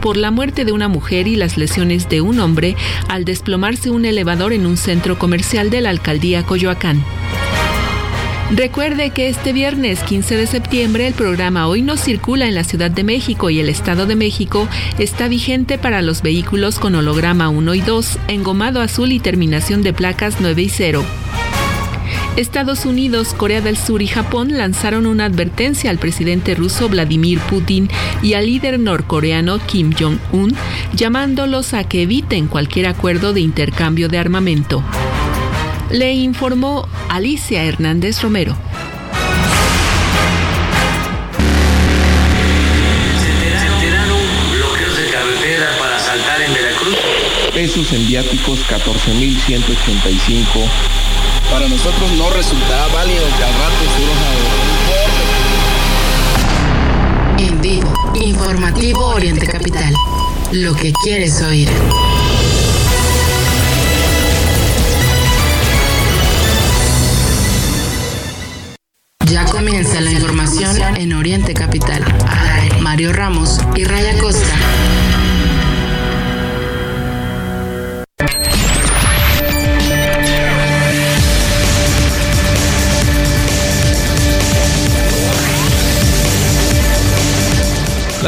Por 0.00 0.16
la 0.16 0.30
muerte 0.30 0.64
de 0.64 0.72
una 0.72 0.88
mujer 0.88 1.28
y 1.28 1.36
las 1.36 1.58
lesiones 1.58 2.08
de 2.08 2.22
un 2.22 2.40
hombre 2.40 2.76
al 3.10 3.26
desplomarse 3.26 3.90
un 3.90 4.06
elevador 4.06 4.54
en 4.54 4.64
un 4.64 4.78
centro 4.78 5.18
comercial 5.18 5.68
de 5.68 5.82
la 5.82 5.90
alcaldía 5.90 6.44
Coyoacán. 6.44 7.04
Recuerde 8.52 9.10
que 9.10 9.28
este 9.28 9.52
viernes 9.52 10.02
15 10.02 10.38
de 10.38 10.46
septiembre 10.46 11.06
el 11.06 11.12
programa 11.12 11.68
Hoy 11.68 11.82
no 11.82 11.98
circula 11.98 12.46
en 12.46 12.54
la 12.54 12.64
Ciudad 12.64 12.90
de 12.90 13.04
México 13.04 13.50
y 13.50 13.60
el 13.60 13.68
Estado 13.68 14.06
de 14.06 14.16
México 14.16 14.66
está 14.98 15.28
vigente 15.28 15.76
para 15.76 16.00
los 16.00 16.22
vehículos 16.22 16.78
con 16.78 16.94
holograma 16.94 17.50
1 17.50 17.74
y 17.74 17.80
2, 17.82 18.18
engomado 18.28 18.80
azul 18.80 19.12
y 19.12 19.20
terminación 19.20 19.82
de 19.82 19.92
placas 19.92 20.36
9 20.40 20.62
y 20.62 20.68
0. 20.70 21.04
Estados 22.36 22.84
Unidos, 22.84 23.32
Corea 23.32 23.60
del 23.60 23.76
Sur 23.76 24.02
y 24.02 24.08
Japón 24.08 24.58
lanzaron 24.58 25.06
una 25.06 25.26
advertencia 25.26 25.90
al 25.90 25.98
presidente 25.98 26.56
ruso 26.56 26.88
Vladimir 26.88 27.38
Putin 27.38 27.88
y 28.22 28.34
al 28.34 28.46
líder 28.46 28.80
norcoreano 28.80 29.58
Kim 29.58 29.92
Jong-un, 29.96 30.52
llamándolos 30.94 31.74
a 31.74 31.84
que 31.84 32.02
eviten 32.02 32.48
cualquier 32.48 32.88
acuerdo 32.88 33.32
de 33.32 33.40
intercambio 33.40 34.08
de 34.08 34.18
armamento. 34.18 34.82
Le 35.90 36.12
informó 36.12 36.88
Alicia 37.08 37.62
Hernández 37.62 38.20
Romero. 38.20 38.56
pesos 47.54 47.92
en 47.92 48.06
viáticos 48.08 48.58
14.185 48.68 50.68
para 51.50 51.68
nosotros 51.68 52.10
no 52.12 52.30
resultaba 52.30 52.88
válido 52.88 53.24
que 53.36 53.44
al 53.44 53.54
rato 53.54 53.84
se 57.38 57.46
En 57.46 57.60
vivo, 57.60 57.92
informativo 58.14 59.06
Oriente 59.06 59.46
Capital. 59.46 59.94
Lo 60.52 60.74
que 60.74 60.92
quieres 61.02 61.42
oír. 61.42 61.68
Ya 69.26 69.44
comienza 69.46 70.00
la 70.00 70.12
información 70.12 70.96
en 70.96 71.12
Oriente 71.12 71.54
Capital. 71.54 72.04
Mario 72.80 73.12
Ramos 73.12 73.58
y 73.74 73.84
Raya 73.84 74.16
Costa. 74.18 74.43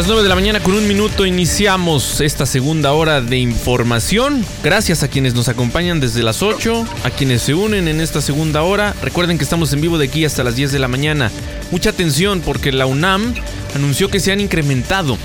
Las 0.07 0.13
9 0.13 0.23
de 0.23 0.29
la 0.29 0.37
mañana 0.37 0.61
con 0.61 0.75
un 0.75 0.87
minuto 0.87 1.27
iniciamos 1.27 2.21
esta 2.21 2.47
segunda 2.47 2.93
hora 2.93 3.21
de 3.21 3.39
información. 3.39 4.47
Gracias 4.63 5.03
a 5.03 5.09
quienes 5.09 5.35
nos 5.35 5.49
acompañan 5.49 5.99
desde 5.99 6.23
las 6.23 6.45
8, 6.45 6.87
a 7.03 7.11
quienes 7.11 7.43
se 7.43 7.55
unen 7.55 7.89
en 7.89 8.01
esta 8.01 8.21
segunda 8.21 8.63
hora. 8.63 8.95
Recuerden 9.03 9.37
que 9.37 9.43
estamos 9.43 9.73
en 9.73 9.81
vivo 9.81 9.99
de 9.99 10.05
aquí 10.05 10.25
hasta 10.25 10.45
las 10.45 10.55
10 10.55 10.71
de 10.71 10.79
la 10.79 10.87
mañana. 10.87 11.33
Mucha 11.73 11.91
atención 11.91 12.41
porque 12.41 12.71
la 12.71 12.87
UNAM 12.87 13.35
anunció 13.75 14.09
que 14.09 14.21
se 14.21 14.31
han 14.31 14.39
incrementado 14.39 15.19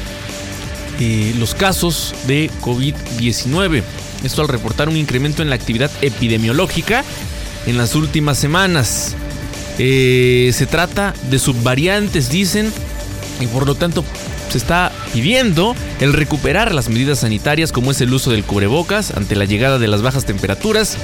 eh, 1.00 1.36
los 1.38 1.54
casos 1.54 2.16
de 2.26 2.50
COVID-19. 2.62 3.84
Esto 4.24 4.42
al 4.42 4.48
reportar 4.48 4.90
un 4.90 4.98
incremento 4.98 5.44
en 5.44 5.52
la 5.52 5.58
actividad 5.58 5.92
epidemiológica 6.02 7.04
en 7.68 7.78
las 7.78 7.94
últimas 7.94 8.40
semanas. 8.40 9.16
Eh, 9.78 10.50
se 10.56 10.66
trata 10.66 11.14
de 11.30 11.38
subvariantes, 11.38 12.32
dicen, 12.32 12.74
y 13.40 13.46
por 13.46 13.68
lo 13.68 13.76
tanto 13.76 14.04
se 14.52 14.57
está 14.57 14.91
pidiendo 15.13 15.75
el 16.02 16.11
recuperar 16.11 16.75
las 16.75 16.89
medidas 16.89 17.19
sanitarias 17.19 17.71
como 17.71 17.91
es 17.91 18.02
el 18.02 18.13
uso 18.13 18.31
del 18.31 18.44
cubrebocas 18.44 19.11
ante 19.11 19.38
la 19.38 19.45
llegada 19.45 19.80
de 19.80 19.88
las 19.88 20.02
bajas 20.02 20.25
temperaturas 20.25 20.97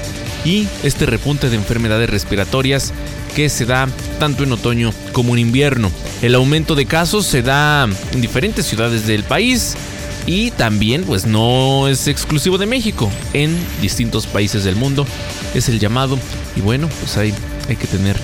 y 0.43 0.67
este 0.83 1.05
repunte 1.05 1.49
de 1.49 1.55
enfermedades 1.55 2.09
respiratorias 2.09 2.91
que 3.37 3.47
se 3.47 3.65
da 3.65 3.87
tanto 4.19 4.43
en 4.43 4.52
otoño 4.52 4.91
como 5.13 5.33
en 5.33 5.39
invierno. 5.39 5.91
El 6.21 6.36
aumento 6.36 6.75
de 6.75 6.87
casos 6.87 7.25
se 7.25 7.41
da 7.41 7.87
en 8.11 8.21
diferentes 8.21 8.65
ciudades 8.65 9.07
del 9.07 9.23
país 9.23 9.77
y 10.25 10.52
también 10.52 11.03
pues 11.03 11.25
no 11.25 11.87
es 11.87 12.09
exclusivo 12.09 12.57
de 12.57 12.65
México, 12.65 13.09
en 13.31 13.57
distintos 13.81 14.27
países 14.27 14.65
del 14.65 14.75
mundo 14.75 15.07
es 15.55 15.69
el 15.69 15.80
llamado 15.80 16.19
y 16.57 16.59
bueno 16.59 16.89
pues 16.99 17.15
hay, 17.15 17.33
hay 17.69 17.77
que 17.77 17.87
tener 17.87 18.17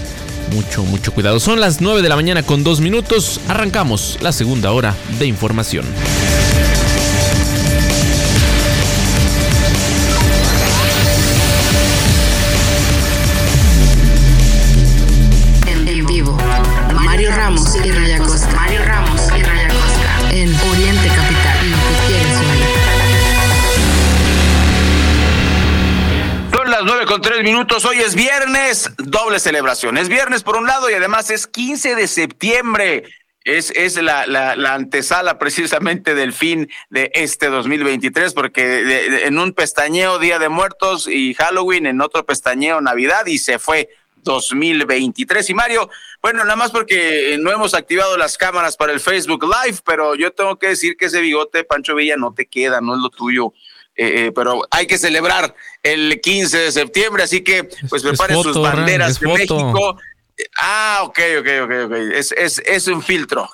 mucho, 0.52 0.84
mucho 0.84 1.14
cuidado. 1.14 1.40
Son 1.40 1.60
las 1.60 1.82
9 1.82 2.02
de 2.02 2.10
la 2.10 2.16
mañana 2.16 2.44
con 2.44 2.64
dos 2.64 2.82
minutos. 2.82 3.40
Arrancamos 3.48 4.18
la 4.22 4.32
segunda 4.32 4.72
hora 4.72 4.96
de 5.20 5.28
información. 5.28 5.86
Minutos. 27.44 27.86
Hoy 27.86 27.98
es 28.00 28.16
viernes, 28.16 28.92
doble 28.98 29.40
celebración. 29.40 29.98
Es 29.98 30.10
viernes 30.10 30.44
por 30.44 30.56
un 30.56 30.66
lado 30.66 30.90
y 30.90 30.94
además 30.94 31.30
es 31.30 31.46
15 31.48 31.96
de 31.96 32.08
septiembre. 32.08 33.04
Es, 33.44 33.72
es 33.72 34.02
la, 34.02 34.26
la, 34.26 34.56
la 34.56 34.74
antesala 34.74 35.38
precisamente 35.38 36.16
del 36.16 36.32
fin 36.32 36.70
de 36.90 37.12
este 37.14 37.48
2023, 37.50 38.34
porque 38.34 38.66
de- 38.66 39.26
en 39.26 39.38
un 39.38 39.52
pestañeo 39.54 40.18
Día 40.18 40.40
de 40.40 40.48
Muertos 40.48 41.08
y 41.10 41.34
Halloween, 41.34 41.86
en 41.86 42.00
otro 42.02 42.26
pestañeo 42.26 42.80
Navidad 42.80 43.26
y 43.26 43.38
se 43.38 43.60
fue 43.60 43.90
2023. 44.24 45.50
Y 45.50 45.54
Mario, 45.54 45.90
bueno, 46.22 46.44
nada 46.46 46.56
más 46.56 46.72
porque 46.72 47.38
no 47.42 47.52
hemos 47.52 47.74
activado 47.74 48.16
las 48.18 48.38
cámaras 48.38 48.78
para 48.78 48.94
el 48.94 49.02
Facebook 49.02 49.44
Live, 49.44 49.80
pero 49.86 50.16
yo 50.16 50.32
tengo 50.32 50.58
que 50.58 50.68
decir 50.70 50.96
que 50.96 51.06
ese 51.06 51.20
bigote, 51.20 51.66
Pancho 51.66 51.96
Villa, 51.96 52.16
no 52.16 52.34
te 52.34 52.46
queda, 52.46 52.80
no 52.80 52.96
es 52.96 53.02
lo 53.02 53.10
tuyo. 53.10 53.54
Eh, 53.96 54.26
eh, 54.28 54.32
pero 54.34 54.62
hay 54.72 54.88
que 54.88 54.98
celebrar 54.98 55.54
el 55.84 56.20
15 56.20 56.58
de 56.58 56.72
septiembre, 56.72 57.24
así 57.24 57.42
que 57.44 57.64
pues 57.64 58.04
Es- 58.04 58.10
es 58.12 58.18
preparen 58.18 58.38
sus 58.38 58.46
foto, 58.48 58.62
banderas 58.62 59.20
de. 59.20 59.28
México. 59.28 59.98
Ah, 60.60 61.02
ok, 61.04 61.20
ok, 61.40 61.48
ok, 61.64 61.72
ok. 61.86 61.94
Es, 62.16 62.32
es, 62.32 62.60
es 62.66 62.88
un 62.88 63.04
filtro. 63.04 63.50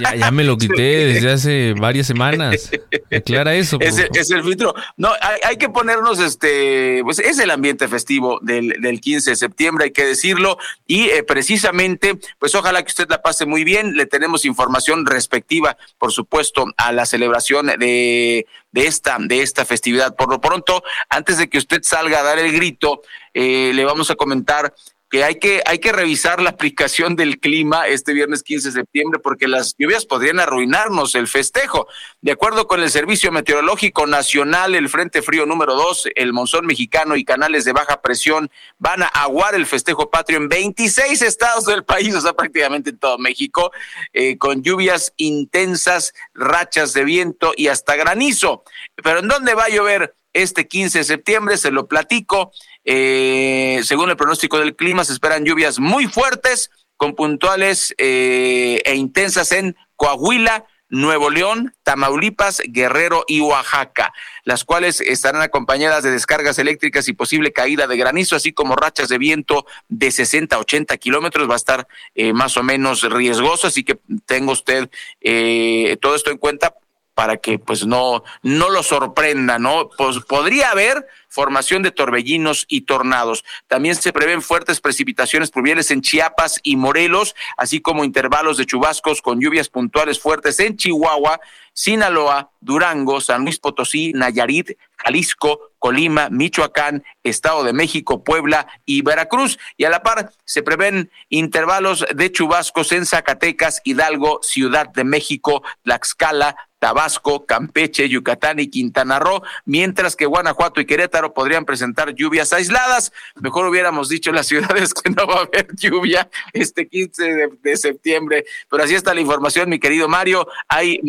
Ya, 0.00 0.14
ya 0.16 0.30
me 0.32 0.42
lo 0.42 0.56
quité 0.58 0.82
desde 1.14 1.30
hace 1.32 1.74
varias 1.74 2.06
semanas. 2.08 2.70
Aclara 3.14 3.54
eso. 3.54 3.78
Es, 3.80 3.98
el- 3.98 4.08
es 4.14 4.30
el 4.30 4.42
filtro. 4.42 4.74
No, 4.96 5.12
hay, 5.20 5.40
hay 5.44 5.56
que 5.56 5.68
ponernos, 5.68 6.18
este, 6.18 7.00
pues 7.04 7.20
es 7.20 7.38
el 7.38 7.50
ambiente 7.50 7.86
festivo 7.86 8.40
del, 8.42 8.80
del 8.80 9.00
15 9.00 9.30
de 9.30 9.36
septiembre, 9.36 9.84
hay 9.86 9.90
que 9.92 10.04
decirlo. 10.06 10.58
Y 10.86 11.04
eh, 11.10 11.22
precisamente, 11.22 12.18
pues 12.38 12.54
ojalá 12.54 12.82
que 12.82 12.88
usted 12.88 13.06
la 13.08 13.22
pase 13.22 13.46
muy 13.46 13.62
bien. 13.62 13.94
Le 13.96 14.06
tenemos 14.06 14.44
información 14.44 15.06
respectiva, 15.06 15.76
por 15.98 16.10
supuesto, 16.12 16.66
a 16.76 16.90
la 16.92 17.06
celebración 17.06 17.66
de, 17.78 18.46
de 18.72 18.86
esta, 18.86 19.18
de 19.20 19.42
esta 19.42 19.64
festividad. 19.64 20.16
Por 20.16 20.30
lo 20.30 20.40
pronto, 20.40 20.82
antes 21.08 21.38
de 21.38 21.48
que 21.48 21.58
usted 21.58 21.80
salga 21.82 22.20
a 22.20 22.22
dar 22.24 22.38
el 22.40 22.52
grito, 22.52 23.02
eh, 23.34 23.72
le 23.74 23.84
vamos 23.84 24.10
a 24.10 24.14
comentar 24.16 24.74
que 25.10 25.22
hay 25.22 25.38
que 25.38 25.62
hay 25.66 25.78
que 25.78 25.92
revisar 25.92 26.40
la 26.40 26.50
aplicación 26.50 27.14
del 27.14 27.38
clima 27.38 27.86
este 27.86 28.12
viernes 28.12 28.42
15 28.42 28.68
de 28.68 28.72
septiembre 28.72 29.20
porque 29.22 29.46
las 29.46 29.74
lluvias 29.78 30.06
podrían 30.06 30.40
arruinarnos 30.40 31.14
el 31.14 31.28
festejo. 31.28 31.86
De 32.20 32.32
acuerdo 32.32 32.66
con 32.66 32.82
el 32.82 32.90
Servicio 32.90 33.30
Meteorológico 33.30 34.06
Nacional, 34.06 34.74
el 34.74 34.88
Frente 34.88 35.22
Frío 35.22 35.46
número 35.46 35.74
2, 35.74 36.08
el 36.14 36.32
monzón 36.32 36.66
mexicano 36.66 37.16
y 37.16 37.24
canales 37.24 37.64
de 37.64 37.72
baja 37.72 38.00
presión 38.00 38.50
van 38.78 39.02
a 39.02 39.06
aguar 39.06 39.54
el 39.54 39.66
festejo 39.66 40.10
patrio 40.10 40.38
en 40.38 40.48
26 40.48 41.22
estados 41.22 41.66
del 41.66 41.84
país, 41.84 42.14
o 42.14 42.20
sea, 42.20 42.32
prácticamente 42.32 42.90
en 42.90 42.98
todo 42.98 43.18
México, 43.18 43.72
eh, 44.12 44.38
con 44.38 44.62
lluvias 44.62 45.12
intensas, 45.16 46.14
rachas 46.34 46.92
de 46.92 47.04
viento 47.04 47.52
y 47.56 47.68
hasta 47.68 47.96
granizo. 47.96 48.64
Pero 48.96 49.20
¿en 49.20 49.28
dónde 49.28 49.54
va 49.54 49.64
a 49.64 49.68
llover 49.68 50.14
este 50.32 50.66
15 50.66 50.98
de 50.98 51.04
septiembre? 51.04 51.56
Se 51.56 51.70
lo 51.70 51.86
platico. 51.86 52.52
Eh, 52.84 53.80
según 53.84 54.10
el 54.10 54.16
pronóstico 54.16 54.58
del 54.58 54.76
clima, 54.76 55.04
se 55.04 55.12
esperan 55.12 55.44
lluvias 55.44 55.78
muy 55.78 56.06
fuertes 56.06 56.70
con 56.96 57.14
puntuales 57.14 57.94
eh, 57.98 58.80
e 58.84 58.94
intensas 58.94 59.52
en 59.52 59.76
Coahuila, 59.96 60.66
Nuevo 60.88 61.30
León, 61.30 61.74
Tamaulipas, 61.82 62.62
Guerrero 62.66 63.24
y 63.26 63.40
Oaxaca, 63.40 64.12
las 64.44 64.64
cuales 64.64 65.00
estarán 65.00 65.42
acompañadas 65.42 66.04
de 66.04 66.10
descargas 66.10 66.58
eléctricas 66.58 67.08
y 67.08 67.14
posible 67.14 67.52
caída 67.52 67.86
de 67.86 67.96
granizo, 67.96 68.36
así 68.36 68.52
como 68.52 68.76
rachas 68.76 69.08
de 69.08 69.18
viento 69.18 69.66
de 69.88 70.10
60 70.10 70.54
a 70.54 70.60
80 70.60 70.96
kilómetros. 70.98 71.48
Va 71.48 71.54
a 71.54 71.56
estar 71.56 71.88
eh, 72.14 72.32
más 72.32 72.56
o 72.56 72.62
menos 72.62 73.02
riesgoso, 73.10 73.66
así 73.66 73.82
que 73.82 73.98
tenga 74.26 74.52
usted 74.52 74.88
eh, 75.20 75.96
todo 76.00 76.14
esto 76.14 76.30
en 76.30 76.38
cuenta 76.38 76.74
para 77.14 77.36
que 77.38 77.58
pues 77.58 77.86
no, 77.86 78.22
no 78.42 78.70
lo 78.70 78.82
sorprenda, 78.82 79.58
¿no? 79.58 79.88
Pues 79.96 80.18
podría 80.20 80.70
haber 80.70 81.06
formación 81.34 81.82
de 81.82 81.90
torbellinos 81.90 82.64
y 82.68 82.82
tornados. 82.82 83.44
También 83.66 83.96
se 83.96 84.12
prevén 84.12 84.40
fuertes 84.40 84.80
precipitaciones 84.80 85.50
pluviales 85.50 85.90
en 85.90 86.00
Chiapas 86.00 86.60
y 86.62 86.76
Morelos, 86.76 87.34
así 87.56 87.80
como 87.80 88.04
intervalos 88.04 88.56
de 88.56 88.66
chubascos 88.66 89.20
con 89.20 89.40
lluvias 89.40 89.68
puntuales 89.68 90.20
fuertes 90.20 90.60
en 90.60 90.76
Chihuahua, 90.76 91.40
Sinaloa, 91.72 92.52
Durango, 92.60 93.20
San 93.20 93.42
Luis 93.42 93.58
Potosí, 93.58 94.12
Nayarit, 94.12 94.78
Jalisco, 94.96 95.72
Colima, 95.80 96.30
Michoacán, 96.30 97.04
Estado 97.24 97.64
de 97.64 97.72
México, 97.72 98.22
Puebla 98.22 98.68
y 98.86 99.02
Veracruz. 99.02 99.58
Y 99.76 99.84
a 99.84 99.90
la 99.90 100.04
par 100.04 100.30
se 100.44 100.62
prevén 100.62 101.10
intervalos 101.30 102.06
de 102.14 102.30
chubascos 102.30 102.92
en 102.92 103.06
Zacatecas, 103.06 103.82
Hidalgo, 103.84 104.38
Ciudad 104.42 104.88
de 104.88 105.02
México, 105.02 105.64
Tlaxcala, 105.82 106.56
Tabasco, 106.84 107.46
Campeche, 107.46 108.10
Yucatán 108.10 108.60
y 108.60 108.68
Quintana 108.68 109.18
Roo, 109.18 109.40
mientras 109.64 110.16
que 110.16 110.26
Guanajuato 110.26 110.82
y 110.82 110.84
Querétaro 110.84 111.32
podrían 111.32 111.64
presentar 111.64 112.14
lluvias 112.14 112.52
aisladas. 112.52 113.10
Mejor 113.36 113.64
hubiéramos 113.64 114.10
dicho 114.10 114.32
las 114.32 114.46
ciudades 114.48 114.92
que 114.92 115.08
no 115.08 115.26
va 115.26 115.36
a 115.36 115.42
haber 115.44 115.74
lluvia 115.76 116.28
este 116.52 116.86
15 116.86 117.48
de, 117.62 117.76
septiembre, 117.78 118.44
pero 118.70 118.84
así 118.84 118.94
está 118.94 119.14
la 119.14 119.22
información, 119.22 119.70
mi 119.70 119.78
querido 119.78 120.08
Mario. 120.08 120.46
Hay 120.68 121.00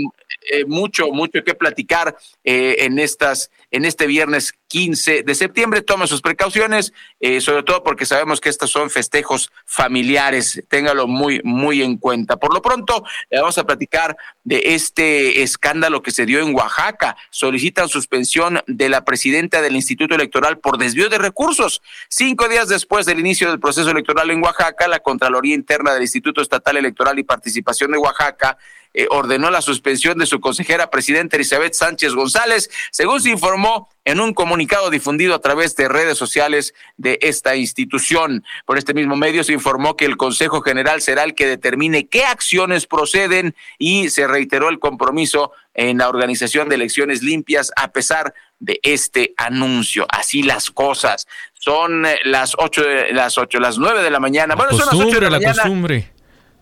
eh, 0.50 0.64
mucho, 0.66 1.10
mucho 1.10 1.44
que 1.44 1.54
platicar 1.56 2.16
eh, 2.46 2.78
en 2.80 2.98
estas, 2.98 3.52
en 3.76 3.84
este 3.84 4.08
viernes 4.08 4.54
15 4.68 5.24
de 5.24 5.36
septiembre. 5.36 5.82
Tome 5.82 6.08
sus 6.08 6.22
precauciones, 6.22 6.94
eh, 7.20 7.42
sobre 7.42 7.64
todo 7.64 7.84
porque 7.84 8.06
sabemos 8.06 8.40
que 8.40 8.48
estos 8.48 8.72
son 8.72 8.90
festejos 8.90 9.52
familiares. 9.66 10.64
Téngalo 10.70 11.08
muy, 11.08 11.42
muy 11.44 11.82
en 11.82 11.98
cuenta. 11.98 12.38
Por 12.38 12.54
lo 12.54 12.62
pronto, 12.62 13.04
le 13.30 13.42
vamos 13.42 13.58
a 13.58 13.66
platicar 13.66 14.16
de 14.46 14.62
este 14.76 15.44
escándalo 15.44 16.02
que 16.02 16.12
se 16.12 16.26
dio 16.26 16.40
en 16.40 16.56
Oaxaca. 16.56 17.18
Solicitan 17.32 17.90
suspensión 17.90 18.62
de 18.66 18.88
la 18.88 19.04
presidenta 19.04 19.62
del 19.62 19.76
Instituto 19.76 20.16
Electoral 20.16 20.60
por 20.60 20.78
desvío 20.78 21.10
de 21.10 21.18
recursos. 21.18 21.82
Cinco 22.08 22.48
días 22.48 22.70
después 22.70 23.06
del 23.06 23.20
inicio 23.20 23.50
del 23.50 23.60
proceso 23.60 23.92
electoral 23.92 24.32
en 24.32 24.42
Oaxaca, 24.42 24.88
la 24.88 25.00
Contraloría 25.00 25.54
Interna 25.54 25.94
del 25.94 26.04
Instituto 26.04 26.42
Estatal 26.42 26.78
Electoral 26.78 27.20
y 27.20 27.24
Participación 27.24 27.92
de 27.92 27.98
Oaxaca 27.98 28.58
eh, 28.98 29.08
ordenó 29.10 29.52
la 29.52 29.62
suspensión 29.62 30.18
de 30.18 30.26
su 30.26 30.40
consejera 30.40 30.90
presidenta 30.90 31.36
Elizabeth 31.36 31.74
Sánchez 31.74 32.14
González, 32.14 32.70
según 32.92 33.20
se 33.20 33.30
informó 33.30 33.65
en 34.06 34.20
un 34.20 34.34
comunicado 34.34 34.90
difundido 34.90 35.34
a 35.34 35.40
través 35.40 35.76
de 35.76 35.88
redes 35.88 36.18
sociales 36.18 36.74
de 36.98 37.18
esta 37.22 37.56
institución. 37.56 38.44
Por 38.66 38.78
este 38.78 38.94
mismo 38.94 39.16
medio 39.16 39.44
se 39.44 39.54
informó 39.54 39.98
que 39.98 40.06
el 40.06 40.18
Consejo 40.18 40.62
General 40.62 41.02
será 41.02 41.24
el 41.24 41.34
que 41.34 41.48
determine 41.48 42.08
qué 42.08 42.24
acciones 42.24 42.86
proceden 42.86 43.56
y 43.80 44.10
se 44.10 44.28
reiteró 44.28 44.70
el 44.70 44.80
compromiso 44.80 45.52
en 45.74 45.98
la 45.98 46.10
organización 46.10 46.70
de 46.70 46.76
elecciones 46.76 47.24
limpias 47.24 47.72
a 47.76 47.92
pesar 47.92 48.34
de 48.60 48.80
este 48.84 49.34
anuncio. 49.38 50.06
Así 50.10 50.44
las 50.44 50.72
cosas. 50.72 51.28
Son 51.54 52.06
eh, 52.06 52.20
las 52.24 52.54
ocho, 52.58 52.84
las 53.12 53.38
ocho, 53.38 53.60
las 53.60 53.78
nueve 53.78 54.04
de 54.04 54.12
la 54.12 54.20
mañana. 54.20 54.56
bueno, 54.56 54.72
son 54.78 54.86
las 54.86 55.08
ocho 55.08 55.20
de 55.20 55.30
la, 55.30 55.40
la 55.40 55.54
Costumbre. 55.54 56.15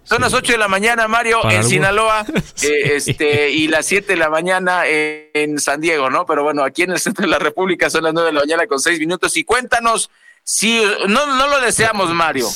Son 0.03 0.21
las 0.21 0.33
8 0.33 0.53
de 0.53 0.57
la 0.57 0.67
mañana, 0.67 1.07
Mario, 1.07 1.49
en 1.49 1.63
Sinaloa, 1.63 2.25
eh, 2.61 2.93
este, 2.95 3.51
y 3.51 3.67
las 3.67 3.85
7 3.85 4.13
de 4.13 4.17
la 4.17 4.29
mañana 4.29 4.83
en 4.85 5.59
San 5.59 5.79
Diego, 5.79 6.09
¿no? 6.09 6.25
Pero 6.25 6.43
bueno, 6.43 6.63
aquí 6.63 6.83
en 6.83 6.91
el 6.91 6.99
centro 6.99 7.23
de 7.23 7.31
la 7.31 7.39
República 7.39 7.89
son 7.89 8.03
las 8.03 8.13
9 8.13 8.27
de 8.27 8.33
la 8.33 8.41
mañana 8.41 8.67
con 8.67 8.79
6 8.79 8.99
minutos. 8.99 9.37
Y 9.37 9.43
cuéntanos, 9.43 10.09
si 10.43 10.81
no, 11.07 11.37
no 11.37 11.47
lo 11.47 11.61
deseamos, 11.61 12.13
Mario, 12.13 12.47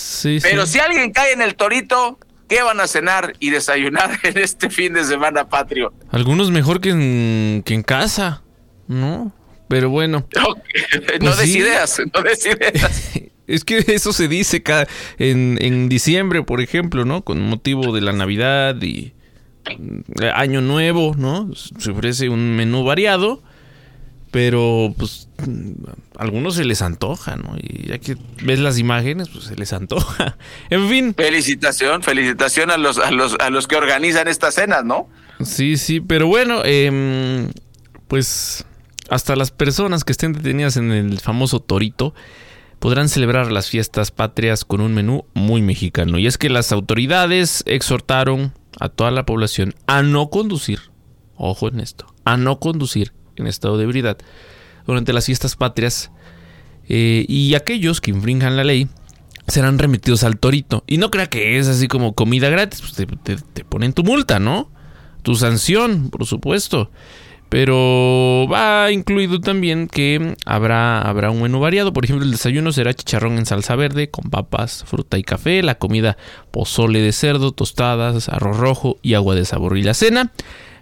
pero 0.42 0.66
si 0.66 0.80
alguien 0.80 1.12
cae 1.12 1.32
en 1.32 1.42
el 1.42 1.56
torito, 1.56 2.20
¿qué 2.50 2.62
van 2.62 2.80
a 2.82 2.88
cenar 2.88 3.34
y 3.40 3.50
desayunar 3.50 4.20
en 4.24 4.38
este 4.38 4.70
fin 4.70 4.94
de 4.94 5.06
semana 5.06 5.48
patrio? 5.48 5.94
Algunos 6.12 6.52
mejor 6.52 6.82
que 6.82 6.90
en, 6.90 7.64
que 7.66 7.74
en 7.74 7.84
casa, 7.84 8.44
¿no? 8.88 9.34
Pero 9.70 9.90
bueno. 9.90 10.28
no 10.36 10.56
pues 11.20 11.38
des 11.38 11.56
ideas, 11.56 12.02
no 12.14 12.22
des 12.22 12.46
ideas. 12.46 13.12
Es 13.48 13.64
que 13.64 13.78
eso 13.88 14.14
se 14.14 14.28
dice 14.28 14.64
en, 15.18 15.58
en 15.62 15.90
diciembre, 15.90 16.44
por 16.44 16.62
ejemplo, 16.62 17.06
¿no? 17.06 17.24
Con 17.24 17.42
motivo 17.42 17.94
de 17.94 18.02
la 18.02 18.12
Navidad 18.12 18.80
y 18.82 19.14
mm, 19.78 20.24
Año 20.36 20.62
Nuevo, 20.62 21.16
¿no? 21.18 21.50
Se 21.56 21.92
ofrece 21.92 22.30
un 22.30 22.56
menú 22.56 22.84
variado, 22.84 23.42
pero 24.32 24.94
pues 24.98 25.30
mm, 25.48 25.88
a 26.18 26.24
algunos 26.24 26.56
se 26.56 26.66
les 26.66 26.82
antoja, 26.82 27.38
¿no? 27.38 27.56
Y 27.58 27.88
ya 27.88 27.98
que 27.98 28.18
ves 28.44 28.60
las 28.60 28.78
imágenes, 28.78 29.30
pues 29.30 29.46
se 29.46 29.56
les 29.56 29.72
antoja. 29.74 30.38
En 30.70 30.90
fin. 30.90 31.16
Felicitación, 31.16 32.04
felicitación 32.04 32.70
a 32.70 32.78
los, 32.78 32.98
a 32.98 33.12
los, 33.12 33.36
a 33.40 33.50
los 33.50 33.68
que 33.68 33.78
organizan 33.78 34.28
estas 34.28 34.56
cenas, 34.56 34.84
¿no? 34.84 35.08
Sí, 35.42 35.78
sí, 35.78 36.02
pero 36.02 36.28
bueno, 36.28 36.62
eh, 36.66 37.48
pues 38.08 38.66
hasta 39.10 39.36
las 39.36 39.52
personas 39.52 40.04
que 40.04 40.12
estén 40.12 40.34
detenidas 40.34 40.76
en 40.78 40.92
el 40.92 41.20
famoso 41.20 41.62
torito 41.62 42.14
podrán 42.80 43.10
celebrar 43.10 43.52
las 43.52 43.70
fiestas 43.70 44.12
patrias 44.12 44.66
con 44.66 44.82
un 44.82 44.94
menú 44.94 45.26
muy 45.34 45.62
mexicano. 45.62 46.20
Y 46.20 46.28
es 46.28 46.38
que 46.38 46.50
las 46.50 46.72
autoridades 46.72 47.64
exhortaron 47.66 48.54
a 48.80 48.90
toda 48.90 49.12
la 49.12 49.26
población 49.26 49.74
a 49.88 50.04
no 50.04 50.30
conducir, 50.30 50.80
ojo 51.36 51.68
en 51.68 51.80
esto, 51.80 52.06
a 52.26 52.38
no 52.38 52.60
conducir 52.60 53.14
en 53.36 53.48
estado 53.48 53.78
de 53.78 53.86
ebriedad 53.86 54.18
durante 54.86 55.14
las 55.14 55.26
fiestas 55.26 55.56
patrias 55.56 56.12
eh, 56.88 57.26
y 57.28 57.56
aquellos 57.56 58.02
que 58.02 58.12
infrinjan 58.12 58.56
la 58.56 58.64
ley 58.64 58.88
serán 59.48 59.80
remitidos 59.80 60.24
al 60.24 60.38
torito. 60.38 60.84
Y 60.88 60.98
no 60.98 61.12
crea 61.12 61.28
que 61.28 61.58
es 61.58 61.68
así 61.68 61.88
como 61.88 62.14
comida 62.14 62.50
gratis, 62.50 62.82
pues 62.82 62.94
te, 62.94 63.36
te 63.38 63.64
ponen 63.66 63.94
tu 63.94 64.04
multa, 64.04 64.40
¿no? 64.40 64.72
Tu 65.24 65.36
sanción, 65.36 66.10
por 66.10 66.26
supuesto. 66.26 66.92
Pero 67.50 68.48
va 68.52 68.92
incluido 68.92 69.40
también 69.40 69.88
que 69.88 70.36
habrá, 70.46 71.02
habrá 71.02 71.32
un 71.32 71.42
menú 71.42 71.60
variado. 71.60 71.94
Por 71.94 72.04
ejemplo, 72.04 72.26
el 72.26 72.32
desayuno 72.32 72.72
será 72.72 72.94
chicharrón 72.94 73.38
en 73.38 73.46
salsa 73.46 73.76
verde 73.76 74.10
con 74.10 74.30
papas, 74.30 74.84
fruta 74.86 75.18
y 75.18 75.24
café. 75.24 75.64
La 75.64 75.76
comida 75.76 76.18
pozole 76.52 77.00
de 77.00 77.14
cerdo, 77.14 77.54
tostadas, 77.54 78.28
arroz 78.30 78.58
rojo 78.58 78.98
y 79.02 79.14
agua 79.14 79.36
de 79.36 79.46
sabor. 79.46 79.78
Y 79.78 79.84
la 79.84 79.94
cena, 79.94 80.34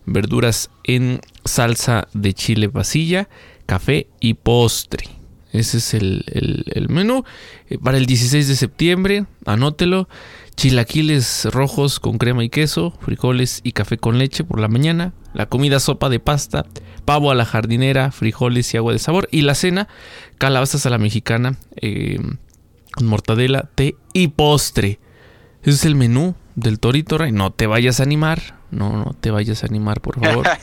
verduras 0.06 0.72
en 0.84 1.22
salsa 1.44 2.08
de 2.14 2.34
chile 2.34 2.70
pasilla, 2.70 3.30
café 3.68 4.08
y 4.20 4.34
postre. 4.34 5.15
Ese 5.56 5.78
es 5.78 5.94
el, 5.94 6.24
el 6.74 6.90
menú. 6.90 7.24
Eh, 7.70 7.78
para 7.78 7.98
el 7.98 8.06
16 8.06 8.48
de 8.48 8.56
septiembre, 8.56 9.26
anótelo 9.46 10.08
chilaquiles 10.56 11.46
rojos 11.52 12.00
con 12.00 12.18
crema 12.18 12.44
y 12.44 12.50
queso, 12.50 12.94
frijoles 13.02 13.60
y 13.64 13.74
café 13.74 13.98
con 13.98 14.18
leche 14.18 14.44
por 14.44 14.60
la 14.60 14.68
mañana, 14.68 15.14
la 15.34 15.48
comida 15.48 15.80
sopa 15.80 16.10
de 16.10 16.20
pasta, 16.20 16.66
pavo 17.04 17.32
a 17.32 17.36
la 17.36 17.46
jardinera, 17.46 18.12
frijoles 18.12 18.74
y 18.74 18.78
agua 18.78 18.94
de 18.94 19.00
sabor, 19.00 19.28
y 19.32 19.42
la 19.42 19.56
cena, 19.56 19.88
calabazas 20.38 20.86
a 20.86 20.90
la 20.90 20.98
mexicana, 20.98 21.58
eh, 21.76 22.20
con 22.94 23.08
mortadela, 23.08 23.70
té 23.76 23.96
y 24.14 24.30
postre. 24.30 25.00
Ese 25.62 25.72
es 25.72 25.86
el 25.86 25.96
menú 25.96 26.36
del 26.56 26.80
Torito 26.80 27.18
Rey. 27.18 27.32
No 27.32 27.52
te 27.52 27.68
vayas 27.68 28.00
a 28.00 28.04
animar, 28.04 28.55
no, 28.72 28.92
no 28.98 29.16
te 29.20 29.32
vayas 29.32 29.64
a 29.64 29.68
animar, 29.68 30.02
por 30.02 30.20
favor. 30.20 30.48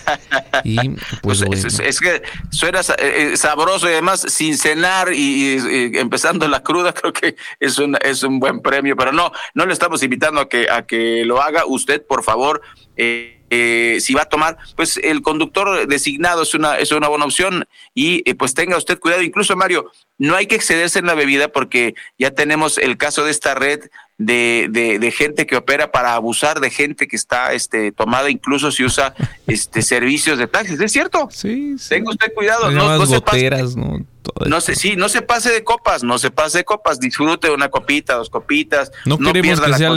Y 0.65 0.77
pues, 1.23 1.43
pues 1.45 1.81
es, 1.81 1.99
que 1.99 2.23
suena 2.51 2.83
eh, 2.99 3.37
sabroso 3.37 3.89
y 3.89 3.93
además 3.93 4.21
sin 4.29 4.57
cenar 4.57 5.13
y, 5.13 5.57
empezando 5.99 6.47
la 6.47 6.63
cruda, 6.63 6.93
creo 6.95 7.13
que 7.13 7.37
es 7.59 7.79
un, 7.79 7.97
es 8.01 8.23
un 8.23 8.39
buen 8.39 8.61
premio, 8.61 8.95
pero 8.95 9.13
no, 9.13 9.33
no 9.55 9.67
le 9.67 9.73
estamos 9.73 10.03
invitando 10.05 10.41
a 10.41 10.49
que, 10.49 10.71
a 10.71 10.83
que 10.87 11.25
lo 11.25 11.43
haga 11.43 11.65
usted, 11.67 12.07
por 12.07 12.23
favor. 12.23 12.61
Eh, 12.97 13.43
eh, 13.55 13.99
si 14.01 14.15
va 14.15 14.23
a 14.23 14.29
tomar, 14.29 14.57
pues 14.77 14.97
el 14.97 15.21
conductor 15.21 15.87
designado 15.87 16.43
es 16.43 16.55
una, 16.55 16.79
es 16.79 16.91
una 16.91 17.09
buena 17.09 17.27
opción 17.27 17.67
y 17.93 18.23
pues 18.35 18.55
tenga 18.55 18.79
usted 18.79 18.99
cuidado. 18.99 19.21
Incluso, 19.21 19.57
Mario, 19.57 19.91
no 20.17 20.37
hay 20.37 20.47
que 20.47 20.55
excederse 20.55 21.01
en 21.01 21.07
la 21.07 21.15
bebida 21.15 21.49
porque 21.49 21.95
ya 22.19 22.31
tenemos 22.31 22.79
el 22.79 22.97
caso 22.97 23.25
de 23.25 23.31
esta 23.31 23.55
red 23.55 23.91
de, 24.19 24.69
de, 24.71 24.99
de, 24.99 25.11
gente 25.11 25.47
que 25.47 25.57
opera 25.57 25.91
para 25.91 26.15
abusar 26.15 26.61
de 26.61 26.71
gente 26.71 27.09
que 27.09 27.17
está 27.17 27.53
este, 27.55 27.93
tomada, 27.93 28.31
incluso 28.31 28.71
si 28.71 28.85
usa 28.85 29.15
este, 29.47 29.83
servicios 29.83 30.39
de 30.39 30.47
taxis. 30.47 30.81
¿Es 30.81 30.93
cierto? 30.93 31.29
Sí. 31.31 31.77
Tenga 31.89 32.11
usted 32.11 32.33
cuidado. 32.35 32.71
No, 32.71 32.99
no, 32.99 33.07
se 33.07 33.21
pase, 33.21 33.51
¿no? 33.77 34.05
No 34.47 34.61
se, 34.61 34.75
sí, 34.75 34.97
no 34.97 35.09
se 35.09 35.23
pase 35.23 35.51
de 35.51 35.65
copas, 35.65 36.03
no 36.03 36.19
se 36.19 36.31
pase 36.31 36.59
de 36.59 36.65
copas, 36.65 37.01
disfrute 37.01 37.51
una 37.51 37.69
copita, 37.69 38.15
dos 38.15 38.31
copitas. 38.31 38.93
No, 39.05 39.19
queremos 39.19 39.61
que 39.61 39.73
sea 39.75 39.91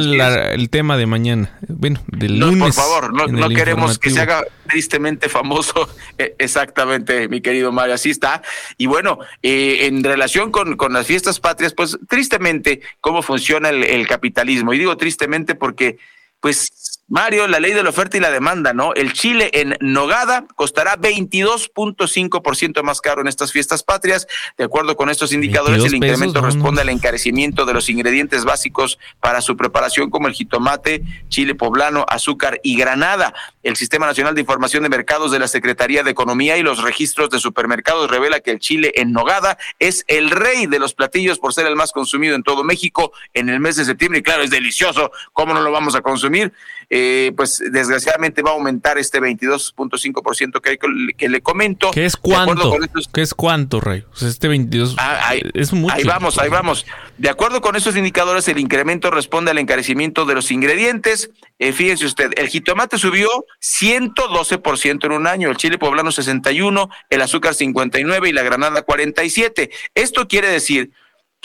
el 0.51 0.69
tema 0.69 0.97
de 0.97 1.05
mañana, 1.05 1.57
bueno, 1.67 2.01
del 2.07 2.39
lunes. 2.39 2.75
Por 2.75 2.83
favor, 2.83 3.13
no, 3.13 3.49
queremos 3.49 3.99
que 3.99 4.09
se 4.09 4.21
haga 4.21 4.43
tristemente 4.67 5.29
famoso, 5.29 5.89
eh, 6.17 6.35
exactamente, 6.39 7.27
mi 7.27 7.41
querido 7.41 7.71
Mario, 7.71 7.95
así 7.95 8.09
está. 8.09 8.41
Y 8.77 8.87
bueno, 8.87 9.19
eh, 9.41 9.85
en 9.85 10.03
relación 10.03 10.51
con, 10.51 10.75
con 10.77 10.93
las 10.93 11.05
fiestas 11.05 11.39
patrias, 11.39 11.73
pues 11.73 11.97
tristemente, 12.07 12.81
cómo 13.01 13.21
funciona 13.21 13.69
el, 13.69 13.83
el 13.83 14.07
capitalismo. 14.07 14.73
Y 14.73 14.79
digo 14.79 14.97
tristemente 14.97 15.55
porque, 15.55 15.97
pues, 16.39 16.94
Mario, 17.07 17.47
la 17.47 17.59
ley 17.59 17.71
de 17.73 17.83
la 17.83 17.91
oferta 17.91 18.17
y 18.17 18.19
la 18.19 18.31
demanda, 18.31 18.73
¿no? 18.73 18.95
El 18.95 19.13
chile 19.13 19.51
en 19.53 19.77
nogada 19.79 20.47
costará 20.55 20.97
22.5% 20.97 22.81
más 22.81 22.99
caro 22.99 23.21
en 23.21 23.27
estas 23.27 23.51
fiestas 23.51 23.83
patrias. 23.83 24.25
De 24.57 24.63
acuerdo 24.63 24.95
con 24.95 25.11
estos 25.11 25.31
indicadores, 25.31 25.85
el 25.85 25.93
incremento 25.93 26.41
responde 26.41 26.81
al 26.81 26.89
encarecimiento 26.89 27.65
de 27.65 27.73
los 27.73 27.89
ingredientes 27.89 28.43
básicos 28.43 28.97
para 29.19 29.41
su 29.41 29.55
preparación, 29.55 30.09
como 30.09 30.27
el 30.27 30.33
jitomate, 30.33 31.03
chile 31.29 31.53
poblano, 31.53 32.07
azúcar 32.09 32.59
y 32.63 32.75
granada. 32.75 33.35
El 33.61 33.75
Sistema 33.75 34.07
Nacional 34.07 34.33
de 34.33 34.41
Información 34.41 34.81
de 34.81 34.89
Mercados 34.89 35.31
de 35.31 35.37
la 35.37 35.47
Secretaría 35.47 36.01
de 36.01 36.09
Economía 36.09 36.57
y 36.57 36.63
los 36.63 36.81
registros 36.81 37.29
de 37.29 37.37
supermercados 37.37 38.09
revela 38.09 38.39
que 38.39 38.49
el 38.49 38.59
chile 38.59 38.93
en 38.95 39.11
nogada 39.11 39.59
es 39.77 40.05
el 40.07 40.31
rey 40.31 40.65
de 40.65 40.79
los 40.79 40.95
platillos 40.95 41.37
por 41.37 41.53
ser 41.53 41.67
el 41.67 41.75
más 41.75 41.91
consumido 41.91 42.35
en 42.35 42.41
todo 42.41 42.63
México 42.63 43.11
en 43.35 43.49
el 43.49 43.59
mes 43.59 43.75
de 43.75 43.85
septiembre. 43.85 44.21
Y 44.21 44.23
claro, 44.23 44.41
es 44.41 44.49
delicioso. 44.49 45.11
¿Cómo 45.33 45.53
no 45.53 45.61
lo 45.61 45.71
vamos 45.71 45.93
a 45.93 46.01
consumir? 46.01 46.51
Eh, 46.97 47.33
pues 47.35 47.61
desgraciadamente 47.73 48.41
va 48.41 48.51
a 48.51 48.53
aumentar 48.53 48.97
este 48.97 49.19
22.5% 49.19 50.61
que, 50.61 50.79
que 51.17 51.27
le 51.27 51.41
comento. 51.41 51.91
¿Qué 51.91 52.05
es 52.05 52.15
cuánto? 52.15 52.73
¿Qué 53.13 53.21
es 53.21 53.33
cuánto, 53.33 53.81
Rey? 53.81 54.05
este 54.21 54.47
22 54.47 54.95
ah, 54.97 55.33
es 55.53 55.73
mucho. 55.73 55.93
Ahí 55.93 56.05
vamos, 56.05 56.37
ahí 56.37 56.47
vamos. 56.47 56.85
De 57.17 57.27
acuerdo 57.27 57.59
con 57.59 57.75
estos 57.75 57.97
indicadores, 57.97 58.47
el 58.47 58.59
incremento 58.59 59.11
responde 59.11 59.51
al 59.51 59.57
encarecimiento 59.57 60.23
de 60.23 60.35
los 60.35 60.51
ingredientes. 60.51 61.31
Eh, 61.59 61.73
fíjense 61.73 62.05
usted, 62.05 62.31
el 62.37 62.47
jitomate 62.47 62.97
subió 62.97 63.27
112% 63.61 65.05
en 65.05 65.11
un 65.11 65.27
año, 65.27 65.49
el 65.49 65.57
chile 65.57 65.77
poblano 65.77 66.13
61, 66.13 66.89
el 67.09 67.21
azúcar 67.21 67.55
59 67.55 68.29
y 68.29 68.31
la 68.31 68.43
granada 68.43 68.83
47. 68.83 69.69
Esto 69.95 70.29
quiere 70.29 70.47
decir 70.47 70.91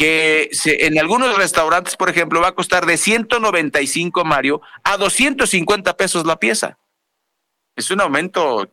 que 0.00 0.48
en 0.64 0.98
algunos 0.98 1.36
restaurantes, 1.36 1.94
por 1.94 2.08
ejemplo, 2.08 2.40
va 2.40 2.48
a 2.48 2.54
costar 2.54 2.86
de 2.86 2.96
195, 2.96 4.24
Mario, 4.24 4.62
a 4.82 4.96
250 4.96 5.94
pesos 5.98 6.24
la 6.24 6.40
pieza. 6.40 6.78
Es 7.76 7.90
un 7.90 8.00
aumento 8.00 8.72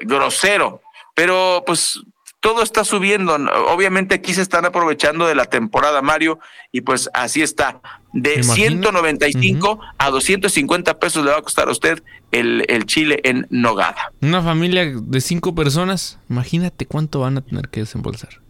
grosero, 0.00 0.82
pero 1.14 1.62
pues 1.64 2.00
todo 2.40 2.64
está 2.64 2.82
subiendo. 2.82 3.36
Obviamente 3.68 4.16
aquí 4.16 4.34
se 4.34 4.42
están 4.42 4.64
aprovechando 4.64 5.28
de 5.28 5.36
la 5.36 5.44
temporada, 5.44 6.02
Mario, 6.02 6.40
y 6.72 6.80
pues 6.80 7.08
así 7.14 7.40
está. 7.40 7.80
De 8.12 8.42
195 8.42 9.78
a 9.98 10.10
250 10.10 10.98
pesos 10.98 11.24
le 11.24 11.30
va 11.30 11.38
a 11.38 11.42
costar 11.42 11.68
a 11.68 11.70
usted 11.70 12.02
el, 12.32 12.64
el, 12.66 12.86
chile 12.86 13.20
en 13.22 13.46
nogada. 13.50 14.12
Una 14.20 14.42
familia 14.42 14.84
de 14.84 15.20
cinco 15.20 15.54
personas, 15.54 16.18
imagínate 16.28 16.86
cuánto 16.86 17.20
van 17.20 17.38
a 17.38 17.40
tener 17.40 17.68
que 17.68 17.80
desembolsar. 17.80 18.43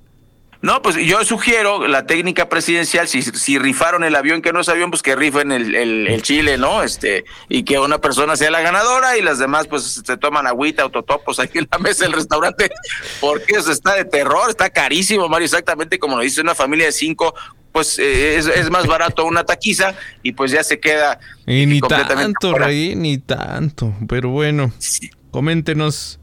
No, 0.62 0.80
pues 0.82 0.96
yo 0.96 1.24
sugiero 1.24 1.86
la 1.86 2.06
técnica 2.06 2.48
presidencial, 2.48 3.06
si, 3.08 3.22
si 3.22 3.58
rifaron 3.58 4.04
el 4.04 4.14
avión 4.14 4.40
que 4.40 4.52
no 4.52 4.60
es 4.60 4.68
avión, 4.68 4.90
pues 4.90 5.02
que 5.02 5.14
rifen 5.14 5.52
el, 5.52 5.74
el, 5.74 6.22
Chile, 6.22 6.56
¿no? 6.56 6.82
Este, 6.82 7.24
y 7.48 7.64
que 7.64 7.78
una 7.78 8.00
persona 8.00 8.36
sea 8.36 8.50
la 8.50 8.60
ganadora 8.60 9.18
y 9.18 9.22
las 9.22 9.38
demás 9.38 9.66
pues 9.66 10.02
se 10.04 10.16
toman 10.16 10.46
agüita, 10.46 10.82
autotopos 10.82 11.38
aquí 11.38 11.58
en 11.58 11.68
la 11.70 11.78
mesa 11.78 12.04
del 12.04 12.14
restaurante, 12.14 12.70
porque 13.20 13.56
eso 13.56 13.70
está 13.72 13.94
de 13.94 14.04
terror, 14.04 14.48
está 14.48 14.70
carísimo, 14.70 15.28
Mario, 15.28 15.44
exactamente 15.44 15.98
como 15.98 16.16
lo 16.16 16.22
dice 16.22 16.40
una 16.40 16.54
familia 16.54 16.86
de 16.86 16.92
cinco, 16.92 17.34
pues 17.72 17.98
eh, 17.98 18.36
es, 18.36 18.70
más 18.70 18.86
barato 18.86 19.24
una 19.24 19.44
taquiza 19.44 19.94
y 20.22 20.32
pues 20.32 20.52
ya 20.52 20.62
se 20.62 20.78
queda. 20.78 21.18
Y 21.46 21.66
ni 21.66 21.80
tanto, 21.80 22.54
Rey, 22.56 22.94
ni 22.94 23.18
tanto, 23.18 23.92
pero 24.08 24.30
bueno, 24.30 24.72
coméntenos 25.30 26.20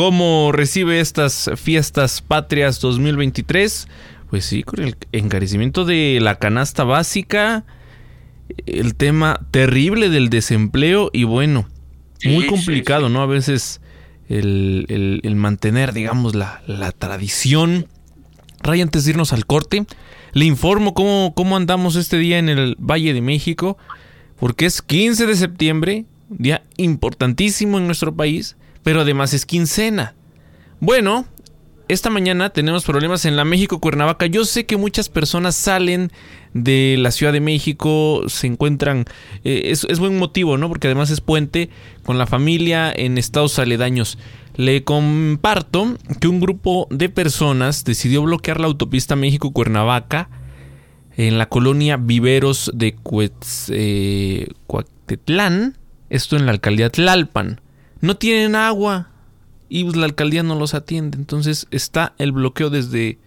¿Cómo 0.00 0.50
recibe 0.50 0.98
estas 0.98 1.50
fiestas 1.56 2.22
patrias 2.22 2.80
2023? 2.80 3.86
Pues 4.30 4.46
sí, 4.46 4.62
con 4.62 4.82
el 4.82 4.96
encarecimiento 5.12 5.84
de 5.84 6.20
la 6.22 6.36
canasta 6.36 6.84
básica, 6.84 7.66
el 8.64 8.94
tema 8.94 9.46
terrible 9.50 10.08
del 10.08 10.30
desempleo 10.30 11.10
y 11.12 11.24
bueno, 11.24 11.68
muy 12.24 12.46
complicado, 12.46 13.10
¿no? 13.10 13.20
A 13.20 13.26
veces 13.26 13.82
el, 14.30 15.20
mantener, 15.36 15.92
digamos, 15.92 16.34
la, 16.34 16.62
tradición. 16.98 17.86
Ray, 18.62 18.80
antes 18.80 19.04
de 19.04 19.10
irnos 19.10 19.34
al 19.34 19.44
corte, 19.44 19.84
le 20.32 20.46
informo 20.46 20.94
cómo, 20.94 21.34
cómo 21.36 21.58
andamos 21.58 21.96
este 21.96 22.16
día 22.16 22.38
en 22.38 22.48
el 22.48 22.74
Valle 22.78 23.12
de 23.12 23.20
México, 23.20 23.76
porque 24.38 24.64
es 24.64 24.80
15 24.80 25.26
de 25.26 25.36
septiembre, 25.36 26.06
día 26.30 26.62
importantísimo 26.78 27.76
en 27.76 27.84
nuestro 27.84 28.16
país 28.16 28.56
pero 28.82 29.02
además 29.02 29.34
es 29.34 29.46
quincena. 29.46 30.14
Bueno, 30.80 31.26
esta 31.90 32.08
mañana 32.08 32.50
tenemos 32.50 32.84
problemas 32.84 33.24
en 33.24 33.34
la 33.34 33.44
México 33.44 33.80
Cuernavaca. 33.80 34.26
Yo 34.26 34.44
sé 34.44 34.64
que 34.64 34.76
muchas 34.76 35.08
personas 35.08 35.56
salen 35.56 36.12
de 36.54 36.94
la 36.98 37.10
Ciudad 37.10 37.32
de 37.32 37.40
México, 37.40 38.22
se 38.28 38.46
encuentran, 38.46 39.06
eh, 39.42 39.62
es, 39.72 39.98
buen 39.98 40.16
motivo, 40.16 40.56
¿no? 40.56 40.68
Porque 40.68 40.86
además 40.86 41.10
es 41.10 41.20
puente 41.20 41.68
con 42.04 42.16
la 42.16 42.28
familia 42.28 42.92
en 42.94 43.18
estados 43.18 43.58
aledaños. 43.58 44.18
Le 44.54 44.84
comparto 44.84 45.96
que 46.20 46.28
un 46.28 46.38
grupo 46.38 46.86
de 46.90 47.08
personas 47.08 47.84
decidió 47.84 48.22
bloquear 48.22 48.60
la 48.60 48.68
autopista 48.68 49.16
México-Cuernavaca 49.16 50.30
en 51.16 51.38
la 51.38 51.48
colonia 51.48 51.96
Viveros 51.96 52.70
de 52.72 52.96
eh, 53.70 54.46
Cuatetlán, 54.68 55.76
esto 56.08 56.36
en 56.36 56.46
la 56.46 56.52
alcaldía 56.52 56.88
Tlalpan 56.88 57.60
no 58.00 58.16
tienen 58.16 58.54
agua 58.54 59.10
y 59.68 59.84
pues, 59.84 59.96
la 59.96 60.06
alcaldía 60.06 60.42
no 60.42 60.56
los 60.56 60.74
atiende. 60.74 61.16
Entonces 61.16 61.66
está 61.70 62.14
el 62.18 62.32
bloqueo 62.32 62.70
desde, 62.70 63.18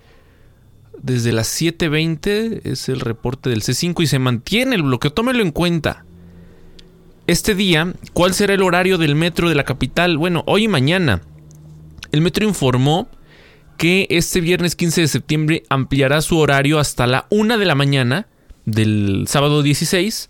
desde 1.01 1.31
las 1.31 1.59
7.20, 1.59 2.61
es 2.63 2.89
el 2.89 2.99
reporte 2.99 3.49
del 3.49 3.61
C5 3.61 4.03
y 4.03 4.07
se 4.07 4.19
mantiene 4.19 4.75
el 4.75 4.83
bloqueo. 4.83 5.13
Tómelo 5.13 5.41
en 5.41 5.51
cuenta. 5.51 6.05
Este 7.25 7.55
día, 7.55 7.93
¿cuál 8.11 8.33
será 8.33 8.53
el 8.53 8.61
horario 8.61 8.97
del 8.97 9.15
metro 9.15 9.47
de 9.47 9.55
la 9.55 9.63
capital? 9.63 10.17
Bueno, 10.17 10.43
hoy 10.45 10.65
y 10.65 10.67
mañana. 10.67 11.21
El 12.11 12.21
metro 12.21 12.45
informó 12.45 13.07
que 13.77 14.07
este 14.09 14.41
viernes 14.41 14.75
15 14.75 15.01
de 15.01 15.07
septiembre 15.07 15.63
ampliará 15.69 16.21
su 16.21 16.37
horario 16.37 16.79
hasta 16.79 17.07
la 17.07 17.25
1 17.29 17.57
de 17.57 17.65
la 17.65 17.75
mañana 17.75 18.27
del 18.65 19.25
sábado 19.27 19.63
16. 19.63 20.29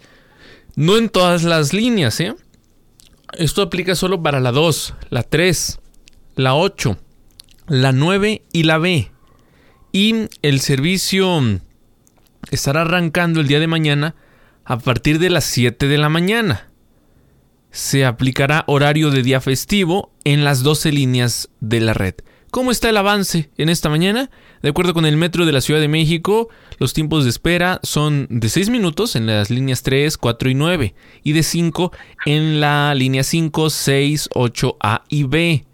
No 0.75 0.97
en 0.97 1.09
todas 1.09 1.43
las 1.43 1.73
líneas, 1.73 2.19
¿eh? 2.19 2.35
Esto 3.37 3.63
aplica 3.63 3.95
solo 3.95 4.21
para 4.21 4.39
la 4.39 4.51
2, 4.51 4.93
la 5.09 5.23
3, 5.23 5.79
la 6.35 6.55
8, 6.55 6.97
la 7.67 7.91
9 7.91 8.43
y 8.51 8.63
la 8.63 8.77
B. 8.77 9.11
Y 9.91 10.27
el 10.41 10.59
servicio 10.59 11.59
estará 12.51 12.81
arrancando 12.81 13.41
el 13.41 13.47
día 13.47 13.59
de 13.59 13.67
mañana 13.67 14.15
a 14.65 14.77
partir 14.77 15.19
de 15.19 15.29
las 15.29 15.45
7 15.45 15.87
de 15.87 15.97
la 15.97 16.09
mañana. 16.09 16.69
Se 17.71 18.05
aplicará 18.05 18.65
horario 18.67 19.09
de 19.09 19.23
día 19.23 19.41
festivo 19.41 20.11
en 20.23 20.43
las 20.43 20.61
12 20.61 20.91
líneas 20.91 21.49
de 21.59 21.79
la 21.79 21.93
red. 21.93 22.15
¿Cómo 22.53 22.69
está 22.69 22.87
el 22.87 22.97
avance 22.97 23.49
en 23.57 23.67
esta 23.67 23.89
mañana? 23.89 24.29
De 24.61 24.69
acuerdo 24.69 24.93
con 24.93 25.07
el 25.07 25.17
Metro 25.17 25.47
de 25.47 25.51
la 25.51 25.59
Ciudad 25.59 25.79
de 25.79 25.87
México, 25.87 26.49
los 26.77 26.93
tiempos 26.93 27.23
de 27.23 27.31
espera 27.31 27.79
son 27.81 28.27
de 28.29 28.47
6 28.47 28.69
minutos 28.69 29.15
en 29.15 29.25
las 29.25 29.49
líneas 29.49 29.81
3, 29.81 30.19
4 30.19 30.51
y 30.51 30.53
9 30.53 30.93
y 31.23 31.31
de 31.31 31.41
5 31.41 31.91
en 32.27 32.61
la 32.61 32.93
línea 32.93 33.23
5, 33.23 33.71
6, 33.71 34.29
8, 34.35 34.77
A 34.79 35.03
y 35.09 35.23
B. 35.23 35.65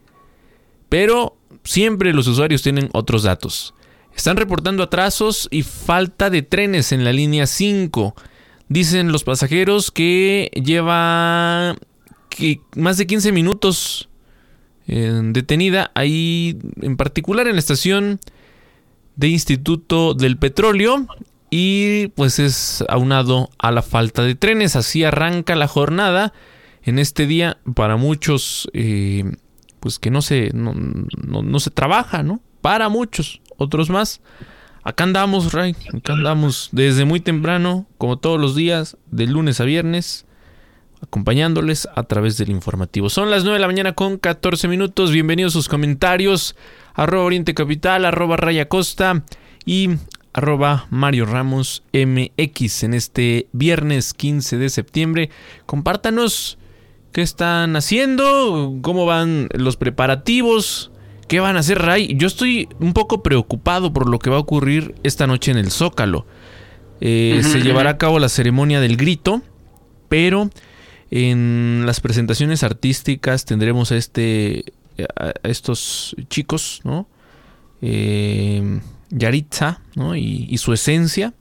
Pero 0.88 1.36
siempre 1.66 2.14
los 2.14 2.28
usuarios 2.28 2.62
tienen 2.62 2.90
otros 2.94 3.24
datos. 3.24 3.74
Están 4.16 4.38
reportando 4.38 4.82
atrasos 4.82 5.50
y 5.52 5.64
falta 5.64 6.30
de 6.30 6.44
trenes 6.44 6.94
en 6.94 7.04
la 7.04 7.12
línea 7.12 7.46
5. 7.46 8.16
Dicen 8.70 9.12
los 9.12 9.26
pasajeros 9.26 9.92
que 9.92 10.50
lleva 10.56 11.76
más 12.78 12.98
de 12.98 13.06
15 13.06 13.34
minutos 13.34 14.09
detenida 14.90 15.92
ahí 15.94 16.58
en 16.82 16.98
particular 16.98 17.48
en 17.48 17.54
la 17.54 17.60
estación 17.60 18.20
de 19.16 19.28
Instituto 19.28 20.14
del 20.14 20.38
Petróleo 20.38 21.06
y 21.50 22.08
pues 22.10 22.40
es 22.40 22.84
aunado 22.90 23.50
a 23.58 23.72
la 23.72 23.82
falta 23.82 24.24
de 24.24 24.36
trenes. 24.36 24.76
Así 24.76 25.04
arranca 25.04 25.56
la 25.56 25.68
jornada 25.68 26.34
en 26.84 27.00
este 27.00 27.28
día 27.28 27.58
para 27.76 27.98
muchos 27.98 28.70
eh, 28.74 29.24
pues 29.80 30.00
que 30.00 30.12
no 30.12 30.22
se, 30.22 30.52
no, 30.54 30.74
no, 30.74 31.60
se 31.60 31.72
trabaja, 31.72 32.24
¿no? 32.24 32.42
Para 32.62 32.90
muchos, 32.90 33.42
otros 33.58 33.90
más. 33.90 34.22
Acá 34.84 35.04
andamos, 35.04 35.54
Ray, 35.54 35.76
acá 35.94 36.14
andamos 36.14 36.70
desde 36.72 37.06
muy 37.06 37.20
temprano, 37.20 37.88
como 37.98 38.18
todos 38.18 38.40
los 38.40 38.56
días, 38.56 38.98
de 39.12 39.28
lunes 39.28 39.60
a 39.62 39.66
viernes 39.66 40.26
acompañándoles 41.02 41.88
a 41.96 42.04
través 42.04 42.38
del 42.38 42.50
informativo. 42.50 43.10
Son 43.10 43.30
las 43.30 43.44
9 43.44 43.56
de 43.56 43.62
la 43.62 43.68
mañana 43.68 43.94
con 43.94 44.18
14 44.18 44.68
minutos. 44.68 45.12
Bienvenidos 45.12 45.54
a 45.54 45.60
sus 45.60 45.70
comentarios. 45.70 46.56
Arroba 46.94 47.26
Oriente 47.26 47.54
Capital, 47.54 48.06
arroba 48.06 48.38
Raya 48.38 48.68
Costa 48.68 49.24
y 49.66 49.92
arroba 50.34 50.88
Mario 50.90 51.26
Ramos 51.26 51.84
MX 51.94 52.84
en 52.84 52.94
este 52.94 53.48
viernes 53.52 54.14
15 54.14 54.58
de 54.58 54.70
septiembre. 54.70 55.30
Compártanos 55.66 56.58
qué 57.12 57.22
están 57.22 57.76
haciendo, 57.76 58.78
cómo 58.82 59.06
van 59.06 59.50
los 59.54 59.78
preparativos, 59.78 60.92
qué 61.28 61.40
van 61.40 61.56
a 61.56 61.60
hacer 61.60 61.80
Ray. 61.80 62.16
Yo 62.16 62.28
estoy 62.28 62.68
un 62.80 62.94
poco 62.94 63.24
preocupado 63.24 63.94
por 63.94 64.10
lo 64.10 64.20
que 64.20 64.30
va 64.30 64.38
a 64.38 64.42
ocurrir 64.42 64.96
esta 65.04 65.28
noche 65.28 65.52
en 65.52 65.58
el 65.58 65.72
Zócalo. 65.72 66.26
Eh, 67.02 67.42
se 67.44 67.62
llevará 67.62 67.92
a 67.92 67.98
cabo 67.98 68.20
la 68.20 68.28
ceremonia 68.28 68.82
del 68.82 68.98
grito, 68.98 69.42
pero 70.10 70.50
En 71.12 71.84
las 71.86 72.02
presentaciones 72.02 72.64
artísticas 72.64 73.46
tendremos 73.46 73.92
a 73.92 73.98
este 73.98 74.74
a 75.16 75.34
estos 75.44 76.16
chicos, 76.30 76.82
¿no? 76.84 77.08
Eh, 77.82 78.82
Yaritza, 79.10 79.82
¿no? 79.96 80.16
Y, 80.16 80.58
su 80.58 80.74
esencia. 80.74 81.34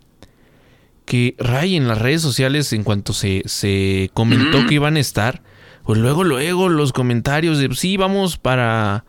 Que 1.04 1.34
Ray 1.38 1.76
en 1.76 1.88
las 1.88 1.98
redes 1.98 2.20
sociales, 2.20 2.72
en 2.72 2.84
cuanto 2.84 3.12
se, 3.14 3.42
se 3.46 4.10
comentó 4.12 4.66
que 4.66 4.74
iban 4.74 4.96
a 4.96 5.00
estar, 5.00 5.42
pues 5.84 5.98
luego, 5.98 6.22
luego 6.22 6.68
los 6.68 6.92
comentarios 6.92 7.58
de 7.58 7.74
sí, 7.74 7.96
vamos 7.96 8.36
para. 8.36 9.06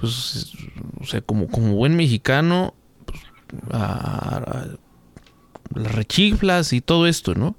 Pues, 0.00 0.54
o 1.00 1.04
sea, 1.06 1.20
como, 1.20 1.46
como 1.46 1.74
buen 1.74 1.94
mexicano, 1.96 2.74
pues, 3.04 3.20
a, 3.70 4.66
las 5.72 5.94
rechiflas 5.94 6.72
y 6.72 6.80
todo 6.80 7.06
esto, 7.06 7.36
¿no? 7.36 7.54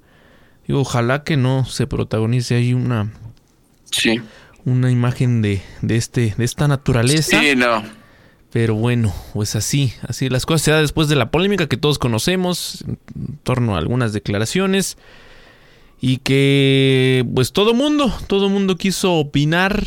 Digo, 0.66 0.80
ojalá 0.80 1.24
que 1.24 1.36
no 1.36 1.64
se 1.64 1.86
protagonice 1.86 2.54
ahí 2.54 2.74
una. 2.74 3.12
Sí. 3.90 4.20
Una 4.64 4.90
imagen 4.90 5.42
de, 5.42 5.60
de, 5.80 5.96
este, 5.96 6.34
de 6.36 6.44
esta 6.44 6.68
naturaleza. 6.68 7.40
Sí, 7.40 7.56
no. 7.56 7.82
Pero 8.52 8.74
bueno, 8.74 9.12
pues 9.32 9.56
así, 9.56 9.92
así 10.06 10.28
las 10.28 10.44
cosas 10.44 10.62
se 10.62 10.70
dan 10.70 10.82
después 10.82 11.08
de 11.08 11.16
la 11.16 11.30
polémica 11.30 11.68
que 11.68 11.78
todos 11.78 11.98
conocemos 11.98 12.84
en 12.86 12.98
torno 13.42 13.74
a 13.74 13.78
algunas 13.78 14.12
declaraciones 14.12 14.98
y 16.02 16.18
que 16.18 17.24
pues 17.34 17.52
todo 17.52 17.72
mundo, 17.72 18.12
todo 18.26 18.50
mundo 18.50 18.76
quiso 18.76 19.14
opinar 19.14 19.86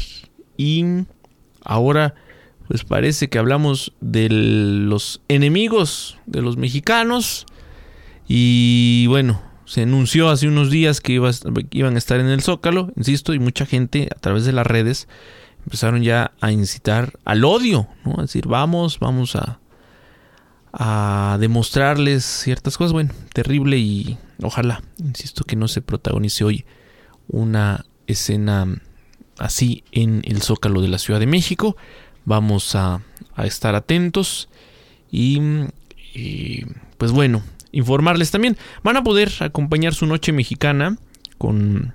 y 0.58 0.84
ahora 1.64 2.16
pues 2.68 2.84
parece 2.84 3.30
que 3.30 3.38
hablamos 3.38 3.94
de 4.02 4.30
los 4.30 5.22
enemigos 5.28 6.18
de 6.26 6.42
los 6.42 6.58
mexicanos 6.58 7.46
y 8.28 9.06
bueno, 9.08 9.44
se 9.66 9.82
anunció 9.82 10.30
hace 10.30 10.48
unos 10.48 10.70
días 10.70 11.02
que 11.02 11.14
iban 11.72 11.96
a 11.96 11.98
estar 11.98 12.20
en 12.20 12.28
el 12.28 12.42
Zócalo, 12.42 12.92
insisto, 12.96 13.34
y 13.34 13.40
mucha 13.40 13.66
gente 13.66 14.10
a 14.16 14.20
través 14.20 14.46
de 14.46 14.52
las 14.52 14.66
redes 14.66 15.08
empezaron 15.64 16.04
ya 16.04 16.32
a 16.42 16.52
incitar 16.52 17.20
al 17.26 17.44
odio, 17.44 17.88
¿no? 18.04 18.16
A 18.20 18.22
decir, 18.22 18.48
vamos, 18.48 19.00
vamos 19.00 19.36
a, 19.36 19.60
a 20.72 21.38
demostrarles 21.40 22.24
ciertas 22.24 22.78
cosas. 22.78 22.94
Bueno, 22.94 23.14
terrible 23.34 23.78
y 23.78 24.18
ojalá, 24.44 24.84
insisto, 25.00 25.44
que 25.44 25.56
no 25.56 25.68
se 25.68 25.82
protagonice 25.82 26.44
hoy 26.44 26.66
una 27.28 27.86
escena 28.06 28.82
así 29.40 29.84
en 29.92 30.22
el 30.26 30.44
Zócalo 30.44 30.82
de 30.82 30.90
la 30.90 31.00
Ciudad 31.00 31.20
de 31.20 31.26
México. 31.26 31.76
Vamos 32.26 32.76
a, 32.76 33.02
a 33.36 33.46
estar 33.48 33.74
atentos 33.74 34.50
y, 35.12 35.40
y, 36.14 36.66
pues 36.98 37.12
bueno, 37.12 37.42
informarles 37.76 38.32
también. 38.32 38.58
Van 38.84 38.98
a 38.98 39.04
poder 39.04 39.32
acompañar 39.42 39.94
su 39.94 40.08
noche 40.08 40.32
mexicana 40.32 40.98
con 41.38 41.94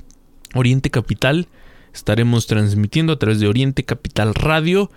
Oriente 0.55 0.91
Capital. 0.91 1.49
Estaremos 1.93 2.47
transmitiendo 2.47 3.15
a 3.15 3.19
través 3.19 3.41
de 3.41 3.49
Oriente 3.49 3.85
Capital 3.85 4.35
Radio 4.35 4.91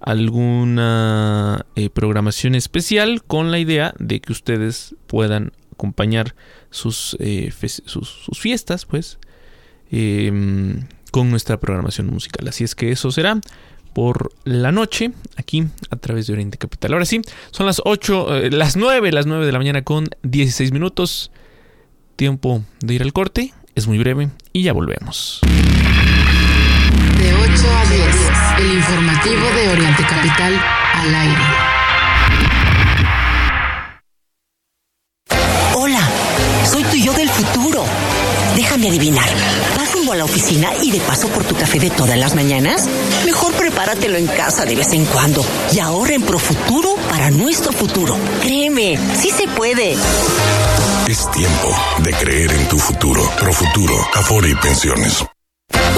alguna 0.00 1.66
eh, 1.74 1.90
programación 1.90 2.54
especial 2.54 3.24
con 3.24 3.50
la 3.50 3.58
idea 3.58 3.94
de 3.98 4.20
que 4.20 4.32
ustedes 4.32 4.94
puedan 5.06 5.52
acompañar 5.72 6.34
sus, 6.70 7.16
eh, 7.18 7.50
sus, 7.86 8.28
fiestas 8.34 8.84
pues 8.84 9.18
em, 9.90 10.86
con 11.10 11.30
nuestra 11.30 11.58
programación 11.58 12.08
musical. 12.08 12.46
Así 12.46 12.62
es 12.62 12.74
que 12.74 12.92
eso 12.92 13.10
será 13.10 13.40
por 13.96 14.30
la 14.44 14.72
noche 14.72 15.12
aquí 15.38 15.64
a 15.88 15.96
través 15.96 16.26
de 16.26 16.34
Oriente 16.34 16.58
Capital 16.58 16.92
ahora 16.92 17.06
sí 17.06 17.22
son 17.50 17.64
las 17.64 17.80
8 17.82 18.36
eh, 18.36 18.50
las 18.50 18.76
9 18.76 19.10
las 19.10 19.24
9 19.24 19.46
de 19.46 19.52
la 19.52 19.58
mañana 19.58 19.84
con 19.84 20.06
16 20.22 20.70
minutos 20.70 21.30
tiempo 22.14 22.60
de 22.80 22.92
ir 22.92 23.00
al 23.00 23.14
corte 23.14 23.54
es 23.74 23.86
muy 23.86 23.96
breve 23.96 24.28
y 24.52 24.64
ya 24.64 24.74
volvemos 24.74 25.40
de 27.18 27.32
8 27.32 27.42
a 27.42 27.86
10, 27.86 28.16
el 28.58 28.76
informativo 28.76 29.46
de 29.54 29.68
Oriente 29.70 30.02
Capital 30.02 30.62
al 30.92 31.14
aire. 31.14 31.42
Hola, 35.74 36.06
soy 36.70 36.84
tu 36.84 36.96
yo 36.96 37.14
del 37.14 37.30
futuro. 37.30 37.84
Déjame 38.56 38.88
adivinar. 38.88 39.28
¿Vas 39.76 39.92
rumbo 39.92 40.12
a 40.12 40.16
la 40.16 40.24
oficina 40.24 40.70
y 40.82 40.90
de 40.90 41.00
paso 41.00 41.28
por 41.28 41.44
tu 41.44 41.54
café 41.54 41.78
de 41.78 41.90
todas 41.90 42.16
las 42.16 42.34
mañanas? 42.34 42.88
Mejor 43.26 43.52
prepáratelo 43.52 44.16
en 44.16 44.26
casa 44.26 44.64
de 44.64 44.74
vez 44.74 44.92
en 44.92 45.04
cuando 45.04 45.44
y 45.72 45.78
ahorra 45.78 46.14
en 46.14 46.22
Profuturo 46.22 46.96
para 47.10 47.30
nuestro 47.30 47.72
futuro. 47.72 48.16
Créeme, 48.40 48.98
sí 49.14 49.30
se 49.30 49.46
puede. 49.48 49.92
Es 51.06 51.30
tiempo 51.30 51.76
de 51.98 52.12
creer 52.12 52.52
en 52.52 52.68
tu 52.68 52.78
futuro. 52.78 53.30
Profuturo, 53.38 53.94
Afore 54.14 54.48
y 54.50 54.54
Pensiones. 54.54 55.35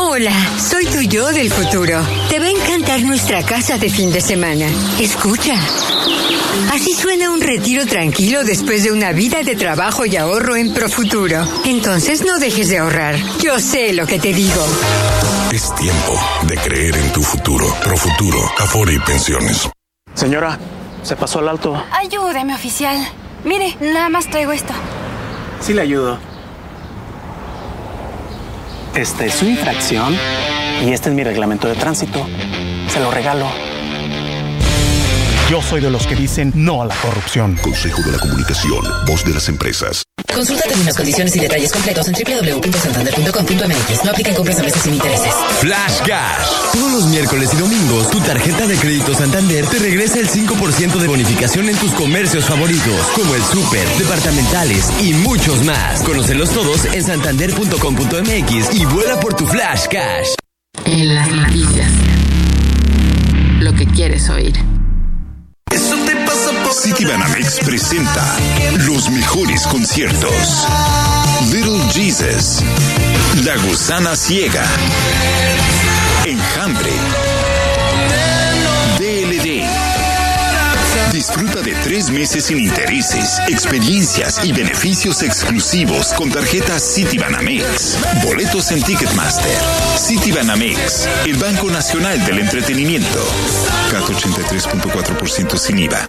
Hola, 0.00 0.32
soy 0.58 0.86
tu 0.86 1.00
yo 1.02 1.30
del 1.32 1.50
futuro. 1.50 2.00
Te 2.28 2.38
va 2.38 2.46
a 2.46 2.50
encantar 2.50 3.00
nuestra 3.02 3.42
casa 3.44 3.78
de 3.78 3.90
fin 3.90 4.10
de 4.12 4.20
semana. 4.20 4.66
Escucha. 4.98 5.54
Así 6.72 6.94
suena 6.94 7.30
un 7.30 7.40
retiro 7.40 7.86
tranquilo 7.86 8.42
después 8.42 8.82
de 8.84 8.92
una 8.92 9.12
vida 9.12 9.42
de 9.42 9.54
trabajo 9.54 10.06
y 10.06 10.16
ahorro 10.16 10.56
en 10.56 10.72
Profuturo. 10.72 11.46
Entonces 11.64 12.24
no 12.24 12.38
dejes 12.38 12.68
de 12.68 12.78
ahorrar. 12.78 13.16
Yo 13.40 13.60
sé 13.60 13.92
lo 13.92 14.06
que 14.06 14.18
te 14.18 14.32
digo. 14.32 14.64
Es 15.52 15.74
tiempo 15.76 16.18
de 16.48 16.56
creer 16.56 16.96
en 16.96 17.12
tu 17.12 17.22
futuro. 17.22 17.66
Profuturo, 17.82 18.38
Afore 18.58 18.94
y 18.94 18.98
Pensiones. 18.98 19.68
Señora, 20.14 20.58
se 21.02 21.16
pasó 21.16 21.38
al 21.38 21.48
alto. 21.48 21.80
Ayúdeme, 21.92 22.54
oficial. 22.54 22.96
Mire, 23.44 23.76
nada 23.80 24.08
más 24.08 24.28
traigo 24.28 24.52
esto. 24.52 24.72
Sí 25.60 25.74
le 25.74 25.82
ayudo. 25.82 26.18
Esta 28.98 29.26
es 29.26 29.34
su 29.34 29.46
infracción 29.46 30.12
y 30.84 30.90
este 30.90 31.08
es 31.08 31.14
mi 31.14 31.22
reglamento 31.22 31.68
de 31.68 31.76
tránsito. 31.76 32.26
Se 32.88 32.98
lo 32.98 33.12
regalo. 33.12 33.46
Yo 35.48 35.62
soy 35.62 35.80
de 35.80 35.88
los 35.88 36.06
que 36.06 36.14
dicen 36.14 36.52
no 36.54 36.82
a 36.82 36.86
la 36.86 36.94
corrupción. 36.96 37.56
Consejo 37.62 38.02
de 38.02 38.12
la 38.12 38.18
Comunicación, 38.18 38.84
voz 39.06 39.24
de 39.24 39.32
las 39.32 39.48
empresas. 39.48 40.02
Consulta 40.34 40.62
términos, 40.68 40.94
condiciones 40.94 41.34
y 41.36 41.40
detalles 41.40 41.72
completos 41.72 42.06
en 42.06 42.14
www.santander.com.mx. 42.14 44.04
No 44.04 44.10
apliquen 44.10 44.34
compras 44.34 44.58
a 44.58 44.62
meses 44.62 44.82
sin 44.82 44.92
intereses. 44.92 45.32
Flash 45.60 46.00
Cash. 46.06 46.48
Todos 46.74 46.92
los 46.92 47.06
miércoles 47.06 47.48
y 47.54 47.56
domingos, 47.56 48.10
tu 48.10 48.20
tarjeta 48.20 48.66
de 48.66 48.76
crédito 48.76 49.14
Santander 49.14 49.66
te 49.66 49.78
regresa 49.78 50.18
el 50.18 50.28
5% 50.28 50.98
de 50.98 51.08
bonificación 51.08 51.70
en 51.70 51.76
tus 51.76 51.92
comercios 51.92 52.44
favoritos, 52.44 53.06
como 53.14 53.34
el 53.34 53.42
súper, 53.44 53.88
departamentales 53.96 54.90
y 55.00 55.14
muchos 55.14 55.64
más. 55.64 56.02
Conocelos 56.02 56.50
todos 56.50 56.84
en 56.84 57.02
santander.com.mx 57.02 58.74
y 58.74 58.84
vuela 58.84 59.18
por 59.18 59.34
tu 59.34 59.46
Flash 59.46 59.86
Cash. 59.90 60.28
En 60.84 61.14
las 61.14 61.30
noticias. 61.30 61.90
Lo 63.60 63.72
que 63.72 63.86
quieres 63.86 64.28
oír. 64.28 64.77
Citibanamex 66.80 67.58
presenta 67.64 68.36
los 68.86 69.10
mejores 69.10 69.66
conciertos. 69.66 70.66
Little 71.50 71.80
Jesus, 71.90 72.60
La 73.44 73.56
Gusana 73.56 74.14
Ciega, 74.14 74.64
Enjambre, 76.24 76.92
DLD. 78.98 79.66
Disfruta 81.12 81.62
de 81.62 81.74
tres 81.82 82.10
meses 82.10 82.44
sin 82.44 82.60
intereses, 82.60 83.40
experiencias 83.48 84.44
y 84.44 84.52
beneficios 84.52 85.22
exclusivos 85.24 86.12
con 86.12 86.30
tarjetas 86.30 86.94
Citibanamex. 86.94 87.98
Boletos 88.24 88.70
en 88.70 88.82
Ticketmaster. 88.82 89.58
Citibanamex, 89.96 91.08
el 91.26 91.36
Banco 91.38 91.70
Nacional 91.70 92.24
del 92.24 92.38
Entretenimiento. 92.38 93.18
CAT 93.90 94.04
83.4% 94.04 95.58
sin 95.58 95.78
IVA. 95.80 96.08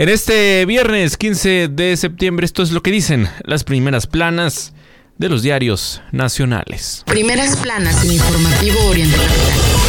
En 0.00 0.08
este 0.08 0.64
viernes 0.64 1.18
15 1.18 1.68
de 1.68 1.94
septiembre, 1.94 2.46
esto 2.46 2.62
es 2.62 2.70
lo 2.70 2.82
que 2.82 2.90
dicen 2.90 3.28
las 3.44 3.64
primeras 3.64 4.06
planas 4.06 4.72
de 5.18 5.28
los 5.28 5.42
diarios 5.42 6.00
nacionales. 6.10 7.02
Primeras 7.04 7.54
planas 7.56 8.02
en 8.06 8.12
informativo 8.12 8.82
Oriente 8.86 9.18
Capital. 9.18 9.79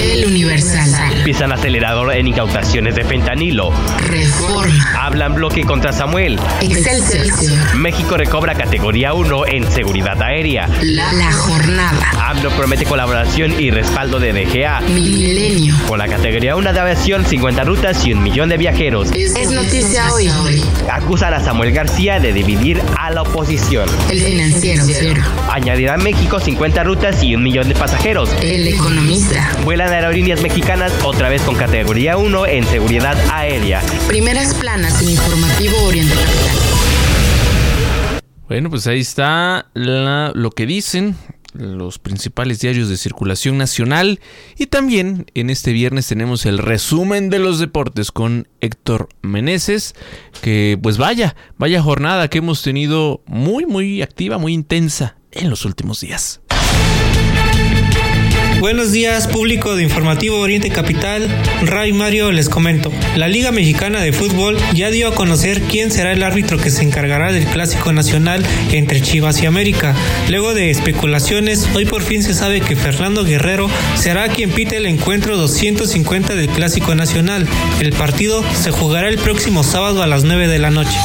El 0.00 0.24
Universal. 0.24 1.22
Pisan 1.24 1.52
acelerador 1.52 2.14
en 2.14 2.26
incautaciones 2.26 2.94
de 2.94 3.04
fentanilo. 3.04 3.70
Reforma. 3.98 4.94
Hablan 4.98 5.34
bloque 5.34 5.62
contra 5.64 5.92
Samuel. 5.92 6.40
Excelsior. 6.62 7.76
México 7.76 8.16
recobra 8.16 8.54
categoría 8.54 9.12
1 9.12 9.46
en 9.46 9.70
seguridad 9.70 10.20
aérea. 10.22 10.68
La, 10.82 11.12
la 11.12 11.30
jornada. 11.32 12.10
AMLO 12.28 12.50
promete 12.50 12.86
colaboración 12.86 13.60
y 13.60 13.70
respaldo 13.70 14.18
de 14.18 14.32
DGA. 14.32 14.80
Milenio. 14.80 15.74
Con 15.86 15.98
la 15.98 16.08
categoría 16.08 16.56
1 16.56 16.72
de 16.72 16.80
aviación, 16.80 17.26
50 17.26 17.64
rutas 17.64 18.04
y 18.06 18.14
un 18.14 18.22
millón 18.22 18.48
de 18.48 18.56
viajeros. 18.56 19.10
Es, 19.12 19.50
noticia 19.50 20.10
hoy. 20.14 20.30
Acusan 20.90 21.34
a 21.34 21.40
Samuel 21.40 21.72
García 21.72 22.20
de 22.20 22.32
dividir 22.32 22.80
a 22.96 23.10
la 23.10 23.22
oposición. 23.22 23.88
El 24.10 24.22
financiero. 24.22 25.22
Añadirá 25.50 25.94
a 25.94 25.98
México 25.98 26.40
50 26.40 26.84
rutas 26.84 27.22
y 27.22 27.34
un 27.34 27.42
millón 27.42 27.68
de 27.68 27.74
pasajeros. 27.74 28.30
El 28.40 28.66
economista. 28.66 29.50
Vuelan 29.64 29.89
aerolíneas 29.90 30.42
mexicanas 30.42 30.92
otra 31.04 31.28
vez 31.28 31.42
con 31.42 31.54
categoría 31.56 32.16
1 32.16 32.46
en 32.46 32.64
seguridad 32.66 33.16
aérea. 33.32 33.82
Primeras 34.08 34.54
planas 34.54 35.02
en 35.02 35.10
informativo 35.10 35.76
Oriente 35.84 36.14
Capital. 36.14 36.56
Bueno, 38.48 38.68
pues 38.70 38.86
ahí 38.86 39.00
está 39.00 39.70
la- 39.74 40.32
lo 40.34 40.50
que 40.50 40.66
dicen 40.66 41.16
los 41.52 41.98
principales 41.98 42.60
diarios 42.60 42.88
de 42.88 42.96
circulación 42.96 43.58
nacional 43.58 44.20
y 44.56 44.66
también 44.66 45.26
en 45.34 45.50
este 45.50 45.72
viernes 45.72 46.06
tenemos 46.06 46.46
el 46.46 46.58
resumen 46.58 47.28
de 47.28 47.40
los 47.40 47.58
deportes 47.58 48.12
con 48.12 48.46
Héctor 48.60 49.08
Meneses 49.22 49.94
que 50.42 50.78
pues 50.80 50.96
vaya, 50.96 51.34
vaya 51.58 51.82
jornada 51.82 52.28
que 52.28 52.38
hemos 52.38 52.62
tenido 52.62 53.22
muy 53.26 53.66
muy 53.66 54.00
activa, 54.02 54.38
muy 54.38 54.52
intensa 54.52 55.16
en 55.32 55.50
los 55.50 55.64
últimos 55.64 56.00
días. 56.00 56.40
Buenos 58.60 58.92
días, 58.92 59.26
público 59.26 59.74
de 59.74 59.84
Informativo 59.84 60.36
Oriente 60.36 60.68
Capital. 60.68 61.34
Ray 61.62 61.94
Mario 61.94 62.30
les 62.30 62.50
comento. 62.50 62.92
La 63.16 63.26
Liga 63.26 63.52
Mexicana 63.52 64.02
de 64.02 64.12
Fútbol 64.12 64.58
ya 64.74 64.90
dio 64.90 65.08
a 65.08 65.14
conocer 65.14 65.62
quién 65.62 65.90
será 65.90 66.12
el 66.12 66.22
árbitro 66.22 66.58
que 66.58 66.68
se 66.68 66.82
encargará 66.82 67.32
del 67.32 67.46
Clásico 67.46 67.90
Nacional 67.94 68.44
entre 68.70 69.00
Chivas 69.00 69.40
y 69.40 69.46
América. 69.46 69.94
Luego 70.28 70.52
de 70.52 70.70
especulaciones, 70.70 71.70
hoy 71.74 71.86
por 71.86 72.02
fin 72.02 72.22
se 72.22 72.34
sabe 72.34 72.60
que 72.60 72.76
Fernando 72.76 73.24
Guerrero 73.24 73.70
será 73.96 74.28
quien 74.28 74.50
pite 74.50 74.76
el 74.76 74.84
encuentro 74.84 75.38
250 75.38 76.34
del 76.34 76.50
Clásico 76.50 76.94
Nacional. 76.94 77.48
El 77.80 77.94
partido 77.94 78.44
se 78.52 78.70
jugará 78.70 79.08
el 79.08 79.16
próximo 79.16 79.64
sábado 79.64 80.02
a 80.02 80.06
las 80.06 80.24
9 80.24 80.48
de 80.48 80.58
la 80.58 80.70
noche. 80.70 80.98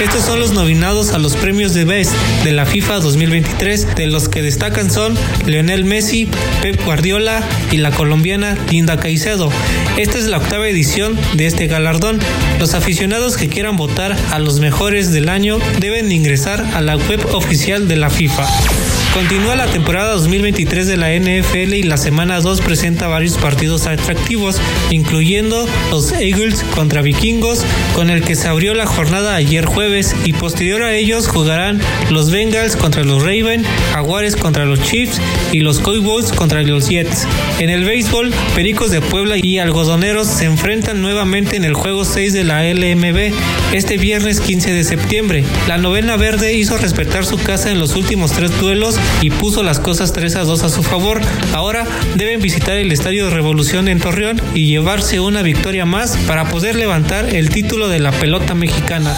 Estos 0.00 0.24
son 0.24 0.40
los 0.40 0.52
nominados 0.52 1.12
a 1.12 1.18
los 1.18 1.36
premios 1.36 1.74
de 1.74 1.84
Best 1.84 2.12
de 2.44 2.52
la 2.52 2.66
FIFA 2.66 3.00
2023, 3.00 3.94
de 3.94 4.06
los 4.06 4.28
que 4.28 4.42
destacan 4.42 4.90
son 4.90 5.16
Lionel 5.46 5.84
Messi, 5.84 6.28
Pep 6.60 6.84
Guardiola 6.84 7.42
y 7.70 7.76
la 7.76 7.90
colombiana 7.90 8.56
Linda 8.70 8.98
Caicedo. 8.98 9.50
Esta 9.96 10.18
es 10.18 10.26
la 10.26 10.38
octava 10.38 10.68
edición 10.68 11.18
de 11.34 11.46
este 11.46 11.66
galardón. 11.66 12.18
Los 12.58 12.74
aficionados 12.74 13.36
que 13.36 13.48
quieran 13.48 13.76
votar 13.76 14.16
a 14.30 14.38
los 14.38 14.60
mejores 14.60 15.12
del 15.12 15.28
año 15.28 15.58
deben 15.78 16.10
ingresar 16.10 16.64
a 16.74 16.80
la 16.80 16.96
web 16.96 17.24
oficial 17.32 17.88
de 17.88 17.96
la 17.96 18.10
FIFA. 18.10 19.01
Continúa 19.14 19.56
la 19.56 19.66
temporada 19.66 20.14
2023 20.14 20.86
de 20.86 20.96
la 20.96 21.14
NFL 21.14 21.74
y 21.74 21.82
la 21.82 21.98
semana 21.98 22.40
2 22.40 22.62
presenta 22.62 23.08
varios 23.08 23.36
partidos 23.36 23.86
atractivos, 23.86 24.58
incluyendo 24.90 25.68
los 25.90 26.12
Eagles 26.12 26.64
contra 26.74 27.02
Vikingos, 27.02 27.62
con 27.94 28.08
el 28.08 28.22
que 28.22 28.36
se 28.36 28.48
abrió 28.48 28.72
la 28.72 28.86
jornada 28.86 29.34
ayer 29.34 29.66
jueves, 29.66 30.16
y 30.24 30.32
posterior 30.32 30.82
a 30.82 30.94
ellos 30.94 31.28
jugarán 31.28 31.78
los 32.08 32.30
Bengals 32.30 32.74
contra 32.74 33.04
los 33.04 33.22
Ravens, 33.22 33.66
Jaguares 33.92 34.34
contra 34.34 34.64
los 34.64 34.82
Chiefs 34.82 35.20
y 35.52 35.60
los 35.60 35.78
Cowboys 35.80 36.32
contra 36.32 36.62
los 36.62 36.88
Jets. 36.88 37.26
En 37.58 37.68
el 37.68 37.84
béisbol, 37.84 38.32
Pericos 38.54 38.90
de 38.90 39.02
Puebla 39.02 39.36
y 39.36 39.58
Algodoneros 39.58 40.26
se 40.26 40.46
enfrentan 40.46 41.02
nuevamente 41.02 41.56
en 41.56 41.64
el 41.64 41.74
juego 41.74 42.06
6 42.06 42.32
de 42.32 42.44
la 42.44 42.62
LMB 42.62 43.74
este 43.74 43.98
viernes 43.98 44.40
15 44.40 44.72
de 44.72 44.84
septiembre. 44.84 45.44
La 45.68 45.76
novena 45.76 46.16
verde 46.16 46.54
hizo 46.54 46.78
respetar 46.78 47.26
su 47.26 47.36
casa 47.36 47.70
en 47.70 47.78
los 47.78 47.94
últimos 47.94 48.32
tres 48.32 48.58
duelos 48.58 48.98
y 49.20 49.30
puso 49.30 49.62
las 49.62 49.78
cosas 49.80 50.12
3 50.12 50.36
a 50.36 50.44
2 50.44 50.62
a 50.64 50.68
su 50.68 50.82
favor. 50.82 51.20
Ahora 51.52 51.86
deben 52.16 52.40
visitar 52.40 52.76
el 52.76 52.92
Estadio 52.92 53.30
Revolución 53.30 53.88
en 53.88 54.00
Torreón 54.00 54.40
y 54.54 54.66
llevarse 54.66 55.20
una 55.20 55.42
victoria 55.42 55.84
más 55.84 56.16
para 56.26 56.48
poder 56.48 56.76
levantar 56.76 57.34
el 57.34 57.50
título 57.50 57.88
de 57.88 58.00
la 58.00 58.12
pelota 58.12 58.54
mexicana. 58.54 59.14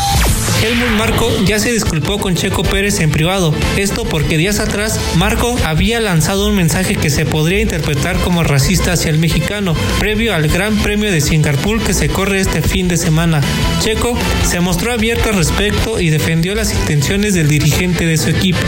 Helmut 0.63 0.97
Marco 0.97 1.31
ya 1.45 1.59
se 1.59 1.73
disculpó 1.73 2.19
con 2.19 2.37
Checo 2.37 2.63
Pérez 2.63 3.01
en 3.01 3.11
privado. 3.11 3.55
Esto 3.77 4.05
porque 4.05 4.39
días 4.39 4.61
atrás 4.61 4.99
Marco 5.17 5.57
había 5.65 6.01
lanzado 6.01 6.49
un 6.49 6.57
mensaje 6.57 6.97
que 6.97 7.11
se 7.11 7.27
podría 7.27 7.61
interpretar 7.61 8.17
como 8.21 8.43
racista 8.43 8.93
hacia 8.93 9.11
el 9.11 9.19
mexicano, 9.19 9.75
previo 9.99 10.35
al 10.35 10.49
Gran 10.49 10.77
Premio 10.79 11.13
de 11.13 11.21
Singapur 11.21 11.83
que 11.83 11.93
se 11.93 12.09
corre 12.09 12.41
este 12.41 12.63
fin 12.63 12.89
de 12.89 12.97
semana. 12.97 13.43
Checo 13.81 14.17
se 14.47 14.61
mostró 14.61 14.93
abierto 14.93 15.29
al 15.29 15.37
respecto 15.37 16.01
y 16.01 16.09
defendió 16.09 16.55
las 16.55 16.73
intenciones 16.73 17.35
del 17.35 17.49
dirigente 17.49 18.07
de 18.07 18.17
su 18.17 18.31
equipo. 18.31 18.59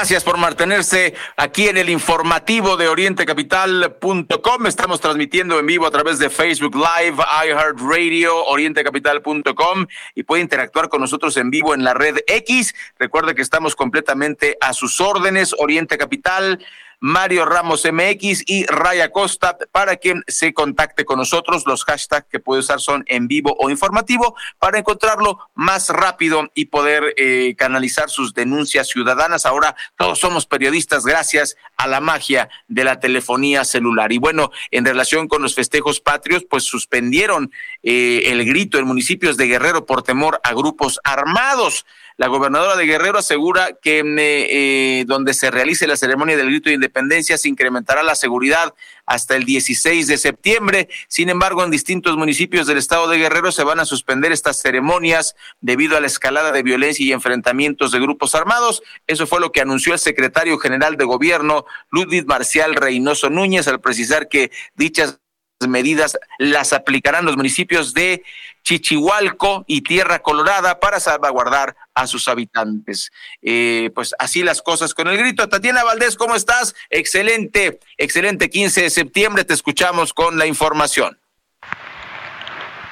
Gracias 0.00 0.24
por 0.24 0.38
mantenerse 0.38 1.12
aquí 1.36 1.68
en 1.68 1.76
el 1.76 1.90
informativo 1.90 2.78
de 2.78 2.88
orientecapital.com. 2.88 4.66
Estamos 4.66 4.98
transmitiendo 4.98 5.58
en 5.58 5.66
vivo 5.66 5.86
a 5.86 5.90
través 5.90 6.18
de 6.18 6.30
Facebook 6.30 6.74
Live, 6.74 7.22
iHeartRadio, 7.44 8.46
orientecapital.com 8.46 9.86
y 10.14 10.22
puede 10.22 10.40
interactuar 10.40 10.88
con 10.88 11.02
nosotros 11.02 11.36
en 11.36 11.50
vivo 11.50 11.74
en 11.74 11.84
la 11.84 11.92
red 11.92 12.16
X. 12.26 12.74
Recuerde 12.98 13.34
que 13.34 13.42
estamos 13.42 13.76
completamente 13.76 14.56
a 14.62 14.72
sus 14.72 15.02
órdenes, 15.02 15.54
Oriente 15.58 15.98
Capital. 15.98 16.64
Mario 17.00 17.46
Ramos 17.46 17.84
MX 17.90 18.44
y 18.46 18.66
Raya 18.66 19.10
Costa 19.10 19.56
para 19.72 19.96
quien 19.96 20.22
se 20.26 20.52
contacte 20.52 21.04
con 21.06 21.18
nosotros. 21.18 21.64
Los 21.66 21.84
hashtags 21.84 22.28
que 22.28 22.40
puede 22.40 22.60
usar 22.60 22.80
son 22.80 23.04
en 23.08 23.26
vivo 23.26 23.56
o 23.58 23.70
informativo 23.70 24.36
para 24.58 24.78
encontrarlo 24.78 25.38
más 25.54 25.88
rápido 25.88 26.50
y 26.54 26.66
poder 26.66 27.14
eh, 27.16 27.54
canalizar 27.56 28.10
sus 28.10 28.34
denuncias 28.34 28.88
ciudadanas. 28.88 29.46
Ahora 29.46 29.74
todos 29.96 30.18
somos 30.18 30.46
periodistas 30.46 31.04
gracias 31.04 31.56
a 31.76 31.86
la 31.86 32.00
magia 32.00 32.50
de 32.68 32.84
la 32.84 33.00
telefonía 33.00 33.64
celular. 33.64 34.12
Y 34.12 34.18
bueno, 34.18 34.50
en 34.70 34.84
relación 34.84 35.26
con 35.26 35.42
los 35.42 35.54
festejos 35.54 36.00
patrios, 36.00 36.44
pues 36.48 36.64
suspendieron 36.64 37.50
eh, 37.82 38.24
el 38.26 38.44
grito 38.44 38.78
en 38.78 38.86
municipios 38.86 39.38
de 39.38 39.46
Guerrero 39.46 39.86
por 39.86 40.02
temor 40.02 40.40
a 40.44 40.52
grupos 40.52 41.00
armados. 41.02 41.86
La 42.20 42.28
gobernadora 42.28 42.76
de 42.76 42.84
Guerrero 42.84 43.16
asegura 43.16 43.78
que 43.80 44.02
eh, 44.04 45.04
donde 45.06 45.32
se 45.32 45.50
realice 45.50 45.86
la 45.86 45.96
ceremonia 45.96 46.36
del 46.36 46.48
grito 46.48 46.68
de 46.68 46.74
independencia 46.74 47.38
se 47.38 47.48
incrementará 47.48 48.02
la 48.02 48.14
seguridad 48.14 48.74
hasta 49.06 49.36
el 49.36 49.44
16 49.44 50.06
de 50.06 50.18
septiembre. 50.18 50.90
Sin 51.08 51.30
embargo, 51.30 51.64
en 51.64 51.70
distintos 51.70 52.18
municipios 52.18 52.66
del 52.66 52.76
estado 52.76 53.08
de 53.08 53.16
Guerrero 53.16 53.52
se 53.52 53.64
van 53.64 53.80
a 53.80 53.86
suspender 53.86 54.32
estas 54.32 54.60
ceremonias 54.60 55.34
debido 55.62 55.96
a 55.96 56.00
la 56.00 56.08
escalada 56.08 56.52
de 56.52 56.62
violencia 56.62 57.06
y 57.06 57.12
enfrentamientos 57.12 57.90
de 57.90 58.00
grupos 58.00 58.34
armados. 58.34 58.82
Eso 59.06 59.26
fue 59.26 59.40
lo 59.40 59.50
que 59.50 59.62
anunció 59.62 59.94
el 59.94 59.98
secretario 59.98 60.58
general 60.58 60.98
de 60.98 61.06
gobierno, 61.06 61.64
Ludwig 61.90 62.26
Marcial 62.26 62.74
Reynoso 62.74 63.30
Núñez, 63.30 63.66
al 63.66 63.80
precisar 63.80 64.28
que 64.28 64.50
dichas 64.74 65.20
medidas 65.68 66.18
las 66.38 66.72
aplicarán 66.72 67.24
los 67.24 67.36
municipios 67.36 67.92
de 67.92 68.24
Chichihualco 68.62 69.64
y 69.66 69.82
Tierra 69.82 70.20
Colorada 70.20 70.80
para 70.80 71.00
salvaguardar 71.00 71.76
a 71.94 72.06
sus 72.06 72.28
habitantes. 72.28 73.10
Eh, 73.42 73.90
pues 73.94 74.14
así 74.18 74.42
las 74.42 74.62
cosas 74.62 74.94
con 74.94 75.08
el 75.08 75.18
grito. 75.18 75.48
Tatiana 75.48 75.84
Valdés, 75.84 76.16
¿cómo 76.16 76.34
estás? 76.34 76.74
Excelente, 76.88 77.80
excelente 77.96 78.50
15 78.50 78.82
de 78.82 78.90
septiembre. 78.90 79.44
Te 79.44 79.54
escuchamos 79.54 80.12
con 80.12 80.38
la 80.38 80.46
información. 80.46 81.18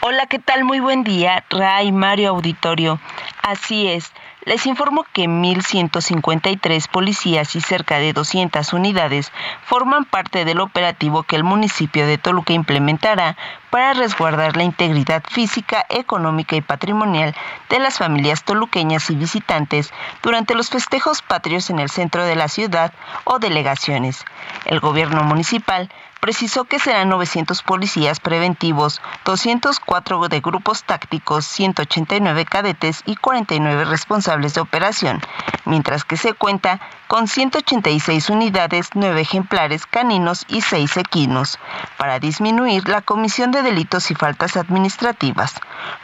Hola, 0.01 0.27
¿qué 0.27 0.39
tal? 0.39 0.65
Muy 0.65 0.81
buen 0.81 1.05
día, 1.05 1.45
Ray 1.51 1.91
Mario 1.93 2.31
Auditorio. 2.31 3.01
Así 3.43 3.89
es. 3.89 4.13
Les 4.49 4.65
informo 4.65 5.05
que 5.13 5.25
1.153 5.25 6.89
policías 6.89 7.55
y 7.55 7.61
cerca 7.61 7.99
de 7.99 8.15
200 8.15 8.73
unidades 8.73 9.31
forman 9.67 10.07
parte 10.07 10.47
del 10.47 10.61
operativo 10.61 11.23
que 11.23 11.37
el 11.37 11.45
municipio 11.45 12.07
de 12.07 12.17
Toluca 12.17 12.55
implementará 12.55 13.37
para 13.71 13.93
resguardar 13.93 14.57
la 14.57 14.65
integridad 14.65 15.23
física, 15.29 15.85
económica 15.89 16.57
y 16.57 16.61
patrimonial 16.61 17.35
de 17.69 17.79
las 17.79 17.99
familias 17.99 18.45
toluqueñas 18.45 19.11
y 19.11 19.17
visitantes 19.17 19.93
durante 20.23 20.55
los 20.55 20.71
festejos 20.71 21.23
patrios 21.23 21.71
en 21.71 21.79
el 21.79 21.91
centro 21.91 22.25
de 22.25 22.37
la 22.37 22.49
ciudad 22.49 22.93
o 23.25 23.39
delegaciones. 23.39 24.25
El 24.65 24.81
gobierno 24.81 25.23
municipal 25.23 25.91
precisó 26.21 26.65
que 26.65 26.79
serán 26.79 27.09
900 27.09 27.63
policías 27.63 28.21
preventivos, 28.21 29.01
204 29.25 30.29
de 30.29 30.41
grupos 30.41 30.85
tácticos, 30.85 31.45
189 31.47 32.45
cadetes 32.45 33.03
y 33.07 33.17
49 33.17 33.85
responsables 33.85 34.55
de 34.55 34.61
operación, 34.61 35.21
mientras 35.65 36.05
que 36.05 36.17
se 36.17 36.35
cuenta 36.35 36.81
con 37.07 37.29
186 37.29 38.31
unidades, 38.31 38.91
9 38.95 39.21
ejemplares 39.21 39.87
caninos 39.87 40.45
y 40.49 40.61
6 40.61 40.97
equinos. 40.99 41.59
Para 41.97 42.19
disminuir, 42.19 42.89
la 42.89 43.01
Comisión 43.01 43.51
de 43.51 43.58
de 43.59 43.71
delitos 43.71 44.11
y 44.11 44.15
faltas 44.15 44.57
administrativas. 44.57 45.55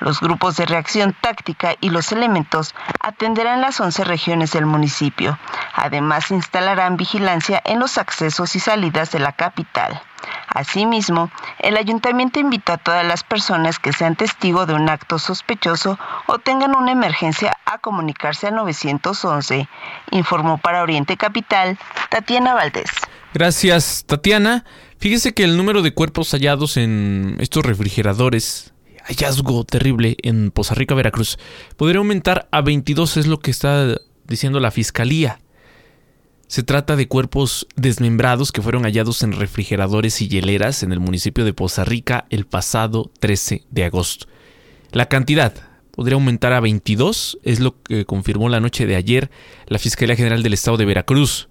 Los 0.01 0.21
grupos 0.21 0.57
de 0.57 0.67
reacción 0.67 1.15
táctica 1.21 1.77
y 1.81 1.91
los 1.91 2.13
elementos 2.13 2.75
atenderán 3.01 3.61
las 3.61 3.81
11 3.81 4.05
regiones 4.05 4.53
del 4.53 4.67
municipio. 4.67 5.39
Además, 5.75 6.31
instalarán 6.31 6.97
vigilancia 6.97 7.63
en 7.65 7.79
los 7.79 7.99
accesos 7.99 8.57
y 8.57 8.61
salidas 8.61 9.11
de 9.11 9.21
la 9.21 9.33
capital. 9.33 10.03
Asimismo, 10.49 11.31
el 11.59 11.77
ayuntamiento 11.77 12.41
invita 12.41 12.75
a 12.75 12.79
todas 12.79 13.05
las 13.05 13.25
personas 13.25 13.79
que 13.79 13.93
sean 13.93 14.17
testigo 14.17 14.67
de 14.67 14.75
un 14.75 14.89
acto 14.89 15.19
sospechoso 15.19 15.99
o 16.27 16.39
tengan 16.39 16.77
una 16.77 16.93
emergencia 16.93 17.57
a 17.67 17.79
comunicarse 17.79 18.47
al 18.47 18.55
911, 18.55 19.69
informó 20.11 20.59
para 20.59 20.83
Oriente 20.83 21.17
Capital 21.17 21.79
Tatiana 22.09 22.55
Valdés. 22.55 22.91
Gracias, 23.35 24.05
Tatiana. 24.07 24.65
Fíjese 24.99 25.35
que 25.35 25.45
el 25.45 25.57
número 25.57 25.83
de 25.83 25.93
cuerpos 25.93 26.31
hallados 26.33 26.77
en 26.77 27.37
estos 27.41 27.65
refrigeradores, 27.65 28.73
hallazgo 29.05 29.65
terrible 29.65 30.17
en 30.23 30.51
Poza 30.51 30.75
Rica, 30.75 30.95
Veracruz, 30.95 31.39
podría 31.77 31.99
aumentar 31.99 32.49
a 32.51 32.63
22, 32.63 33.19
es 33.19 33.27
lo 33.27 33.39
que 33.41 33.51
está 33.51 34.01
diciendo 34.27 34.61
la 34.61 34.71
fiscalía. 34.71 35.41
Se 36.47 36.63
trata 36.63 36.97
de 36.97 37.09
cuerpos 37.09 37.67
desmembrados 37.75 38.53
que 38.53 38.63
fueron 38.63 38.85
hallados 38.85 39.23
en 39.23 39.33
refrigeradores 39.33 40.21
y 40.21 40.29
hieleras 40.29 40.83
en 40.83 40.93
el 40.93 41.01
municipio 41.01 41.45
de 41.45 41.55
Poza 41.55 41.85
Rica 41.85 42.27
el 42.31 42.47
pasado 42.47 43.11
13 43.19 43.65
de 43.71 43.85
agosto. 43.85 44.27
La 44.93 45.07
cantidad 45.07 45.55
podría 45.91 46.15
aumentar 46.15 46.53
a 46.53 46.61
22, 46.61 47.39
es 47.43 47.61
lo 47.61 47.83
que 47.83 48.05
confirmó 48.05 48.49
la 48.49 48.61
noche 48.61 48.87
de 48.87 48.97
ayer 48.97 49.31
la 49.67 49.79
Fiscalía 49.79 50.17
General 50.17 50.43
del 50.43 50.55
Estado 50.55 50.77
de 50.77 50.85
Veracruz. 50.85 51.49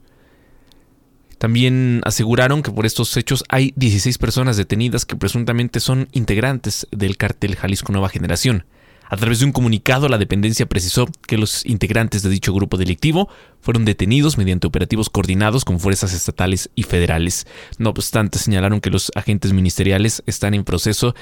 También 1.44 2.00
aseguraron 2.06 2.64
que 2.64 2.72
por 2.72 2.86
estos 2.86 3.18
hechos 3.18 3.44
hay 3.50 3.74
16 3.76 4.18
personas 4.18 4.56
detenidas 4.56 5.04
que 5.04 5.18
presuntamente 5.18 5.82
son 5.82 6.08
integrantes 6.14 6.88
del 6.90 7.18
cártel 7.18 7.58
Jalisco 7.58 7.92
Nueva 7.92 8.08
Generación. 8.08 8.64
A 9.10 9.18
través 9.18 9.40
de 9.40 9.46
un 9.48 9.52
comunicado, 9.52 10.08
la 10.08 10.18
dependencia 10.18 10.68
precisó 10.68 11.06
que 11.28 11.38
los 11.38 11.66
integrantes 11.66 12.22
de 12.22 12.30
dicho 12.30 12.54
grupo 12.54 12.78
delictivo 12.78 13.28
fueron 13.60 13.84
detenidos 13.84 14.38
mediante 14.38 14.68
operativos 14.68 15.10
coordinados 15.10 15.66
con 15.66 15.82
fuerzas 15.82 16.14
estatales 16.14 16.70
y 16.76 16.84
federales. 16.84 17.46
No 17.78 17.90
obstante, 17.90 18.40
señalaron 18.40 18.80
que 18.80 18.90
los 18.90 19.12
agentes 19.14 19.52
ministeriales 19.52 20.24
están 20.26 20.54
en 20.54 20.64
proceso 20.64 21.14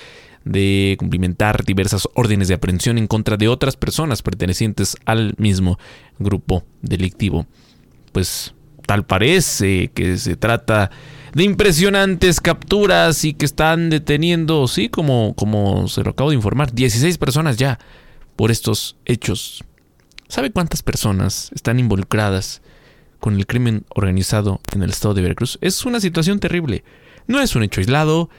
de 0.46 0.98
cumplimentar 1.00 1.66
diversas 1.66 2.08
órdenes 2.14 2.48
de 2.48 2.54
aprehensión 2.54 3.00
en 3.00 3.08
contra 3.08 3.38
de 3.38 3.48
otras 3.48 3.76
personas 3.76 4.22
pertenecientes 4.22 4.98
al 5.06 5.34
mismo 5.40 5.80
grupo 6.20 6.64
delictivo. 6.84 7.48
Pues 8.12 8.54
tal 8.92 9.06
parece 9.06 9.90
que 9.94 10.18
se 10.18 10.36
trata 10.36 10.92
de 11.34 11.46
impresionantes 11.46 12.42
capturas 12.42 13.24
y 13.24 13.34
que 13.34 13.46
están 13.46 13.90
deteniendo, 13.90 14.68
sí, 14.68 14.90
como, 14.90 15.34
como 15.34 15.88
se 15.88 16.04
lo 16.04 16.12
acabo 16.12 16.32
de 16.32 16.36
informar, 16.36 16.74
16 16.74 17.18
personas 17.18 17.56
ya 17.56 17.80
por 18.36 18.52
estos 18.52 18.98
hechos. 19.06 19.64
¿Sabe 20.28 20.52
cuántas 20.52 20.84
personas 20.84 21.52
están 21.56 21.80
involucradas 21.80 22.62
con 23.22 23.38
el 23.38 23.48
crimen 23.48 23.86
organizado 23.96 24.60
en 24.74 24.84
el 24.84 24.90
estado 24.90 25.14
de 25.14 25.22
Veracruz? 25.22 25.58
Es 25.62 25.86
una 25.86 26.02
situación 26.02 26.42
terrible. 26.42 26.84
No 27.28 27.40
es 27.40 27.56
un 27.56 27.64
hecho 27.64 27.80
aislado, 27.80 28.30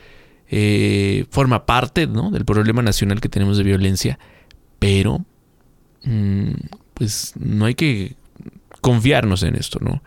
eh, 0.51 1.25
forma 1.31 1.65
parte 1.65 2.07
del 2.07 2.45
problema 2.45 2.83
nacional 2.83 3.23
que 3.23 3.31
tenemos 3.31 3.57
de 3.57 3.65
violencia, 3.65 4.19
pero 4.79 5.25
mm, 6.05 6.53
pues 6.93 7.33
no 7.39 7.65
hay 7.65 7.75
que 7.75 8.17
confiarnos 8.83 9.45
en 9.45 9.55
esto, 9.55 9.79
¿no? 9.81 10.03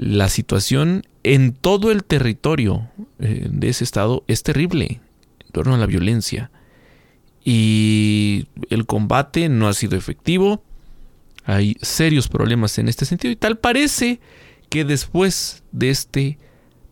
La 0.00 0.28
situación 0.28 1.02
en 1.24 1.52
todo 1.54 1.90
el 1.90 2.04
territorio 2.04 2.88
eh, 3.18 3.48
de 3.50 3.68
ese 3.68 3.82
estado 3.82 4.22
es 4.28 4.44
terrible 4.44 5.00
en 5.44 5.50
torno 5.50 5.74
a 5.74 5.76
la 5.76 5.86
violencia. 5.86 6.52
Y 7.44 8.46
el 8.70 8.86
combate 8.86 9.48
no 9.48 9.66
ha 9.66 9.72
sido 9.72 9.96
efectivo. 9.96 10.62
Hay 11.44 11.76
serios 11.82 12.28
problemas 12.28 12.78
en 12.78 12.88
este 12.88 13.06
sentido. 13.06 13.32
Y 13.32 13.36
tal 13.36 13.58
parece 13.58 14.20
que 14.68 14.84
después 14.84 15.64
de 15.72 15.90
este 15.90 16.38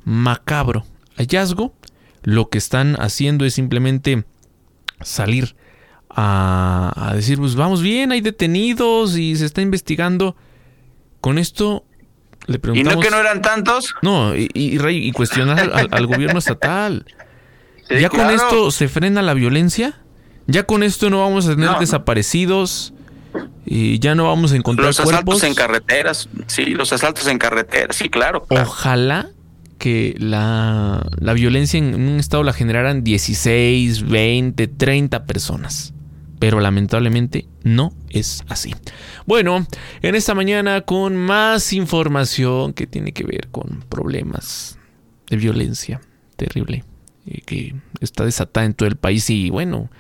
macabro 0.02 0.84
hallazgo, 1.16 1.74
lo 2.24 2.48
que 2.48 2.58
están 2.58 2.96
haciendo 3.00 3.44
es 3.44 3.54
simplemente 3.54 4.24
salir 5.00 5.54
a, 6.10 6.92
a 6.96 7.14
decir, 7.14 7.38
pues 7.38 7.54
vamos 7.54 7.82
bien, 7.82 8.10
hay 8.10 8.20
detenidos 8.20 9.16
y 9.16 9.36
se 9.36 9.44
está 9.46 9.62
investigando. 9.62 10.34
Con 11.20 11.38
esto 11.38 11.86
¿Y 12.48 12.82
no 12.85 13.00
que 13.00 13.11
no 13.11 13.18
eran 13.18 13.42
tantos? 13.42 13.94
No, 14.02 14.37
y, 14.37 14.48
y, 14.54 15.12
cuestionar 15.12 15.70
al, 15.90 16.06
gobierno 16.06 16.38
estatal. 16.38 17.04
¿Ya 17.88 18.09
con 18.09 18.30
esto 18.30 18.70
se 18.70 18.88
frena 18.88 19.22
la 19.22 19.35
violencia? 19.35 20.00
¿Ya 20.46 20.64
con 20.64 20.82
esto 20.82 21.11
no 21.11 21.20
vamos 21.20 21.46
a 21.46 21.50
tener 21.50 21.70
desaparecidos? 21.78 22.92
¿Y 23.64 23.98
ya 23.98 24.14
no 24.14 24.24
vamos 24.24 24.52
a 24.52 24.56
encontrar 24.56 24.87
los 24.87 25.00
asaltos 25.00 25.42
en 25.42 25.54
carreteras? 25.54 26.28
Sí, 26.46 26.66
los 26.66 26.92
asaltos 26.92 27.26
en 27.26 27.38
carreteras, 27.38 27.96
sí, 27.96 28.09
claro. 28.09 28.46
Ojalá 28.48 29.30
que 29.78 30.14
la, 30.18 31.04
la 31.18 31.32
violencia 31.32 31.78
en 31.78 31.94
un 31.94 32.20
estado 32.20 32.44
la 32.44 32.52
generaran 32.52 33.02
16, 33.02 34.09
20, 34.09 34.68
30 34.68 35.24
personas 35.26 35.92
pero 36.38 36.61
lamentablemente 36.61 37.46
no 37.62 37.92
es 38.11 38.44
así. 38.49 38.75
Bueno, 39.27 39.66
en 40.03 40.14
esta 40.14 40.35
mañana 40.35 40.83
con 40.83 41.16
más 41.16 41.72
información 41.72 42.72
que 42.72 42.87
tiene 42.87 43.12
que 43.12 43.25
ver 43.25 43.49
con 43.51 43.85
problemas 43.88 44.79
de 45.29 45.37
violencia 45.37 46.01
terrible 46.37 46.85
eh, 47.27 47.40
que 47.44 47.75
está 48.01 48.25
desatada 48.25 48.66
en 48.66 48.75
todo 48.75 48.88
el 48.88 48.96
país 48.96 49.29
y 49.31 49.51
bueno, 49.51 49.90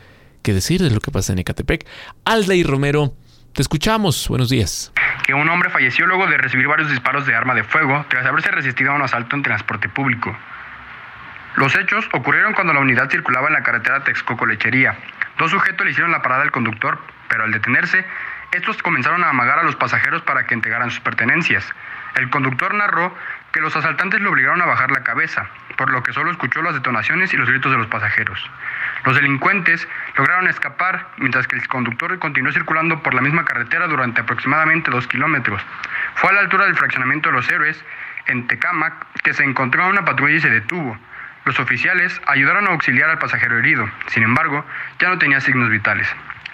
qué 0.42 0.52
decir 0.52 0.82
de 0.82 0.90
lo 0.90 1.00
que 1.00 1.10
pasa 1.10 1.32
en 1.32 1.40
Ecatepec. 1.40 1.86
Alda 2.24 2.54
y 2.54 2.62
Romero, 2.62 3.14
te 3.52 3.62
escuchamos. 3.62 4.28
Buenos 4.28 4.50
días. 4.50 4.92
Que 5.24 5.34
un 5.34 5.48
hombre 5.48 5.70
falleció 5.70 6.06
luego 6.06 6.26
de 6.26 6.36
recibir 6.36 6.68
varios 6.68 6.90
disparos 6.90 7.26
de 7.26 7.34
arma 7.34 7.54
de 7.54 7.64
fuego 7.64 8.04
tras 8.08 8.24
haberse 8.26 8.50
resistido 8.50 8.92
a 8.92 8.94
un 8.94 9.02
asalto 9.02 9.34
en 9.34 9.42
transporte 9.42 9.88
público. 9.88 10.36
Los 11.56 11.74
hechos 11.74 12.06
ocurrieron 12.12 12.52
cuando 12.52 12.74
la 12.74 12.80
unidad 12.80 13.10
circulaba 13.10 13.48
en 13.48 13.54
la 13.54 13.62
carretera 13.62 14.04
Texcoco-Lechería. 14.04 14.94
Dos 15.38 15.50
sujetos 15.50 15.84
le 15.84 15.92
hicieron 15.92 16.12
la 16.12 16.22
parada 16.22 16.42
al 16.42 16.50
conductor, 16.50 16.98
pero 17.28 17.44
al 17.44 17.52
detenerse, 17.52 18.04
estos 18.52 18.82
comenzaron 18.82 19.22
a 19.24 19.30
amagar 19.30 19.58
a 19.58 19.64
los 19.64 19.76
pasajeros 19.76 20.22
para 20.22 20.46
que 20.46 20.54
entregaran 20.54 20.90
sus 20.90 21.00
pertenencias. 21.00 21.66
El 22.14 22.30
conductor 22.30 22.72
narró 22.72 23.14
que 23.52 23.60
los 23.60 23.76
asaltantes 23.76 24.20
le 24.20 24.28
obligaron 24.28 24.62
a 24.62 24.66
bajar 24.66 24.90
la 24.90 25.02
cabeza, 25.02 25.46
por 25.76 25.90
lo 25.90 26.02
que 26.02 26.12
solo 26.12 26.30
escuchó 26.30 26.62
las 26.62 26.74
detonaciones 26.74 27.32
y 27.34 27.36
los 27.36 27.48
gritos 27.48 27.70
de 27.70 27.78
los 27.78 27.86
pasajeros. 27.88 28.38
Los 29.04 29.14
delincuentes 29.14 29.86
lograron 30.16 30.48
escapar, 30.48 31.08
mientras 31.18 31.46
que 31.46 31.56
el 31.56 31.68
conductor 31.68 32.18
continuó 32.18 32.52
circulando 32.52 33.02
por 33.02 33.14
la 33.14 33.20
misma 33.20 33.44
carretera 33.44 33.86
durante 33.86 34.22
aproximadamente 34.22 34.90
dos 34.90 35.06
kilómetros. 35.06 35.60
Fue 36.14 36.30
a 36.30 36.34
la 36.34 36.40
altura 36.40 36.64
del 36.64 36.76
fraccionamiento 36.76 37.28
de 37.28 37.36
los 37.36 37.50
héroes, 37.50 37.84
en 38.26 38.46
Tecámac, 38.46 38.94
que 39.22 39.34
se 39.34 39.44
encontró 39.44 39.86
una 39.86 40.04
patrulla 40.04 40.36
y 40.36 40.40
se 40.40 40.50
detuvo. 40.50 40.98
Los 41.46 41.60
oficiales 41.60 42.12
ayudaron 42.26 42.66
a 42.66 42.72
auxiliar 42.72 43.08
al 43.08 43.20
pasajero 43.20 43.56
herido, 43.56 43.88
sin 44.08 44.24
embargo, 44.24 44.64
ya 44.98 45.08
no 45.08 45.18
tenía 45.18 45.40
signos 45.40 45.70
vitales. 45.70 46.08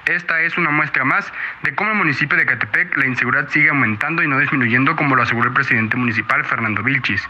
Esta 0.05 0.43
es 0.43 0.59
una 0.59 0.69
muestra 0.69 1.03
más 1.03 1.33
de 1.63 1.75
cómo 1.75 1.93
el 1.93 1.97
municipio 1.97 2.37
de 2.37 2.45
Catepec 2.45 2.95
la 2.99 3.07
inseguridad 3.07 3.49
sigue 3.49 3.71
aumentando 3.71 4.23
y 4.23 4.29
no 4.29 4.39
disminuyendo 4.39 4.95
como 4.95 5.17
lo 5.17 5.23
aseguró 5.23 5.49
el 5.49 5.55
presidente 5.55 5.97
municipal 5.97 6.45
Fernando 6.45 6.83
Vilchis. 6.83 7.23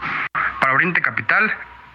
Para 0.59 0.73
Oriente 0.73 0.99
Capital, 1.01 1.53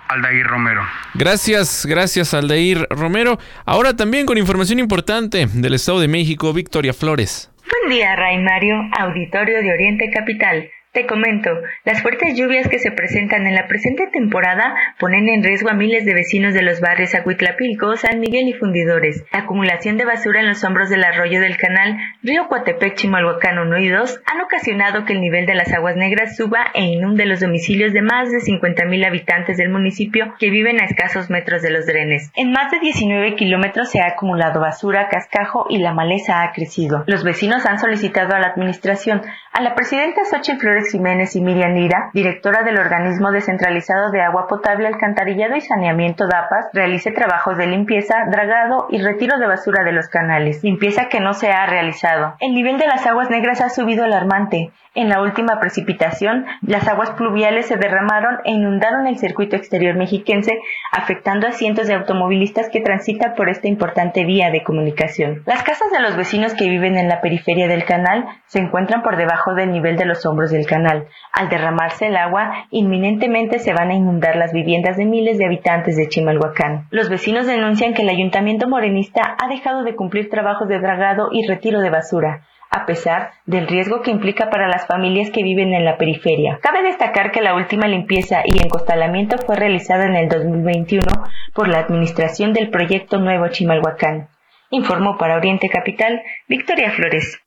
Aldair 0.09 0.47
Romero. 0.47 0.87
Gracias, 1.13 1.85
gracias 1.85 2.33
Aldair 2.33 2.87
Romero. 2.89 3.39
Ahora 3.67 3.95
también 3.95 4.25
con 4.25 4.39
información 4.39 4.79
importante 4.79 5.49
del 5.53 5.75
Estado 5.75 6.01
de 6.01 6.09
México, 6.09 6.55
Victoria 6.55 6.95
Flores. 6.95 7.51
Buen 7.59 7.95
día, 7.95 8.17
Ray 8.17 8.39
Mario, 8.39 8.75
auditorio 8.99 9.61
de 9.61 9.71
Oriente 9.71 10.11
Capital. 10.15 10.71
Te 10.93 11.07
comento, 11.07 11.51
las 11.85 12.01
fuertes 12.01 12.35
lluvias 12.35 12.67
que 12.67 12.79
se 12.79 12.91
presentan 12.91 13.47
en 13.47 13.55
la 13.55 13.67
presente 13.69 14.07
temporada 14.11 14.75
ponen 14.99 15.29
en 15.29 15.43
riesgo 15.43 15.69
a 15.69 15.75
miles 15.75 16.07
de 16.07 16.15
vecinos 16.15 16.55
de 16.55 16.63
los 16.63 16.81
barrios 16.81 17.15
Acuitlapilco, 17.15 17.95
San 17.97 18.21
Miguel 18.21 18.49
y 18.49 18.55
Fundidores. 18.55 19.23
La 19.31 19.41
acumulación 19.41 19.99
de 19.99 20.07
basura 20.07 20.41
en 20.41 20.49
los 20.49 20.65
hombros 20.65 20.89
del 20.89 21.05
arroyo 21.05 21.41
del 21.41 21.59
canal 21.59 21.99
Río 22.23 22.49
Coatepec, 22.49 22.95
Chimalhuacán 22.95 23.59
1 23.59 23.79
y 23.81 23.89
2 23.91 24.23
han 24.25 24.41
ocasionado 24.41 25.05
que 25.05 25.13
el 25.13 25.21
nivel 25.21 25.45
de 25.45 25.57
las 25.57 25.75
aguas 25.75 25.95
negras 25.95 26.37
suba 26.37 26.69
e 26.73 26.85
inunde 26.85 27.27
los 27.27 27.41
domicilios 27.41 27.93
de 27.93 28.01
más 28.01 28.31
de 28.31 28.39
50.000 28.39 29.07
habitantes 29.07 29.59
del 29.59 29.69
municipio 29.69 30.35
que 30.39 30.49
viven 30.49 30.81
a 30.81 30.87
escasos 30.87 31.29
metros 31.29 31.61
de 31.61 31.71
los 31.71 31.85
drenes. 31.85 32.33
En 32.35 32.51
más 32.51 32.73
de 32.73 32.81
19 32.81 33.37
kilómetros 33.37 33.91
se 33.91 34.01
ha 34.01 34.07
acumulado 34.07 34.61
basura, 34.61 35.09
cascajo 35.11 35.67
y 35.69 35.79
la 35.79 35.93
maleza 35.93 36.43
ha 36.43 36.53
crecido. 36.53 37.05
Los 37.07 37.25
vecinos 37.25 37.67
han 37.67 37.79
solicitado 37.79 38.35
a 38.35 38.41
la 38.41 38.49
administración, 38.49 39.21
a 39.53 39.61
la 39.61 39.75
presidenta 39.75 40.25
Xochitl 40.25 40.59
Flores 40.59 40.88
Jiménez 40.91 41.35
y 41.37 41.41
Miriam 41.41 41.75
Lira, 41.75 42.11
directora 42.13 42.63
del 42.63 42.79
organismo 42.79 43.31
descentralizado 43.31 44.11
de 44.11 44.23
agua 44.23 44.47
potable, 44.49 44.89
alcantarillado 44.89 45.57
y 45.57 45.61
saneamiento 45.61 46.27
DAPAS, 46.27 46.71
realice 46.73 47.11
trabajos 47.11 47.57
de 47.57 47.67
limpieza, 47.67 48.27
dragado 48.31 48.87
y 48.91 49.03
retiro 49.03 49.39
de 49.39 49.47
basura 49.47 49.85
de 49.85 49.93
los 49.93 50.09
canales, 50.09 50.63
limpieza 50.63 51.09
que 51.09 51.21
no 51.21 51.35
se 51.35 51.51
ha 51.51 51.67
realizado. 51.67 52.35
El 52.41 52.55
nivel 52.55 52.79
de 52.79 52.87
las 52.87 53.07
aguas 53.07 53.31
negras 53.31 53.61
ha 53.61 53.69
subido 53.69 54.05
alarmante. 54.05 54.71
En 54.95 55.09
la 55.09 55.21
última 55.23 55.61
precipitación, 55.61 56.47
las 56.63 56.89
aguas 56.89 57.11
pluviales 57.11 57.67
se 57.67 57.77
derramaron 57.77 58.39
e 58.45 58.53
inundaron 58.53 59.07
el 59.07 59.19
circuito 59.19 59.55
exterior 59.55 59.95
mexiquense, 59.95 60.59
afectando 60.93 61.47
a 61.47 61.53
cientos 61.53 61.87
de 61.87 61.95
automovilistas 61.95 62.69
que 62.71 62.81
transitan 62.81 63.35
por 63.35 63.49
esta 63.49 63.69
importante 63.69 64.25
vía 64.25 64.51
de 64.51 64.65
comunicación. 64.65 65.43
Las 65.47 65.63
casas 65.63 65.91
de 65.93 66.01
los 66.01 66.17
vecinos 66.17 66.55
que 66.55 66.69
viven 66.69 66.97
en 66.97 67.09
la 67.09 67.21
periferia 67.21 67.69
del 67.69 67.85
canal 67.85 68.27
se 68.47 68.61
encuentran 68.61 69.03
por 69.03 69.17
debajo 69.17 69.55
del 69.55 69.73
nivel 69.73 69.97
de 69.97 70.07
los 70.07 70.25
hombros 70.25 70.51
del 70.51 70.67
canal. 70.67 71.07
Al 71.33 71.49
derramarse 71.49 72.07
el 72.07 72.17
agua, 72.17 72.67
inminentemente 72.71 73.59
se 73.59 73.75
van 73.75 73.91
a 73.91 73.95
inundar 73.95 74.37
las 74.37 74.53
viviendas 74.53 74.97
de 74.97 75.05
miles 75.05 75.39
de 75.39 75.45
habitantes 75.45 75.97
de 75.97 76.09
Chimalhuacán. 76.09 76.87
Los 76.91 77.11
vecinos 77.11 77.47
denuncian 77.47 77.93
que 77.93 78.03
el 78.03 78.09
ayuntamiento 78.09 78.69
morenista 78.69 79.37
ha 79.39 79.49
dejado 79.49 79.85
de 79.85 79.95
cumplir 79.95 80.31
trabajos 80.31 80.69
de 80.69 80.79
dragado 80.79 81.29
y 81.31 81.47
retiro 81.47 81.81
de 81.81 81.91
basura 81.91 82.43
a 82.71 82.87
pesar 82.87 83.33
del 83.47 83.67
riesgo 83.67 84.03
que 84.03 84.11
implica 84.11 84.51
para 84.51 84.69
las 84.69 84.87
familias 84.87 85.31
que 85.31 85.43
viven 85.43 85.73
en 85.73 85.85
la 85.85 85.97
periferia. 85.97 86.59
Cabe 86.63 86.83
destacar 86.83 87.33
que 87.33 87.41
la 87.41 87.55
última 87.55 87.87
limpieza 87.87 88.43
y 88.45 88.63
encostalamiento 88.63 89.39
fue 89.39 89.57
realizada 89.57 90.05
en 90.07 90.17
el 90.17 90.29
2021 90.29 91.07
por 91.55 91.69
la 91.69 91.79
administración 91.79 92.53
del 92.53 92.71
proyecto 92.71 93.19
Nuevo 93.19 93.49
Chimalhuacán. 93.49 94.29
Informó 94.71 95.17
para 95.17 95.37
Oriente 95.37 95.69
Capital 95.69 96.23
Victoria 96.47 96.91
Flores. 96.91 97.41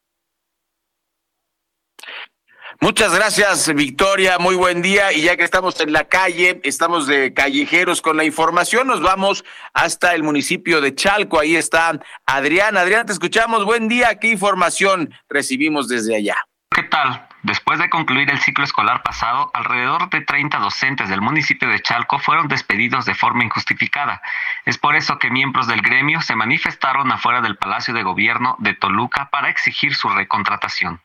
Muchas 2.83 3.13
gracias, 3.13 3.71
Victoria. 3.75 4.39
Muy 4.39 4.55
buen 4.55 4.81
día. 4.81 5.13
Y 5.13 5.21
ya 5.21 5.37
que 5.37 5.43
estamos 5.43 5.79
en 5.81 5.93
la 5.93 6.05
calle, 6.05 6.59
estamos 6.63 7.05
de 7.05 7.31
callejeros 7.31 8.01
con 8.01 8.17
la 8.17 8.23
información, 8.23 8.87
nos 8.87 9.03
vamos 9.03 9.45
hasta 9.71 10.15
el 10.15 10.23
municipio 10.23 10.81
de 10.81 10.95
Chalco. 10.95 11.39
Ahí 11.39 11.55
está 11.55 12.01
Adrián. 12.25 12.77
Adrián, 12.77 13.05
te 13.05 13.13
escuchamos. 13.13 13.65
Buen 13.65 13.87
día. 13.87 14.17
¿Qué 14.17 14.29
información 14.29 15.13
recibimos 15.29 15.89
desde 15.89 16.15
allá? 16.15 16.35
¿Qué 16.73 16.81
tal? 16.81 17.27
Después 17.43 17.77
de 17.77 17.87
concluir 17.87 18.31
el 18.31 18.39
ciclo 18.39 18.63
escolar 18.63 19.03
pasado, 19.03 19.51
alrededor 19.53 20.09
de 20.09 20.21
30 20.21 20.57
docentes 20.57 21.07
del 21.07 21.21
municipio 21.21 21.69
de 21.69 21.81
Chalco 21.81 22.17
fueron 22.17 22.47
despedidos 22.47 23.05
de 23.05 23.13
forma 23.13 23.43
injustificada. 23.43 24.23
Es 24.65 24.79
por 24.79 24.95
eso 24.95 25.19
que 25.19 25.29
miembros 25.29 25.67
del 25.67 25.83
gremio 25.83 26.19
se 26.21 26.35
manifestaron 26.35 27.11
afuera 27.11 27.41
del 27.41 27.57
Palacio 27.57 27.93
de 27.93 28.01
Gobierno 28.01 28.55
de 28.57 28.73
Toluca 28.73 29.29
para 29.29 29.49
exigir 29.49 29.93
su 29.93 30.09
recontratación. 30.09 30.99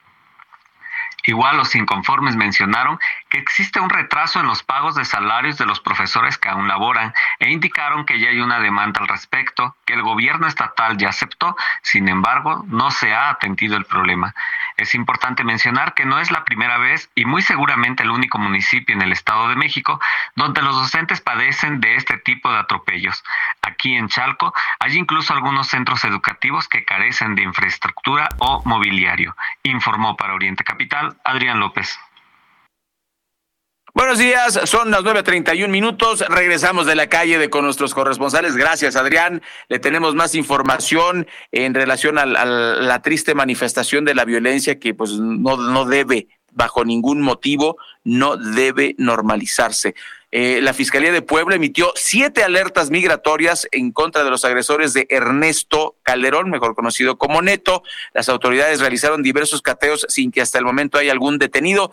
Igual 1.26 1.56
los 1.56 1.74
inconformes 1.74 2.36
mencionaron 2.36 2.98
que 3.28 3.38
existe 3.38 3.80
un 3.80 3.90
retraso 3.90 4.40
en 4.40 4.46
los 4.46 4.62
pagos 4.62 4.94
de 4.94 5.04
salarios 5.04 5.58
de 5.58 5.66
los 5.66 5.80
profesores 5.80 6.38
que 6.38 6.48
aún 6.48 6.68
laboran 6.68 7.12
e 7.38 7.50
indicaron 7.50 8.06
que 8.06 8.20
ya 8.20 8.28
hay 8.28 8.40
una 8.40 8.60
demanda 8.60 9.00
al 9.00 9.08
respecto, 9.08 9.76
que 9.84 9.94
el 9.94 10.02
gobierno 10.02 10.46
estatal 10.46 10.96
ya 10.96 11.08
aceptó, 11.08 11.56
sin 11.82 12.08
embargo, 12.08 12.64
no 12.68 12.90
se 12.90 13.14
ha 13.14 13.30
atendido 13.30 13.76
el 13.76 13.84
problema. 13.84 14.34
Es 14.76 14.94
importante 14.94 15.44
mencionar 15.44 15.94
que 15.94 16.04
no 16.04 16.18
es 16.18 16.30
la 16.30 16.44
primera 16.44 16.78
vez 16.78 17.10
y 17.14 17.24
muy 17.24 17.42
seguramente 17.42 18.02
el 18.02 18.10
único 18.10 18.38
municipio 18.38 18.94
en 18.94 19.02
el 19.02 19.12
Estado 19.12 19.48
de 19.48 19.56
México 19.56 20.00
donde 20.34 20.62
los 20.62 20.76
docentes 20.76 21.20
padecen 21.20 21.80
de 21.80 21.96
este 21.96 22.18
tipo 22.18 22.50
de 22.52 22.58
atropellos. 22.58 23.24
Aquí 23.62 23.94
en 23.94 24.08
Chalco 24.08 24.54
hay 24.78 24.96
incluso 24.96 25.32
algunos 25.32 25.68
centros 25.68 26.04
educativos 26.04 26.68
que 26.68 26.84
carecen 26.84 27.34
de 27.34 27.42
infraestructura 27.42 28.28
o 28.38 28.62
mobiliario, 28.64 29.36
informó 29.62 30.16
para 30.16 30.34
Oriente 30.34 30.64
Capital 30.64 31.16
Adrián 31.24 31.60
López. 31.60 31.98
Buenos 33.96 34.18
días, 34.18 34.60
son 34.64 34.90
las 34.90 35.00
9.31 35.04 35.68
minutos. 35.68 36.22
Regresamos 36.28 36.84
de 36.84 36.94
la 36.94 37.06
calle 37.06 37.48
con 37.48 37.64
nuestros 37.64 37.94
corresponsales. 37.94 38.54
Gracias, 38.54 38.94
Adrián. 38.94 39.40
Le 39.70 39.78
tenemos 39.78 40.14
más 40.14 40.34
información 40.34 41.26
en 41.50 41.72
relación 41.72 42.18
a, 42.18 42.26
la 42.26 43.00
triste 43.00 43.34
manifestación 43.34 44.04
de 44.04 44.14
la 44.14 44.26
violencia 44.26 44.78
que 44.78 44.92
pues 44.92 45.12
no, 45.12 45.56
no 45.56 45.86
debe, 45.86 46.28
bajo 46.52 46.84
ningún 46.84 47.22
motivo, 47.22 47.78
no 48.04 48.36
debe 48.36 48.94
normalizarse. 48.98 49.94
Eh, 50.30 50.60
la 50.60 50.74
Fiscalía 50.74 51.10
de 51.10 51.22
Puebla 51.22 51.56
emitió 51.56 51.90
siete 51.94 52.44
alertas 52.44 52.90
migratorias 52.90 53.66
en 53.72 53.92
contra 53.92 54.24
de 54.24 54.28
los 54.28 54.44
agresores 54.44 54.92
de 54.92 55.06
Ernesto 55.08 55.96
Calderón, 56.02 56.50
mejor 56.50 56.74
conocido 56.74 57.16
como 57.16 57.40
Neto. 57.40 57.82
Las 58.12 58.28
autoridades 58.28 58.80
realizaron 58.80 59.22
diversos 59.22 59.62
cateos 59.62 60.04
sin 60.10 60.32
que 60.32 60.42
hasta 60.42 60.58
el 60.58 60.66
momento 60.66 60.98
haya 60.98 61.12
algún 61.12 61.38
detenido 61.38 61.92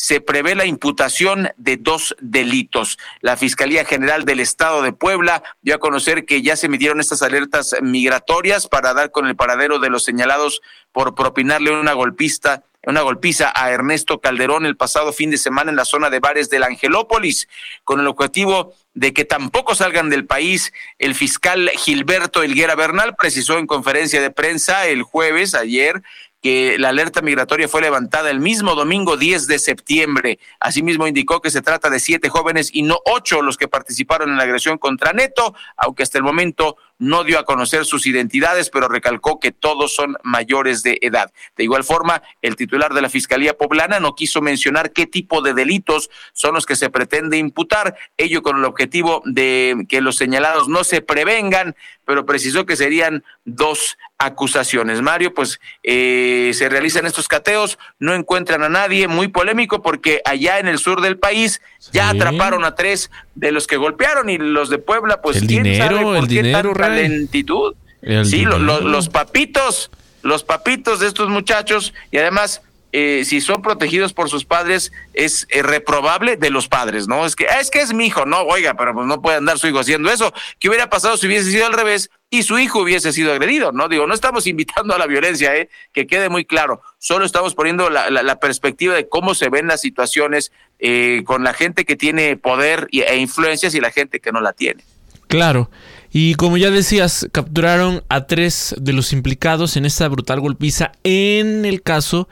se 0.00 0.22
prevé 0.22 0.54
la 0.54 0.64
imputación 0.64 1.50
de 1.58 1.76
dos 1.76 2.16
delitos. 2.22 2.96
La 3.20 3.36
Fiscalía 3.36 3.84
General 3.84 4.24
del 4.24 4.40
Estado 4.40 4.80
de 4.80 4.94
Puebla 4.94 5.42
dio 5.60 5.74
a 5.74 5.78
conocer 5.78 6.24
que 6.24 6.40
ya 6.40 6.56
se 6.56 6.66
emitieron 6.66 7.00
estas 7.00 7.20
alertas 7.20 7.76
migratorias 7.82 8.66
para 8.66 8.94
dar 8.94 9.10
con 9.10 9.26
el 9.26 9.36
paradero 9.36 9.78
de 9.78 9.90
los 9.90 10.02
señalados 10.02 10.62
por 10.90 11.14
propinarle 11.14 11.78
una 11.78 11.92
golpista 11.92 12.64
una 12.86 13.02
golpiza 13.02 13.52
a 13.54 13.70
Ernesto 13.72 14.22
Calderón 14.22 14.64
el 14.64 14.74
pasado 14.74 15.12
fin 15.12 15.30
de 15.30 15.36
semana 15.36 15.70
en 15.70 15.76
la 15.76 15.84
zona 15.84 16.08
de 16.08 16.18
bares 16.18 16.48
del 16.48 16.62
Angelópolis, 16.62 17.46
con 17.84 18.00
el 18.00 18.06
objetivo 18.06 18.72
de 18.94 19.12
que 19.12 19.26
tampoco 19.26 19.74
salgan 19.74 20.08
del 20.08 20.24
país. 20.24 20.72
El 20.98 21.14
fiscal 21.14 21.70
Gilberto 21.76 22.42
Elguera 22.42 22.76
Bernal 22.76 23.16
precisó 23.16 23.58
en 23.58 23.66
conferencia 23.66 24.22
de 24.22 24.30
prensa 24.30 24.86
el 24.86 25.02
jueves, 25.02 25.54
ayer, 25.54 26.02
que 26.40 26.78
la 26.78 26.88
alerta 26.88 27.20
migratoria 27.22 27.68
fue 27.68 27.82
levantada 27.82 28.30
el 28.30 28.40
mismo 28.40 28.74
domingo 28.74 29.16
10 29.16 29.46
de 29.46 29.58
septiembre. 29.58 30.38
Asimismo, 30.58 31.06
indicó 31.06 31.40
que 31.40 31.50
se 31.50 31.62
trata 31.62 31.90
de 31.90 32.00
siete 32.00 32.28
jóvenes 32.28 32.70
y 32.72 32.82
no 32.82 32.98
ocho 33.04 33.42
los 33.42 33.56
que 33.56 33.68
participaron 33.68 34.30
en 34.30 34.36
la 34.36 34.44
agresión 34.44 34.78
contra 34.78 35.12
Neto, 35.12 35.54
aunque 35.76 36.02
hasta 36.02 36.18
el 36.18 36.24
momento 36.24 36.76
no 37.00 37.24
dio 37.24 37.38
a 37.38 37.44
conocer 37.44 37.84
sus 37.84 38.06
identidades, 38.06 38.70
pero 38.70 38.86
recalcó 38.86 39.40
que 39.40 39.50
todos 39.50 39.94
son 39.94 40.16
mayores 40.22 40.84
de 40.84 40.98
edad. 41.00 41.32
De 41.56 41.64
igual 41.64 41.82
forma, 41.82 42.22
el 42.42 42.54
titular 42.54 42.94
de 42.94 43.02
la 43.02 43.08
Fiscalía 43.08 43.56
Poblana 43.56 43.98
no 43.98 44.14
quiso 44.14 44.40
mencionar 44.42 44.92
qué 44.92 45.06
tipo 45.06 45.40
de 45.42 45.54
delitos 45.54 46.10
son 46.32 46.54
los 46.54 46.66
que 46.66 46.76
se 46.76 46.90
pretende 46.90 47.38
imputar, 47.38 47.96
ello 48.16 48.42
con 48.42 48.58
el 48.58 48.64
objetivo 48.64 49.22
de 49.24 49.86
que 49.88 50.00
los 50.00 50.16
señalados 50.16 50.68
no 50.68 50.84
se 50.84 51.00
prevengan, 51.00 51.74
pero 52.04 52.26
precisó 52.26 52.66
que 52.66 52.76
serían 52.76 53.24
dos 53.44 53.96
acusaciones. 54.18 55.00
Mario, 55.00 55.32
pues 55.32 55.60
eh, 55.82 56.50
se 56.54 56.68
realizan 56.68 57.06
estos 57.06 57.28
cateos, 57.28 57.78
no 57.98 58.14
encuentran 58.14 58.62
a 58.62 58.68
nadie, 58.68 59.08
muy 59.08 59.28
polémico 59.28 59.80
porque 59.80 60.20
allá 60.24 60.58
en 60.58 60.68
el 60.68 60.78
sur 60.78 61.00
del 61.00 61.18
país 61.18 61.62
ya 61.92 62.10
atraparon 62.10 62.64
a 62.64 62.74
tres 62.74 63.10
de 63.34 63.52
los 63.52 63.66
que 63.66 63.76
golpearon 63.76 64.28
y 64.28 64.36
los 64.36 64.68
de 64.68 64.78
Puebla, 64.78 65.22
pues 65.22 65.38
el 65.38 65.46
quién 65.46 65.62
dinero, 65.62 65.96
sabe 65.96 66.02
por 66.02 66.16
el 66.16 66.28
qué 66.28 66.42
dinero, 66.42 66.72
tanta. 66.74 66.89
Lentitud. 66.96 67.74
El 68.02 68.24
sí, 68.26 68.42
lo- 68.44 68.58
lo- 68.58 68.74
dinero. 68.78 68.88
los 68.90 69.08
papitos, 69.08 69.90
los 70.22 70.42
papitos 70.44 71.00
de 71.00 71.06
estos 71.06 71.28
muchachos 71.28 71.92
y 72.10 72.18
además 72.18 72.62
eh, 72.92 73.22
si 73.24 73.40
son 73.40 73.62
protegidos 73.62 74.12
por 74.12 74.28
sus 74.28 74.44
padres 74.44 74.90
es 75.14 75.46
eh, 75.50 75.62
reprobable 75.62 76.36
de 76.36 76.50
los 76.50 76.66
padres, 76.66 77.06
¿no? 77.06 77.24
Es 77.24 77.36
que 77.36 77.46
"Ah, 77.48 77.60
es 77.60 77.70
que 77.70 77.80
es 77.80 77.92
mi 77.94 78.06
hijo, 78.06 78.26
no, 78.26 78.40
oiga, 78.40 78.74
pero 78.74 78.92
pues 78.94 79.06
no 79.06 79.22
puede 79.22 79.36
andar 79.36 79.60
su 79.60 79.68
hijo 79.68 79.78
haciendo 79.78 80.10
eso. 80.10 80.32
¿Qué 80.58 80.68
hubiera 80.68 80.90
pasado 80.90 81.16
si 81.16 81.28
hubiese 81.28 81.52
sido 81.52 81.66
al 81.66 81.72
revés 81.72 82.10
y 82.30 82.42
su 82.42 82.58
hijo 82.58 82.80
hubiese 82.80 83.12
sido 83.12 83.30
agredido? 83.32 83.70
No 83.70 83.86
digo, 83.88 84.08
no 84.08 84.14
estamos 84.14 84.46
invitando 84.48 84.92
a 84.92 84.98
la 84.98 85.06
violencia, 85.06 85.54
¿eh? 85.54 85.68
que 85.92 86.08
quede 86.08 86.28
muy 86.30 86.44
claro. 86.44 86.82
Solo 86.98 87.24
estamos 87.24 87.54
poniendo 87.54 87.90
la, 87.90 88.10
la- 88.10 88.24
la 88.24 88.40
perspectiva 88.40 88.94
de 88.96 89.08
cómo 89.08 89.34
se 89.36 89.50
ven 89.50 89.68
las 89.68 89.80
situaciones 89.82 90.50
eh, 90.80 91.22
con 91.26 91.44
la 91.44 91.52
gente 91.54 91.84
que 91.84 91.94
tiene 91.94 92.36
poder 92.36 92.88
e 92.90 93.16
influencias 93.18 93.72
y 93.76 93.80
la 93.80 93.92
gente 93.92 94.18
que 94.18 94.32
no 94.32 94.40
la 94.40 94.52
tiene. 94.52 94.82
Claro. 95.28 95.70
Y 96.12 96.34
como 96.34 96.56
ya 96.56 96.70
decías, 96.70 97.28
capturaron 97.30 98.02
a 98.08 98.26
tres 98.26 98.74
de 98.80 98.92
los 98.92 99.12
implicados 99.12 99.76
en 99.76 99.84
esta 99.84 100.08
brutal 100.08 100.40
golpiza 100.40 100.92
en 101.04 101.64
el 101.64 101.82
caso 101.82 102.28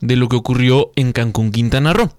de 0.00 0.16
lo 0.16 0.28
que 0.28 0.36
ocurrió 0.36 0.92
en 0.94 1.12
Cancún, 1.12 1.50
Quintana 1.50 1.92
Roo. 1.92 2.12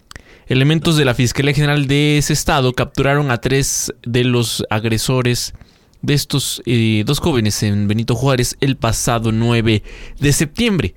Elementos 0.48 0.98
de 0.98 1.06
la 1.06 1.14
Fiscalía 1.14 1.54
General 1.54 1.88
de 1.88 2.18
ese 2.18 2.34
estado 2.34 2.74
capturaron 2.74 3.32
a 3.32 3.40
tres 3.40 3.94
de 4.06 4.26
los 4.26 4.66
agresores 4.70 5.54
de 6.02 6.14
estos 6.14 6.62
eh, 6.66 7.04
dos 7.06 7.20
jóvenes 7.20 7.64
en 7.64 7.88
Benito 7.88 8.16
Juárez 8.16 8.58
el 8.60 8.76
pasado 8.76 9.32
9 9.32 9.84
de 10.20 10.34
septiembre. 10.34 10.96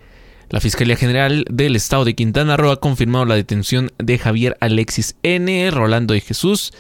La 0.51 0.61
Fiscalía 0.61 0.97
General 0.97 1.45
del 1.49 1.77
Estado 1.77 2.05
de 2.05 2.15
Quintana 2.17 2.57
Roo 2.57 2.73
ha 2.73 2.81
confirmado 2.81 3.25
la 3.25 3.37
detención 3.37 3.93
de 3.99 4.19
Javier 4.19 4.57
Alexis 4.61 5.15
N., 5.23 5.71
Rolando 5.71 6.15
de 6.15 6.21
Jesús 6.21 6.73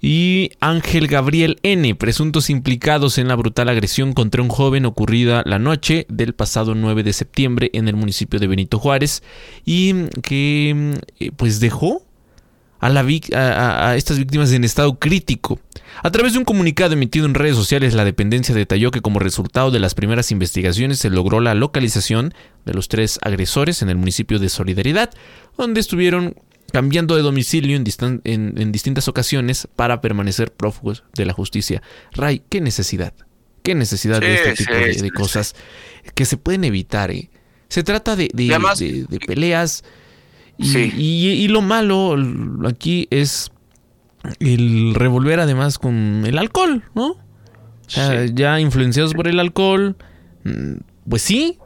y 0.00 0.52
Ángel 0.60 1.06
Gabriel 1.06 1.58
N., 1.62 1.94
presuntos 1.94 2.50
implicados 2.50 3.18
en 3.18 3.28
la 3.28 3.36
brutal 3.36 3.68
agresión 3.68 4.12
contra 4.12 4.42
un 4.42 4.48
joven 4.48 4.86
ocurrida 4.86 5.42
la 5.44 5.58
noche 5.58 6.06
del 6.08 6.34
pasado 6.34 6.74
9 6.74 7.02
de 7.02 7.12
septiembre 7.12 7.70
en 7.74 7.88
el 7.88 7.96
municipio 7.96 8.40
de 8.40 8.46
Benito 8.46 8.78
Juárez 8.78 9.22
y 9.64 10.08
que 10.22 10.96
eh, 11.18 11.30
pues 11.36 11.60
dejó 11.60 12.02
a, 12.80 12.88
la, 12.88 13.06
a, 13.34 13.88
a 13.90 13.96
estas 13.96 14.18
víctimas 14.18 14.52
en 14.52 14.64
estado 14.64 14.98
crítico. 14.98 15.60
A 16.02 16.10
través 16.10 16.32
de 16.32 16.38
un 16.38 16.46
comunicado 16.46 16.94
emitido 16.94 17.26
en 17.26 17.34
redes 17.34 17.56
sociales, 17.56 17.92
la 17.92 18.06
dependencia 18.06 18.54
detalló 18.54 18.90
que 18.90 19.02
como 19.02 19.18
resultado 19.18 19.70
de 19.70 19.80
las 19.80 19.94
primeras 19.94 20.30
investigaciones 20.30 20.98
se 20.98 21.10
logró 21.10 21.40
la 21.40 21.54
localización 21.54 22.32
de 22.64 22.72
los 22.72 22.88
tres 22.88 23.18
agresores 23.22 23.82
en 23.82 23.90
el 23.90 23.96
municipio 23.96 24.38
de 24.38 24.48
Solidaridad, 24.48 25.10
donde 25.58 25.80
estuvieron 25.80 26.36
cambiando 26.70 27.16
de 27.16 27.22
domicilio 27.22 27.76
en, 27.76 28.72
distintas 28.72 29.08
ocasiones 29.08 29.68
para 29.76 30.00
permanecer 30.00 30.52
prófugos 30.52 31.04
de 31.14 31.26
la 31.26 31.32
justicia. 31.32 31.82
Ray, 32.12 32.42
qué 32.48 32.60
necesidad, 32.60 33.12
qué 33.62 33.74
necesidad 33.74 34.20
de 34.20 34.34
este 34.34 34.54
tipo 34.54 34.74
de, 34.74 35.10
cosas 35.10 35.54
que 36.14 36.24
se 36.24 36.36
pueden 36.36 36.64
evitar. 36.64 37.10
¿eh? 37.10 37.30
Se 37.68 37.82
trata 37.82 38.16
de, 38.16 38.28
peleas 39.26 39.84
y, 40.58 41.48
lo 41.48 41.62
malo 41.62 42.16
aquí 42.66 43.08
es 43.10 43.50
el 44.38 44.94
revolver 44.94 45.40
además 45.40 45.78
con 45.78 46.24
el 46.26 46.38
alcohol, 46.38 46.84
¿no? 46.94 47.12
O 47.12 47.92
sea, 47.92 48.26
ya 48.26 48.60
influenciados 48.60 49.14
por 49.14 49.26
el 49.26 49.40
alcohol, 49.40 49.96
mm, 50.44 50.74
pues 51.08 51.22
sí, 51.22 51.58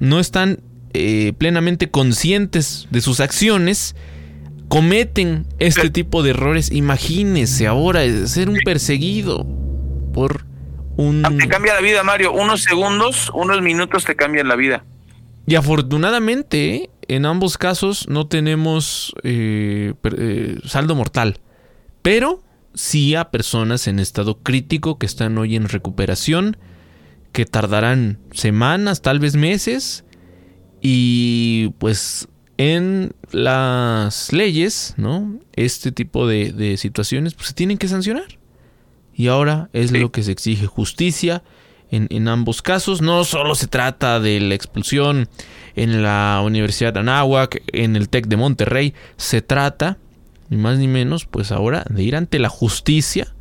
no 0.00 0.18
están 0.18 0.60
eh, 0.94 1.34
plenamente 1.36 1.90
conscientes 1.90 2.88
de 2.90 3.00
sus 3.00 3.20
acciones, 3.20 3.94
cometen 4.68 5.46
este 5.58 5.90
tipo 5.90 6.22
de 6.22 6.30
errores. 6.30 6.70
Imagínese 6.70 7.66
ahora 7.66 8.02
ser 8.26 8.48
un 8.48 8.58
perseguido 8.64 9.46
por 10.12 10.46
un... 10.96 11.22
Te 11.38 11.48
cambia 11.48 11.74
la 11.74 11.80
vida, 11.80 12.02
Mario. 12.04 12.32
Unos 12.32 12.62
segundos, 12.62 13.30
unos 13.34 13.62
minutos 13.62 14.04
te 14.04 14.16
cambian 14.16 14.48
la 14.48 14.56
vida. 14.56 14.84
Y 15.46 15.54
afortunadamente, 15.54 16.90
en 17.08 17.24
ambos 17.24 17.56
casos 17.56 18.06
no 18.08 18.26
tenemos 18.26 19.14
eh, 19.22 19.94
eh, 20.04 20.58
saldo 20.64 20.94
mortal. 20.94 21.40
Pero 22.02 22.42
sí 22.74 23.14
a 23.14 23.30
personas 23.30 23.88
en 23.88 23.98
estado 23.98 24.38
crítico 24.42 24.98
que 24.98 25.06
están 25.06 25.38
hoy 25.38 25.56
en 25.56 25.68
recuperación, 25.68 26.56
que 27.32 27.46
tardarán 27.46 28.18
semanas, 28.32 29.02
tal 29.02 29.18
vez 29.18 29.36
meses, 29.36 30.04
y 30.80 31.70
pues 31.78 32.28
en 32.58 33.12
las 33.30 34.32
leyes, 34.32 34.94
¿no? 34.96 35.38
Este 35.54 35.92
tipo 35.92 36.26
de, 36.26 36.76
situaciones 36.76 37.34
pues, 37.34 37.48
se 37.48 37.54
tienen 37.54 37.78
que 37.78 37.88
sancionar. 37.88 38.38
Y 39.14 39.28
ahora 39.28 39.68
es 39.72 39.90
lo 39.90 40.12
que 40.12 40.22
se 40.22 40.30
exige 40.30 40.66
justicia 40.66 41.42
en, 41.90 42.06
en, 42.10 42.28
ambos 42.28 42.62
casos. 42.62 43.00
No 43.00 43.24
solo 43.24 43.54
se 43.54 43.66
trata 43.66 44.20
de 44.20 44.38
la 44.38 44.54
expulsión 44.54 45.28
en 45.74 46.02
la 46.02 46.40
Universidad 46.44 46.92
de 46.92 47.00
Anáhuac, 47.00 47.62
en 47.72 47.96
el 47.96 48.08
TEC 48.08 48.26
de 48.26 48.36
Monterrey, 48.36 48.94
se 49.16 49.42
trata 49.42 49.98
ni 50.50 50.56
más 50.56 50.78
ni 50.78 50.88
menos, 50.88 51.26
pues 51.26 51.52
ahora 51.52 51.84
de 51.88 52.02
ir 52.02 52.16
ante 52.16 52.38
la 52.38 52.48
justicia 52.48 53.34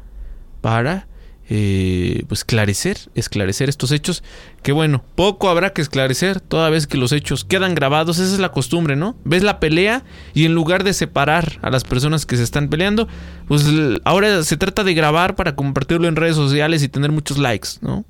para 0.62 1.08
eh, 1.50 2.24
pues 2.28 2.42
esclarecer, 2.42 2.98
esclarecer 3.16 3.70
estos 3.70 3.92
hechos. 3.92 4.24
Que 4.64 4.72
bueno, 4.72 5.04
poco 5.16 5.50
habrá 5.50 5.72
que 5.72 5.82
esclarecer 5.82 6.42
toda 6.42 6.70
vez 6.70 6.88
que 6.88 6.98
los 6.98 7.12
hechos 7.12 7.46
quedan 7.46 7.74
grabados. 7.74 8.20
Esa 8.20 8.34
es 8.34 8.40
la 8.40 8.52
costumbre, 8.52 8.96
¿no? 8.96 9.16
Ves 9.24 9.44
la 9.44 9.60
pelea 9.60 10.04
y 10.34 10.46
en 10.46 10.54
lugar 10.54 10.84
de 10.84 10.94
separar 10.94 11.60
a 11.62 11.70
las 11.70 11.84
personas 11.84 12.26
que 12.26 12.38
se 12.38 12.44
están 12.44 12.70
peleando, 12.70 13.08
pues 13.48 13.66
ahora 14.04 14.44
se 14.44 14.58
trata 14.58 14.84
de 14.84 14.94
grabar 14.94 15.36
para 15.36 15.56
compartirlo 15.56 16.08
en 16.08 16.16
redes 16.16 16.36
sociales 16.36 16.84
y 16.84 16.90
tener 16.90 17.12
muchos 17.12 17.38
likes, 17.38 17.70
¿no? 17.82 18.04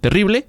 Terrible, 0.00 0.46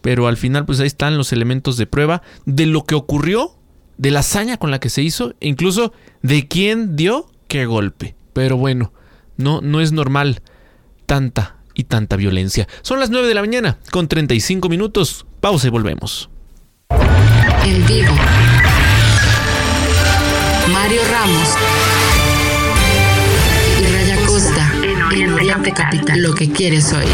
pero 0.00 0.28
al 0.28 0.36
final 0.36 0.64
pues 0.66 0.78
ahí 0.78 0.86
están 0.86 1.16
los 1.16 1.32
elementos 1.32 1.76
de 1.76 1.86
prueba 1.86 2.22
de 2.44 2.66
lo 2.66 2.84
que 2.84 2.94
ocurrió, 2.94 3.56
de 3.98 4.10
la 4.12 4.20
hazaña 4.20 4.56
con 4.56 4.70
la 4.70 4.78
que 4.78 4.90
se 4.90 5.02
hizo, 5.02 5.34
e 5.40 5.48
incluso 5.48 5.92
de 6.22 6.46
quién 6.46 6.94
dio 6.94 7.28
qué 7.48 7.66
golpe. 7.66 8.14
Pero 8.32 8.56
bueno, 8.56 8.92
no, 9.36 9.60
no 9.60 9.80
es 9.80 9.92
normal 9.92 10.42
tanta 11.06 11.56
y 11.82 11.84
tanta 11.84 12.16
violencia. 12.16 12.68
Son 12.82 13.00
las 13.00 13.10
9 13.10 13.28
de 13.28 13.34
la 13.34 13.40
mañana, 13.42 13.78
con 13.90 14.08
35 14.08 14.68
minutos. 14.68 15.26
Pausa 15.40 15.66
y 15.66 15.70
volvemos. 15.70 16.30
En 17.64 17.86
vivo. 17.86 18.14
Mario 20.72 21.00
Ramos. 21.10 21.48
Y 23.80 23.92
Raya 23.92 24.26
Costa. 24.26 24.72
En 25.12 25.32
Oriente, 25.32 25.72
Capital. 25.72 26.22
Lo 26.22 26.34
que 26.34 26.50
quieres 26.50 26.92
hoy. 26.92 27.06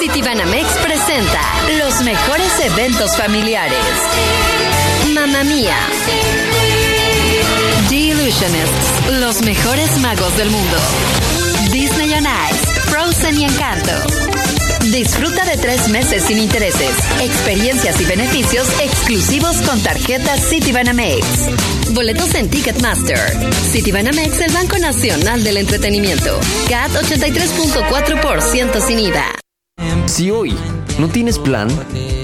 Citibanamex 0.00 0.66
presenta 0.78 1.40
los 1.78 2.02
mejores 2.02 2.50
eventos 2.72 3.16
familiares. 3.16 3.78
Mamma 5.14 5.44
mía 5.44 5.76
los 9.20 9.40
mejores 9.40 9.96
magos 10.00 10.36
del 10.36 10.50
mundo. 10.50 10.76
Disney 11.72 12.12
on 12.12 12.24
Ice, 12.24 12.66
Frozen 12.90 13.40
y 13.40 13.44
Encanto. 13.44 13.92
Disfruta 14.90 15.46
de 15.46 15.56
tres 15.56 15.88
meses 15.88 16.24
sin 16.24 16.36
intereses, 16.36 16.90
experiencias 17.22 17.98
y 18.02 18.04
beneficios 18.04 18.68
exclusivos 18.82 19.56
con 19.62 19.80
tarjetas 19.82 20.46
Citibanamex. 20.46 21.24
Boletos 21.94 22.34
en 22.34 22.50
Ticketmaster. 22.50 23.18
Citibanamex, 23.70 24.40
el 24.42 24.52
Banco 24.52 24.76
Nacional 24.76 25.42
del 25.42 25.56
Entretenimiento. 25.56 26.38
CAT 26.68 26.92
83.4% 26.92 28.86
sin 28.86 28.98
IVA. 28.98 29.38
Si 30.04 30.30
hoy 30.30 30.54
no 30.98 31.08
tienes 31.08 31.38
plan, 31.38 31.68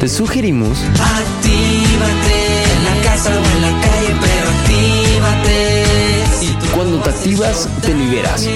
te 0.00 0.08
sugerimos... 0.08 0.80
Actívate 1.00 2.64
en 2.74 2.84
la 2.84 3.02
casa 3.04 3.30
o 3.30 3.56
en 3.56 3.62
la 3.62 3.80
calle, 3.80 3.93
activas, 7.24 7.66
te 7.80 7.94
liberas. 7.94 8.46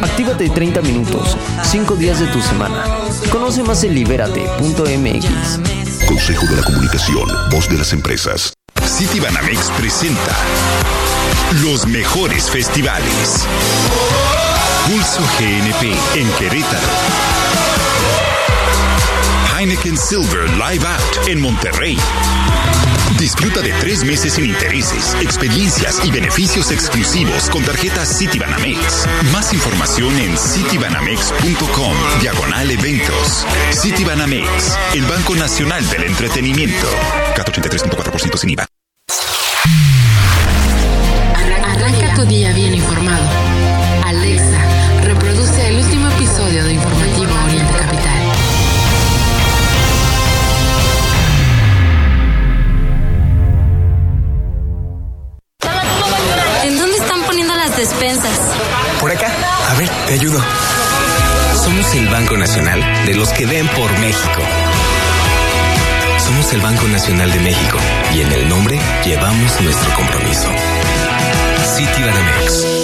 Actívate 0.00 0.48
30 0.48 0.80
minutos, 0.80 1.36
5 1.62 1.94
días 1.96 2.20
de 2.20 2.26
tu 2.28 2.40
semana. 2.40 2.82
Conoce 3.30 3.62
más 3.62 3.84
en 3.84 3.94
libérate.mx. 3.94 6.06
Consejo 6.08 6.46
de 6.46 6.56
la 6.56 6.62
Comunicación, 6.62 7.28
voz 7.50 7.68
de 7.68 7.76
las 7.76 7.92
empresas. 7.92 8.54
City 8.82 9.20
Banamex 9.20 9.70
presenta 9.76 10.32
los 11.64 11.86
mejores 11.86 12.50
festivales. 12.50 13.44
Pulso 14.86 15.20
GNP 15.38 15.92
en 16.18 16.26
Querétaro. 16.38 17.43
Heineken 19.56 19.96
Silver 19.96 20.50
Live 20.50 20.84
Out 20.86 21.28
en 21.28 21.40
Monterrey. 21.40 21.96
Disfruta 23.18 23.60
de 23.60 23.72
tres 23.74 24.04
meses 24.04 24.34
sin 24.34 24.46
intereses, 24.46 25.14
experiencias 25.20 26.04
y 26.04 26.10
beneficios 26.10 26.72
exclusivos 26.72 27.48
con 27.50 27.62
tarjetas 27.62 28.18
Citibanamex. 28.18 29.06
Más 29.32 29.52
información 29.52 30.18
en 30.18 30.36
citibanamex.com, 30.36 31.94
diagonal 32.20 32.70
eventos. 32.70 33.46
Citibanamex, 33.72 34.76
el 34.94 35.04
Banco 35.06 35.36
Nacional 35.36 35.88
del 35.88 36.04
Entretenimiento. 36.04 36.88
CAT 37.36 37.48
83.4% 37.50 38.36
sin 38.36 38.50
IVA. 38.50 38.73
Ayudo. 60.14 60.38
Somos 61.64 61.94
el 61.94 62.08
Banco 62.08 62.36
Nacional 62.36 62.80
de 63.04 63.14
los 63.14 63.32
que 63.32 63.46
ven 63.46 63.66
por 63.68 63.90
México. 63.98 64.42
Somos 66.18 66.52
el 66.52 66.60
Banco 66.60 66.86
Nacional 66.86 67.32
de 67.32 67.40
México 67.40 67.78
y 68.14 68.20
en 68.20 68.32
el 68.32 68.48
nombre 68.48 68.78
llevamos 69.04 69.60
nuestro 69.60 69.92
compromiso. 69.94 70.48
Citibanamex. 71.76 72.83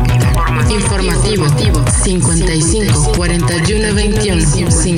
Informativo 0.71 1.47
55 2.03 3.11
41 3.15 3.93
21 3.93 4.41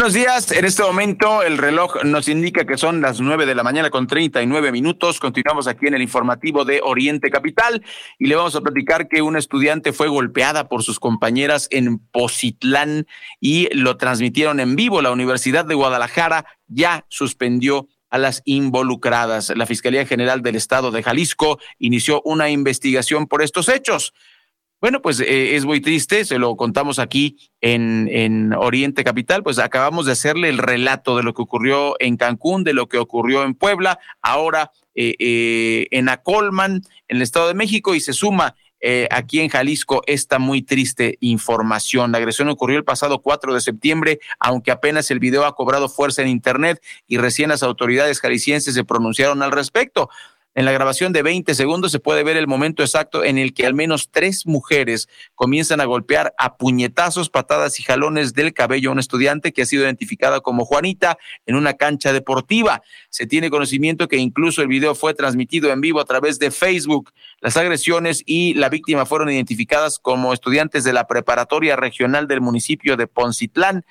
Buenos 0.00 0.14
días. 0.14 0.50
En 0.52 0.64
este 0.64 0.82
momento 0.82 1.42
el 1.42 1.58
reloj 1.58 2.02
nos 2.04 2.26
indica 2.26 2.64
que 2.64 2.78
son 2.78 3.02
las 3.02 3.20
nueve 3.20 3.44
de 3.44 3.54
la 3.54 3.62
mañana 3.62 3.90
con 3.90 4.06
treinta 4.06 4.40
y 4.40 4.46
nueve 4.46 4.72
minutos. 4.72 5.20
Continuamos 5.20 5.66
aquí 5.66 5.88
en 5.88 5.92
el 5.92 6.00
informativo 6.00 6.64
de 6.64 6.80
Oriente 6.82 7.28
Capital 7.28 7.84
y 8.18 8.26
le 8.26 8.34
vamos 8.34 8.56
a 8.56 8.62
platicar 8.62 9.08
que 9.08 9.20
una 9.20 9.38
estudiante 9.38 9.92
fue 9.92 10.08
golpeada 10.08 10.70
por 10.70 10.82
sus 10.82 10.98
compañeras 10.98 11.68
en 11.70 11.98
Positlán 11.98 13.06
y 13.40 13.68
lo 13.74 13.98
transmitieron 13.98 14.58
en 14.58 14.74
vivo. 14.74 15.02
La 15.02 15.12
Universidad 15.12 15.66
de 15.66 15.74
Guadalajara 15.74 16.46
ya 16.66 17.04
suspendió 17.08 17.86
a 18.08 18.16
las 18.16 18.40
involucradas. 18.46 19.52
La 19.54 19.66
Fiscalía 19.66 20.06
General 20.06 20.40
del 20.40 20.56
Estado 20.56 20.90
de 20.92 21.02
Jalisco 21.02 21.58
inició 21.78 22.22
una 22.24 22.48
investigación 22.48 23.26
por 23.26 23.42
estos 23.42 23.68
hechos. 23.68 24.14
Bueno, 24.80 25.02
pues 25.02 25.20
eh, 25.20 25.56
es 25.56 25.66
muy 25.66 25.82
triste, 25.82 26.24
se 26.24 26.38
lo 26.38 26.56
contamos 26.56 26.98
aquí 26.98 27.36
en, 27.60 28.08
en 28.10 28.54
Oriente 28.54 29.04
Capital, 29.04 29.42
pues 29.42 29.58
acabamos 29.58 30.06
de 30.06 30.12
hacerle 30.12 30.48
el 30.48 30.56
relato 30.56 31.18
de 31.18 31.22
lo 31.22 31.34
que 31.34 31.42
ocurrió 31.42 31.96
en 31.98 32.16
Cancún, 32.16 32.64
de 32.64 32.72
lo 32.72 32.88
que 32.88 32.96
ocurrió 32.96 33.44
en 33.44 33.54
Puebla, 33.54 33.98
ahora 34.22 34.70
eh, 34.94 35.16
eh, 35.18 35.86
en 35.90 36.08
Acolman, 36.08 36.80
en 37.08 37.16
el 37.16 37.20
Estado 37.20 37.48
de 37.48 37.54
México, 37.54 37.94
y 37.94 38.00
se 38.00 38.14
suma 38.14 38.56
aquí 39.10 39.40
en 39.40 39.50
Jalisco 39.50 40.00
esta 40.06 40.38
muy 40.38 40.62
triste 40.62 41.18
información. 41.20 42.12
La 42.12 42.16
agresión 42.16 42.48
ocurrió 42.48 42.78
el 42.78 42.84
pasado 42.84 43.20
4 43.20 43.52
de 43.52 43.60
septiembre, 43.60 44.20
aunque 44.38 44.70
apenas 44.70 45.10
el 45.10 45.18
video 45.18 45.44
ha 45.44 45.54
cobrado 45.54 45.90
fuerza 45.90 46.22
en 46.22 46.28
Internet 46.28 46.82
y 47.06 47.18
recién 47.18 47.50
las 47.50 47.62
autoridades 47.62 48.20
jaliscienses 48.20 48.72
se 48.72 48.82
pronunciaron 48.82 49.42
al 49.42 49.52
respecto. 49.52 50.08
En 50.56 50.64
la 50.64 50.72
grabación 50.72 51.12
de 51.12 51.22
20 51.22 51.54
segundos 51.54 51.92
se 51.92 52.00
puede 52.00 52.24
ver 52.24 52.36
el 52.36 52.48
momento 52.48 52.82
exacto 52.82 53.22
en 53.22 53.38
el 53.38 53.54
que 53.54 53.66
al 53.66 53.74
menos 53.74 54.10
tres 54.10 54.46
mujeres 54.46 55.08
comienzan 55.36 55.80
a 55.80 55.84
golpear 55.84 56.34
a 56.38 56.56
puñetazos, 56.56 57.30
patadas 57.30 57.78
y 57.78 57.84
jalones 57.84 58.34
del 58.34 58.52
cabello 58.52 58.90
a 58.90 58.92
un 58.92 58.98
estudiante 58.98 59.52
que 59.52 59.62
ha 59.62 59.66
sido 59.66 59.84
identificada 59.84 60.40
como 60.40 60.64
Juanita 60.64 61.18
en 61.46 61.54
una 61.54 61.74
cancha 61.74 62.12
deportiva. 62.12 62.82
Se 63.10 63.26
tiene 63.26 63.48
conocimiento 63.48 64.08
que 64.08 64.16
incluso 64.16 64.60
el 64.60 64.66
video 64.66 64.96
fue 64.96 65.14
transmitido 65.14 65.70
en 65.70 65.80
vivo 65.80 66.00
a 66.00 66.04
través 66.04 66.40
de 66.40 66.50
Facebook. 66.50 67.12
Las 67.40 67.56
agresiones 67.56 68.24
y 68.26 68.54
la 68.54 68.68
víctima 68.68 69.06
fueron 69.06 69.30
identificadas 69.30 70.00
como 70.00 70.32
estudiantes 70.32 70.82
de 70.82 70.92
la 70.92 71.06
preparatoria 71.06 71.76
regional 71.76 72.26
del 72.26 72.40
municipio 72.40 72.96
de 72.96 73.06
Poncitlán, 73.06 73.84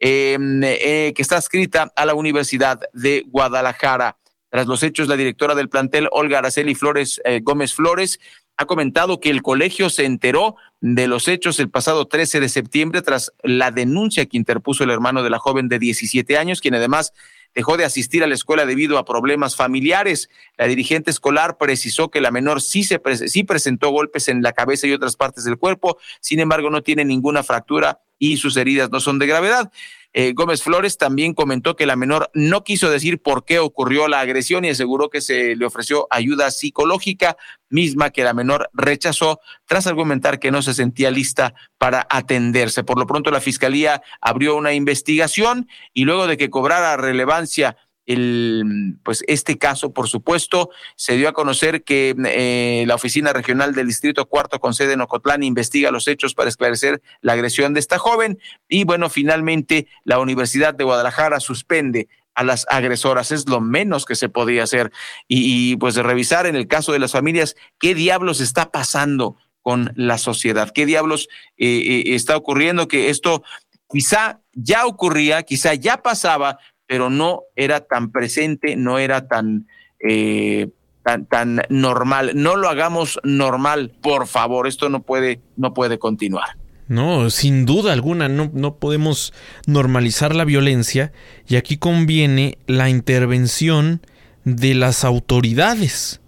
em, 0.00 0.60
eh, 0.64 1.12
que 1.14 1.22
está 1.22 1.38
escrita 1.38 1.92
a 1.94 2.04
la 2.04 2.14
Universidad 2.14 2.80
de 2.92 3.22
Guadalajara. 3.28 4.16
Tras 4.50 4.66
los 4.66 4.82
hechos, 4.82 5.08
la 5.08 5.16
directora 5.16 5.54
del 5.54 5.68
plantel, 5.68 6.08
Olga 6.10 6.38
Araceli 6.38 6.74
Flores 6.74 7.20
eh, 7.24 7.40
Gómez 7.42 7.74
Flores, 7.74 8.18
ha 8.56 8.66
comentado 8.66 9.20
que 9.20 9.30
el 9.30 9.40
colegio 9.40 9.88
se 9.88 10.04
enteró 10.04 10.56
de 10.82 11.06
los 11.06 11.28
hechos 11.28 11.58
el 11.60 11.70
pasado 11.70 12.06
13 12.06 12.40
de 12.40 12.48
septiembre 12.50 13.00
tras 13.00 13.32
la 13.42 13.70
denuncia 13.70 14.26
que 14.26 14.36
interpuso 14.36 14.84
el 14.84 14.90
hermano 14.90 15.22
de 15.22 15.30
la 15.30 15.38
joven 15.38 15.68
de 15.68 15.78
17 15.78 16.36
años, 16.36 16.60
quien 16.60 16.74
además 16.74 17.14
dejó 17.54 17.76
de 17.76 17.84
asistir 17.84 18.22
a 18.22 18.26
la 18.26 18.34
escuela 18.34 18.66
debido 18.66 18.98
a 18.98 19.04
problemas 19.04 19.56
familiares. 19.56 20.28
La 20.58 20.66
dirigente 20.66 21.10
escolar 21.10 21.56
precisó 21.56 22.10
que 22.10 22.20
la 22.20 22.30
menor 22.30 22.60
sí, 22.60 22.84
se 22.84 23.00
sí 23.28 23.44
presentó 23.44 23.90
golpes 23.90 24.28
en 24.28 24.42
la 24.42 24.52
cabeza 24.52 24.86
y 24.86 24.92
otras 24.92 25.16
partes 25.16 25.44
del 25.44 25.56
cuerpo, 25.56 25.98
sin 26.20 26.40
embargo 26.40 26.70
no 26.70 26.82
tiene 26.82 27.04
ninguna 27.04 27.42
fractura 27.42 28.00
y 28.18 28.36
sus 28.36 28.56
heridas 28.56 28.90
no 28.90 29.00
son 29.00 29.18
de 29.18 29.26
gravedad. 29.26 29.72
Eh, 30.12 30.32
Gómez 30.34 30.62
Flores 30.62 30.98
también 30.98 31.34
comentó 31.34 31.76
que 31.76 31.86
la 31.86 31.94
menor 31.94 32.30
no 32.34 32.64
quiso 32.64 32.90
decir 32.90 33.22
por 33.22 33.44
qué 33.44 33.60
ocurrió 33.60 34.08
la 34.08 34.20
agresión 34.20 34.64
y 34.64 34.70
aseguró 34.70 35.08
que 35.08 35.20
se 35.20 35.54
le 35.54 35.64
ofreció 35.64 36.08
ayuda 36.10 36.50
psicológica, 36.50 37.36
misma 37.68 38.10
que 38.10 38.24
la 38.24 38.34
menor 38.34 38.70
rechazó 38.72 39.40
tras 39.66 39.86
argumentar 39.86 40.40
que 40.40 40.50
no 40.50 40.62
se 40.62 40.74
sentía 40.74 41.12
lista 41.12 41.54
para 41.78 42.06
atenderse. 42.10 42.82
Por 42.82 42.98
lo 42.98 43.06
pronto, 43.06 43.30
la 43.30 43.40
Fiscalía 43.40 44.02
abrió 44.20 44.56
una 44.56 44.74
investigación 44.74 45.68
y 45.94 46.04
luego 46.04 46.26
de 46.26 46.36
que 46.36 46.50
cobrara 46.50 46.96
relevancia 46.96 47.76
el, 48.12 48.98
pues 49.04 49.22
este 49.28 49.56
caso, 49.56 49.92
por 49.92 50.08
supuesto, 50.08 50.70
se 50.96 51.16
dio 51.16 51.28
a 51.28 51.32
conocer 51.32 51.84
que 51.84 52.14
eh, 52.26 52.84
la 52.86 52.96
Oficina 52.96 53.32
Regional 53.32 53.74
del 53.74 53.86
Distrito 53.86 54.26
Cuarto 54.26 54.58
con 54.58 54.74
sede 54.74 54.94
en 54.94 55.00
Ocotlán 55.00 55.42
investiga 55.42 55.90
los 55.90 56.08
hechos 56.08 56.34
para 56.34 56.48
esclarecer 56.48 57.02
la 57.20 57.34
agresión 57.34 57.72
de 57.72 57.80
esta 57.80 57.98
joven 57.98 58.38
y 58.68 58.84
bueno, 58.84 59.08
finalmente 59.10 59.86
la 60.04 60.18
Universidad 60.18 60.74
de 60.74 60.84
Guadalajara 60.84 61.38
suspende 61.38 62.08
a 62.34 62.42
las 62.42 62.66
agresoras. 62.68 63.30
Es 63.30 63.48
lo 63.48 63.60
menos 63.60 64.04
que 64.04 64.16
se 64.16 64.28
podía 64.28 64.64
hacer. 64.64 64.90
Y, 65.28 65.76
pues 65.76 65.94
de 65.94 66.02
revisar 66.02 66.46
en 66.46 66.56
el 66.56 66.66
caso 66.66 66.92
de 66.92 66.98
las 66.98 67.12
familias 67.12 67.54
qué 67.78 67.94
diablos 67.94 68.40
está 68.40 68.70
pasando 68.70 69.36
con 69.62 69.92
la 69.94 70.18
sociedad, 70.18 70.72
qué 70.74 70.86
diablos 70.86 71.28
eh, 71.58 71.66
eh, 71.66 72.14
está 72.14 72.36
ocurriendo, 72.36 72.88
que 72.88 73.10
esto 73.10 73.42
quizá 73.88 74.40
ya 74.54 74.86
ocurría, 74.86 75.42
quizá 75.42 75.74
ya 75.74 76.02
pasaba, 76.02 76.58
pero 76.90 77.08
no 77.08 77.44
era 77.54 77.82
tan 77.82 78.10
presente, 78.10 78.74
no 78.74 78.98
era 78.98 79.28
tan, 79.28 79.68
eh, 80.00 80.70
tan, 81.04 81.24
tan 81.24 81.62
normal. 81.68 82.32
No 82.34 82.56
lo 82.56 82.68
hagamos 82.68 83.20
normal, 83.22 83.92
por 84.02 84.26
favor. 84.26 84.66
Esto 84.66 84.88
no 84.88 85.00
puede, 85.00 85.40
no 85.56 85.72
puede 85.72 86.00
continuar. 86.00 86.56
No, 86.88 87.30
sin 87.30 87.64
duda 87.64 87.92
alguna, 87.92 88.28
no, 88.28 88.50
no 88.52 88.74
podemos 88.74 89.32
normalizar 89.68 90.34
la 90.34 90.44
violencia 90.44 91.12
y 91.46 91.54
aquí 91.54 91.76
conviene 91.76 92.58
la 92.66 92.90
intervención 92.90 94.00
de 94.42 94.74
las 94.74 95.04
autoridades. 95.04 96.20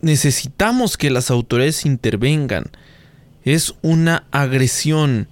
Necesitamos 0.00 0.96
que 0.96 1.10
las 1.10 1.30
autoridades 1.30 1.84
intervengan. 1.84 2.70
Es 3.42 3.74
una 3.82 4.24
agresión. 4.30 5.28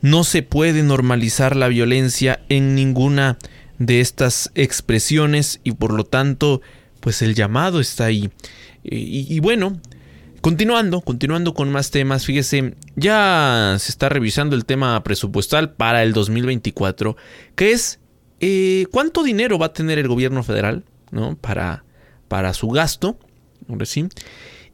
No 0.00 0.24
se 0.24 0.42
puede 0.42 0.82
normalizar 0.82 1.54
la 1.54 1.68
violencia 1.68 2.40
en 2.48 2.74
ninguna 2.74 3.36
de 3.80 4.00
estas 4.00 4.52
expresiones 4.54 5.58
y 5.64 5.72
por 5.72 5.92
lo 5.94 6.04
tanto 6.04 6.60
pues 7.00 7.22
el 7.22 7.34
llamado 7.34 7.80
está 7.80 8.04
ahí. 8.04 8.30
Y, 8.82 9.40
bueno, 9.40 9.78
continuando, 10.40 11.00
continuando 11.00 11.52
con 11.54 11.70
más 11.70 11.90
temas, 11.90 12.24
fíjese, 12.24 12.74
ya 12.94 13.74
se 13.78 13.90
está 13.90 14.08
revisando 14.08 14.54
el 14.54 14.64
tema 14.64 15.02
presupuestal 15.02 15.72
para 15.72 16.02
el 16.02 16.12
2024, 16.12 17.16
que 17.56 17.72
es 17.72 18.00
eh, 18.40 18.86
cuánto 18.90 19.22
dinero 19.22 19.58
va 19.58 19.66
a 19.66 19.72
tener 19.72 19.98
el 19.98 20.08
gobierno 20.08 20.42
federal 20.42 20.84
¿no? 21.10 21.36
para, 21.36 21.84
para 22.28 22.54
su 22.54 22.68
gasto, 22.68 23.18
ahora 23.68 23.86
sí, 23.86 24.08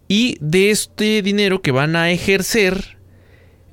y 0.08 0.36
de 0.40 0.70
este 0.70 1.22
dinero 1.22 1.62
que 1.62 1.72
van 1.72 1.96
a 1.96 2.10
ejercer, 2.10 2.96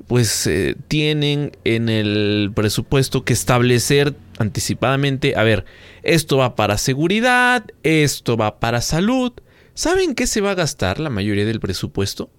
pues 0.07 0.47
eh, 0.47 0.75
tienen 0.87 1.51
en 1.63 1.89
el 1.89 2.51
presupuesto 2.55 3.23
que 3.23 3.33
establecer 3.33 4.15
anticipadamente, 4.39 5.35
a 5.35 5.43
ver, 5.43 5.65
esto 6.01 6.37
va 6.37 6.55
para 6.55 6.77
seguridad, 6.77 7.65
esto 7.83 8.37
va 8.37 8.59
para 8.59 8.81
salud. 8.81 9.33
¿Saben 9.73 10.15
qué 10.15 10.27
se 10.27 10.41
va 10.41 10.51
a 10.51 10.55
gastar 10.55 10.99
la 10.99 11.09
mayoría 11.09 11.45
del 11.45 11.59
presupuesto? 11.59 12.29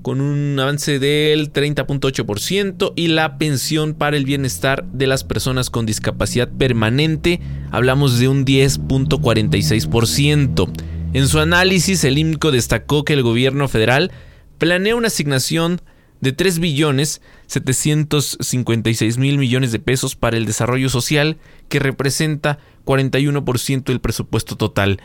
con 0.00 0.22
un 0.22 0.58
avance 0.58 0.98
del 0.98 1.52
30.8%, 1.52 2.94
y 2.96 3.08
la 3.08 3.36
pensión 3.36 3.92
para 3.92 4.16
el 4.16 4.24
bienestar 4.24 4.86
de 4.86 5.06
las 5.06 5.22
personas 5.22 5.68
con 5.68 5.84
discapacidad 5.84 6.48
permanente, 6.48 7.42
hablamos 7.70 8.18
de 8.18 8.28
un 8.28 8.46
10.46%. 8.46 10.70
En 11.12 11.28
su 11.28 11.38
análisis, 11.38 12.04
el 12.04 12.16
IMCO 12.16 12.50
destacó 12.50 13.04
que 13.04 13.12
el 13.12 13.22
gobierno 13.22 13.68
federal 13.68 14.12
planea 14.56 14.96
una 14.96 15.08
asignación 15.08 15.82
de 16.20 16.32
3 16.32 16.58
billones 16.58 17.20
756 17.46 19.18
mil 19.18 19.38
millones 19.38 19.72
de 19.72 19.78
pesos 19.78 20.16
para 20.16 20.36
el 20.36 20.46
desarrollo 20.46 20.88
social, 20.88 21.38
que 21.68 21.78
representa 21.78 22.58
41% 22.84 23.84
del 23.84 24.00
presupuesto 24.00 24.56
total. 24.56 25.00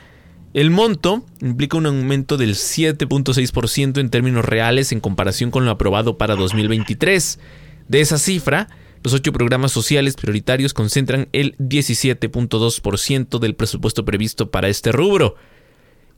El 0.54 0.70
monto 0.70 1.26
implica 1.42 1.78
un 1.78 1.88
aumento 1.88 2.38
del 2.38 2.54
7.6% 2.56 4.00
en 4.00 4.10
términos 4.10 4.46
reales 4.46 4.92
en 4.92 5.00
comparación 5.00 5.50
con 5.50 5.66
lo 5.66 5.72
aprobado 5.72 6.18
para 6.18 6.36
2023. 6.36 7.40
De 7.88 8.02
esa 8.02 8.20
cifra, 8.20 8.70
los 9.04 9.14
ocho 9.14 9.34
programas 9.34 9.72
sociales 9.72 10.16
prioritarios 10.16 10.74
concentran 10.74 11.28
el 11.34 11.58
17.2% 11.58 13.40
del 13.40 13.56
presupuesto 13.56 14.06
previsto 14.06 14.52
para 14.52 14.70
este 14.70 14.92
rubro. 14.92 15.36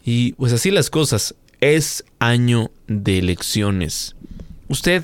Y 0.03 0.33
pues 0.33 0.53
así 0.53 0.69
las 0.69 0.89
cosas, 0.89 1.35
es 1.61 2.03
año 2.19 2.71
de 2.87 3.19
elecciones. 3.19 4.15
Usted 4.67 5.03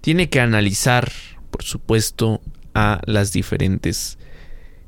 tiene 0.00 0.28
que 0.28 0.40
analizar, 0.40 1.12
por 1.50 1.62
supuesto, 1.62 2.40
a 2.74 3.00
las 3.06 3.32
diferentes 3.32 4.18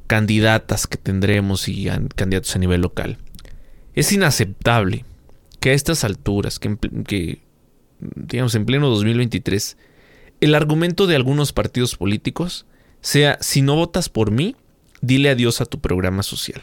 candidatas 0.06 0.86
que 0.86 0.98
tendremos 0.98 1.68
y 1.68 1.88
candidatos 2.14 2.54
a 2.56 2.58
nivel 2.58 2.82
local. 2.82 3.18
Es 3.94 4.12
inaceptable 4.12 5.04
que 5.60 5.70
a 5.70 5.72
estas 5.74 6.04
alturas, 6.04 6.58
que, 6.58 6.76
que 7.06 7.40
digamos 8.00 8.54
en 8.54 8.66
pleno 8.66 8.88
2023, 8.88 9.76
el 10.40 10.54
argumento 10.54 11.06
de 11.06 11.16
algunos 11.16 11.52
partidos 11.52 11.96
políticos 11.96 12.66
sea, 13.00 13.38
si 13.40 13.62
no 13.62 13.76
votas 13.76 14.08
por 14.08 14.30
mí, 14.30 14.56
dile 15.00 15.30
adiós 15.30 15.60
a 15.60 15.66
tu 15.66 15.80
programa 15.80 16.22
social. 16.22 16.62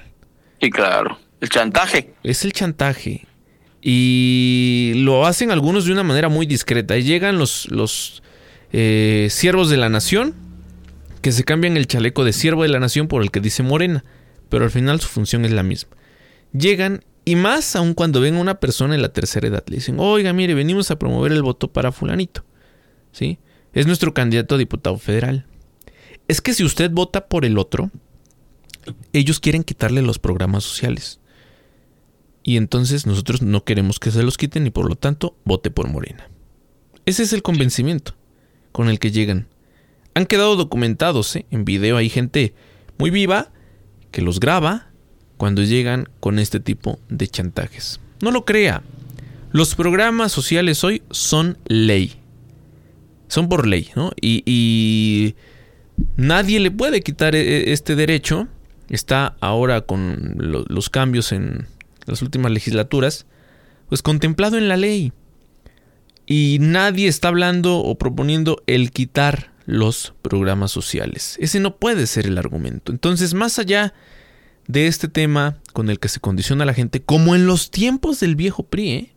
Y 0.59 0.69
claro. 0.69 1.17
El 1.39 1.49
chantaje. 1.49 2.13
Es 2.23 2.45
el 2.45 2.53
chantaje. 2.53 3.27
Y 3.81 4.93
lo 4.97 5.25
hacen 5.25 5.51
algunos 5.51 5.85
de 5.85 5.91
una 5.91 6.03
manera 6.03 6.29
muy 6.29 6.45
discreta. 6.45 6.97
Y 6.97 7.03
llegan 7.03 7.37
los, 7.37 7.69
los 7.71 8.21
eh, 8.71 9.27
siervos 9.29 9.69
de 9.69 9.77
la 9.77 9.89
nación 9.89 10.35
que 11.21 11.31
se 11.31 11.43
cambian 11.43 11.77
el 11.77 11.87
chaleco 11.87 12.23
de 12.23 12.33
siervo 12.33 12.63
de 12.63 12.69
la 12.69 12.79
nación 12.79 13.07
por 13.07 13.21
el 13.21 13.31
que 13.31 13.39
dice 13.39 13.63
Morena. 13.63 14.03
Pero 14.49 14.65
al 14.65 14.71
final 14.71 14.99
su 14.99 15.07
función 15.07 15.45
es 15.45 15.51
la 15.51 15.63
misma. 15.63 15.95
Llegan 16.53 17.03
y 17.23 17.35
más 17.35 17.75
aún 17.75 17.93
cuando 17.93 18.19
ven 18.19 18.35
a 18.35 18.41
una 18.41 18.59
persona 18.59 18.95
en 18.95 19.01
la 19.01 19.13
tercera 19.13 19.47
edad. 19.47 19.63
Le 19.67 19.77
dicen, 19.77 19.97
oiga, 19.99 20.33
mire, 20.33 20.53
venimos 20.53 20.91
a 20.91 20.99
promover 20.99 21.31
el 21.31 21.43
voto 21.43 21.71
para 21.71 21.91
fulanito. 21.91 22.43
¿Sí? 23.11 23.39
Es 23.73 23.87
nuestro 23.87 24.13
candidato 24.13 24.55
a 24.55 24.57
diputado 24.57 24.97
federal. 24.97 25.45
Es 26.27 26.41
que 26.41 26.53
si 26.53 26.63
usted 26.63 26.91
vota 26.91 27.27
por 27.27 27.45
el 27.45 27.57
otro, 27.57 27.91
ellos 29.13 29.39
quieren 29.39 29.63
quitarle 29.63 30.01
los 30.01 30.19
programas 30.19 30.63
sociales. 30.63 31.20
Y 32.43 32.57
entonces 32.57 33.05
nosotros 33.05 33.41
no 33.41 33.63
queremos 33.63 33.99
que 33.99 34.11
se 34.11 34.23
los 34.23 34.37
quiten 34.37 34.67
y 34.67 34.71
por 34.71 34.87
lo 34.87 34.95
tanto 34.95 35.35
vote 35.45 35.69
por 35.69 35.87
Morena. 35.87 36.27
Ese 37.05 37.23
es 37.23 37.33
el 37.33 37.43
convencimiento 37.43 38.15
con 38.71 38.89
el 38.89 38.99
que 38.99 39.11
llegan. 39.11 39.47
Han 40.13 40.25
quedado 40.25 40.55
documentados 40.55 41.35
¿eh? 41.35 41.45
en 41.51 41.65
video. 41.65 41.97
Hay 41.97 42.09
gente 42.09 42.53
muy 42.97 43.09
viva 43.09 43.51
que 44.11 44.21
los 44.21 44.39
graba 44.39 44.87
cuando 45.37 45.63
llegan 45.63 46.09
con 46.19 46.39
este 46.39 46.59
tipo 46.59 46.99
de 47.09 47.27
chantajes. 47.27 47.99
No 48.21 48.31
lo 48.31 48.45
crea. 48.45 48.83
Los 49.51 49.75
programas 49.75 50.31
sociales 50.31 50.83
hoy 50.83 51.01
son 51.11 51.57
ley. 51.67 52.13
Son 53.27 53.49
por 53.49 53.67
ley, 53.67 53.89
¿no? 53.95 54.11
Y, 54.21 55.35
nadie 56.17 56.59
le 56.59 56.71
puede 56.71 57.01
quitar 57.01 57.35
e, 57.35 57.41
e, 57.69 57.73
este 57.73 57.95
derecho. 57.95 58.47
Está 58.89 59.35
ahora 59.39 59.81
con 59.81 60.35
los 60.37 60.89
cambios 60.89 61.31
en, 61.31 61.65
las 62.05 62.21
últimas 62.21 62.51
legislaturas, 62.51 63.25
pues 63.89 64.01
contemplado 64.01 64.57
en 64.57 64.67
la 64.67 64.77
ley. 64.77 65.13
Y 66.25 66.57
nadie 66.59 67.07
está 67.07 67.27
hablando 67.27 67.79
o 67.79 67.97
proponiendo 67.97 68.63
el 68.67 68.91
quitar 68.91 69.51
los 69.65 70.13
programas 70.21 70.71
sociales. 70.71 71.37
Ese 71.39 71.59
no 71.59 71.77
puede 71.77 72.07
ser 72.07 72.25
el 72.25 72.37
argumento. 72.37 72.91
Entonces, 72.91 73.33
más 73.33 73.59
allá 73.59 73.93
de 74.67 74.87
este 74.87 75.07
tema 75.07 75.57
con 75.73 75.89
el 75.89 75.99
que 75.99 76.07
se 76.07 76.19
condiciona 76.19 76.63
a 76.63 76.67
la 76.67 76.73
gente, 76.73 77.01
como 77.01 77.35
en 77.35 77.45
los 77.45 77.71
tiempos 77.71 78.19
del 78.19 78.35
viejo 78.35 78.63
PRI, 78.63 78.91
¿eh? 78.91 79.13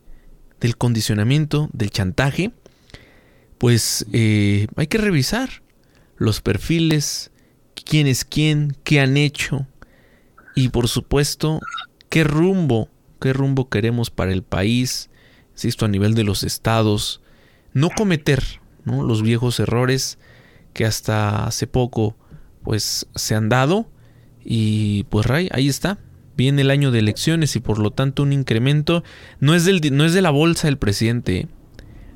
del 0.61 0.76
condicionamiento, 0.76 1.68
del 1.72 1.91
chantaje, 1.91 2.53
pues 3.59 4.07
eh, 4.12 4.66
hay 4.76 4.87
que 4.87 4.99
revisar 4.99 5.62
los 6.16 6.41
perfiles, 6.41 7.30
quién 7.85 8.07
es 8.07 8.24
quién, 8.24 8.76
qué 8.85 9.01
han 9.01 9.16
hecho 9.16 9.66
y 10.55 10.68
por 10.68 10.89
supuesto 10.89 11.61
qué 12.15 12.23
rumbo, 12.23 12.89
qué 13.21 13.33
rumbo 13.33 13.69
queremos 13.69 14.09
para 14.09 14.31
el 14.31 14.45
país, 14.45 15.11
insisto, 15.55 15.85
a 15.85 15.89
nivel 15.89 16.15
de 16.15 16.23
los 16.23 16.45
estados, 16.45 17.21
no 17.73 17.91
cometer 17.91 18.41
los 18.85 19.21
viejos 19.21 19.59
errores 19.59 20.17
que 20.75 20.85
hasta 20.85 21.45
hace 21.45 21.67
poco 21.67 22.15
pues 22.62 23.09
se 23.17 23.35
han 23.35 23.49
dado. 23.49 23.89
Y 24.45 25.07
pues 25.11 25.27
Ray, 25.27 25.49
ahí 25.51 25.69
está, 25.69 25.99
viene 26.37 26.62
el 26.62 26.71
año 26.71 26.93
de 26.93 27.01
elecciones 27.01 27.57
y 27.57 27.61
por 27.61 27.81
lo 27.81 27.91
tanto 27.91 28.23
un 28.23 28.33
incremento. 28.33 29.03
No 29.41 29.57
es, 29.57 29.65
del, 29.65 29.81
no 29.93 30.05
es 30.05 30.12
de 30.12 30.23
la 30.23 30.31
bolsa 30.31 30.69
del 30.69 30.79
presidente, 30.79 31.49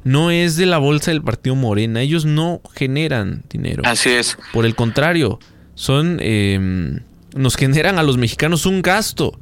no 0.04 0.30
es 0.30 0.54
de 0.54 0.66
la 0.66 0.78
bolsa 0.78 1.10
del 1.10 1.22
partido 1.22 1.56
Morena, 1.56 2.02
ellos 2.02 2.24
no 2.24 2.60
generan 2.72 3.42
dinero. 3.50 3.82
Así 3.84 4.10
es. 4.10 4.38
Por 4.52 4.64
el 4.64 4.76
contrario, 4.76 5.40
son 5.74 6.18
em, 6.20 7.00
nos 7.34 7.56
generan 7.56 7.98
a 7.98 8.04
los 8.04 8.16
mexicanos 8.16 8.64
un 8.64 8.80
gasto 8.80 9.40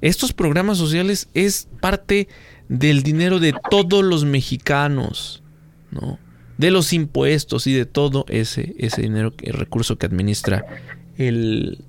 estos 0.00 0.32
programas 0.32 0.78
sociales 0.78 1.28
es 1.34 1.68
parte 1.80 2.28
del 2.68 3.02
dinero 3.02 3.40
de 3.40 3.54
todos 3.70 4.04
los 4.04 4.24
mexicanos, 4.24 5.42
¿no? 5.90 6.18
De 6.56 6.70
los 6.70 6.92
impuestos 6.92 7.66
y 7.66 7.72
de 7.72 7.86
todo 7.86 8.24
ese, 8.28 8.74
ese 8.78 9.02
dinero, 9.02 9.32
el 9.42 9.54
recurso 9.54 9.96
que 9.96 10.06
administra 10.06 10.64
el, 11.16 11.84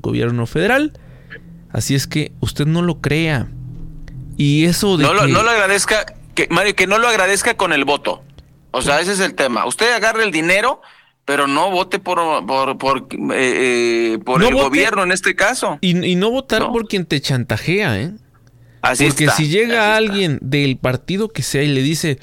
gobierno 0.00 0.46
federal. 0.46 0.92
Así 1.70 1.94
es 1.94 2.06
que 2.06 2.32
usted 2.40 2.66
no 2.66 2.82
lo 2.82 3.00
crea. 3.00 3.48
Y 4.36 4.64
eso 4.64 4.96
de 4.96 5.04
no, 5.04 5.14
lo, 5.14 5.26
no 5.26 5.42
lo 5.42 5.50
agradezca, 5.50 6.06
que, 6.34 6.48
Mario, 6.50 6.74
que 6.74 6.86
no 6.86 6.98
lo 6.98 7.08
agradezca 7.08 7.56
con 7.56 7.72
el 7.72 7.84
voto. 7.84 8.22
O 8.72 8.82
sea, 8.82 9.00
ese 9.00 9.12
es 9.12 9.20
el 9.20 9.34
tema. 9.34 9.64
Usted 9.66 9.92
agarre 9.92 10.24
el 10.24 10.32
dinero 10.32 10.82
pero 11.26 11.48
no 11.48 11.72
vote 11.72 11.98
por, 11.98 12.46
por, 12.46 12.78
por, 12.78 12.98
eh, 13.34 14.14
eh, 14.14 14.18
por 14.24 14.42
el 14.42 14.54
gobierno 14.54 15.02
en 15.02 15.10
este 15.10 15.34
caso. 15.34 15.76
Y, 15.82 16.14
no 16.14 16.30
votar 16.30 16.68
por 16.68 16.86
quien 16.86 17.04
te 17.04 17.20
chantajea, 17.20 18.00
¿eh? 18.00 18.12
Así 18.80 19.06
Porque 19.08 19.28
si 19.30 19.48
llega 19.48 19.96
alguien 19.96 20.38
del 20.40 20.78
partido 20.78 21.28
que 21.28 21.42
sea 21.42 21.64
y 21.64 21.68
le 21.68 21.82
dice, 21.82 22.20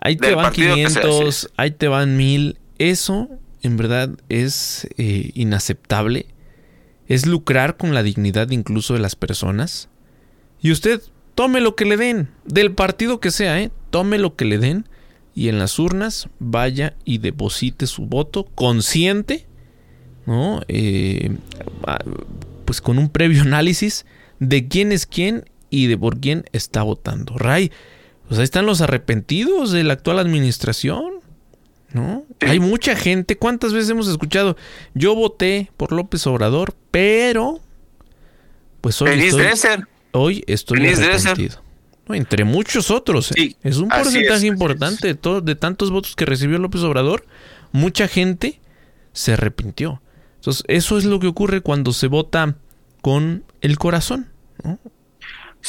ahí 0.00 0.16
te 0.16 0.34
van 0.34 0.50
500, 0.50 1.50
ahí 1.58 1.70
te 1.72 1.88
van 1.88 2.16
1000, 2.16 2.58
eso 2.78 3.28
en 3.62 3.76
verdad 3.76 4.10
es 4.30 4.88
eh, 4.96 5.30
inaceptable. 5.34 6.26
Es 7.06 7.26
lucrar 7.26 7.76
con 7.76 7.94
la 7.94 8.02
dignidad 8.02 8.50
incluso 8.50 8.94
de 8.94 9.00
las 9.00 9.14
personas. 9.14 9.90
Y 10.62 10.72
usted 10.72 11.02
tome 11.34 11.60
lo 11.60 11.76
que 11.76 11.84
le 11.84 11.98
den, 11.98 12.30
del 12.46 12.72
partido 12.72 13.20
que 13.20 13.30
sea, 13.30 13.60
¿eh? 13.60 13.70
Tome 13.90 14.16
lo 14.16 14.36
que 14.36 14.46
le 14.46 14.56
den 14.56 14.88
y 15.38 15.48
en 15.48 15.60
las 15.60 15.78
urnas 15.78 16.28
vaya 16.40 16.96
y 17.04 17.18
deposite 17.18 17.86
su 17.86 18.06
voto 18.06 18.48
consciente, 18.56 19.46
¿no? 20.26 20.62
Eh, 20.66 21.36
pues 22.64 22.80
con 22.80 22.98
un 22.98 23.08
previo 23.08 23.42
análisis 23.42 24.04
de 24.40 24.66
quién 24.66 24.90
es 24.90 25.06
quién 25.06 25.48
y 25.70 25.86
de 25.86 25.96
por 25.96 26.18
quién 26.18 26.44
está 26.50 26.82
votando. 26.82 27.38
Ray, 27.38 27.70
pues 28.26 28.40
ahí 28.40 28.44
están 28.44 28.66
los 28.66 28.80
arrepentidos 28.80 29.70
de 29.70 29.84
la 29.84 29.92
actual 29.92 30.18
administración, 30.18 31.20
¿no? 31.92 32.24
Hay 32.40 32.58
mucha 32.58 32.96
gente, 32.96 33.36
¿cuántas 33.36 33.72
veces 33.72 33.90
hemos 33.90 34.08
escuchado? 34.08 34.56
Yo 34.94 35.14
voté 35.14 35.70
por 35.76 35.92
López 35.92 36.26
Obrador, 36.26 36.74
pero 36.90 37.60
pues 38.80 39.00
hoy 39.00 39.10
estoy, 39.10 39.84
hoy 40.10 40.44
estoy 40.48 40.84
arrepentido. 40.88 41.62
Entre 42.14 42.44
muchos 42.44 42.90
otros. 42.90 43.32
¿eh? 43.32 43.56
es 43.62 43.78
un 43.78 43.88
porcentaje 43.88 44.46
importante 44.46 45.14
de, 45.14 45.40
de 45.42 45.54
tantos 45.54 45.90
votos 45.90 46.16
que 46.16 46.26
recibió 46.26 46.58
López 46.58 46.82
Obrador. 46.82 47.26
Mucha 47.72 48.08
gente 48.08 48.60
se 49.12 49.34
arrepintió. 49.34 50.00
Entonces, 50.36 50.64
eso 50.68 50.98
es 50.98 51.04
lo 51.04 51.20
que 51.20 51.26
ocurre 51.26 51.60
cuando 51.60 51.92
se 51.92 52.06
vota 52.06 52.56
con 53.02 53.44
el 53.60 53.78
corazón. 53.78 54.28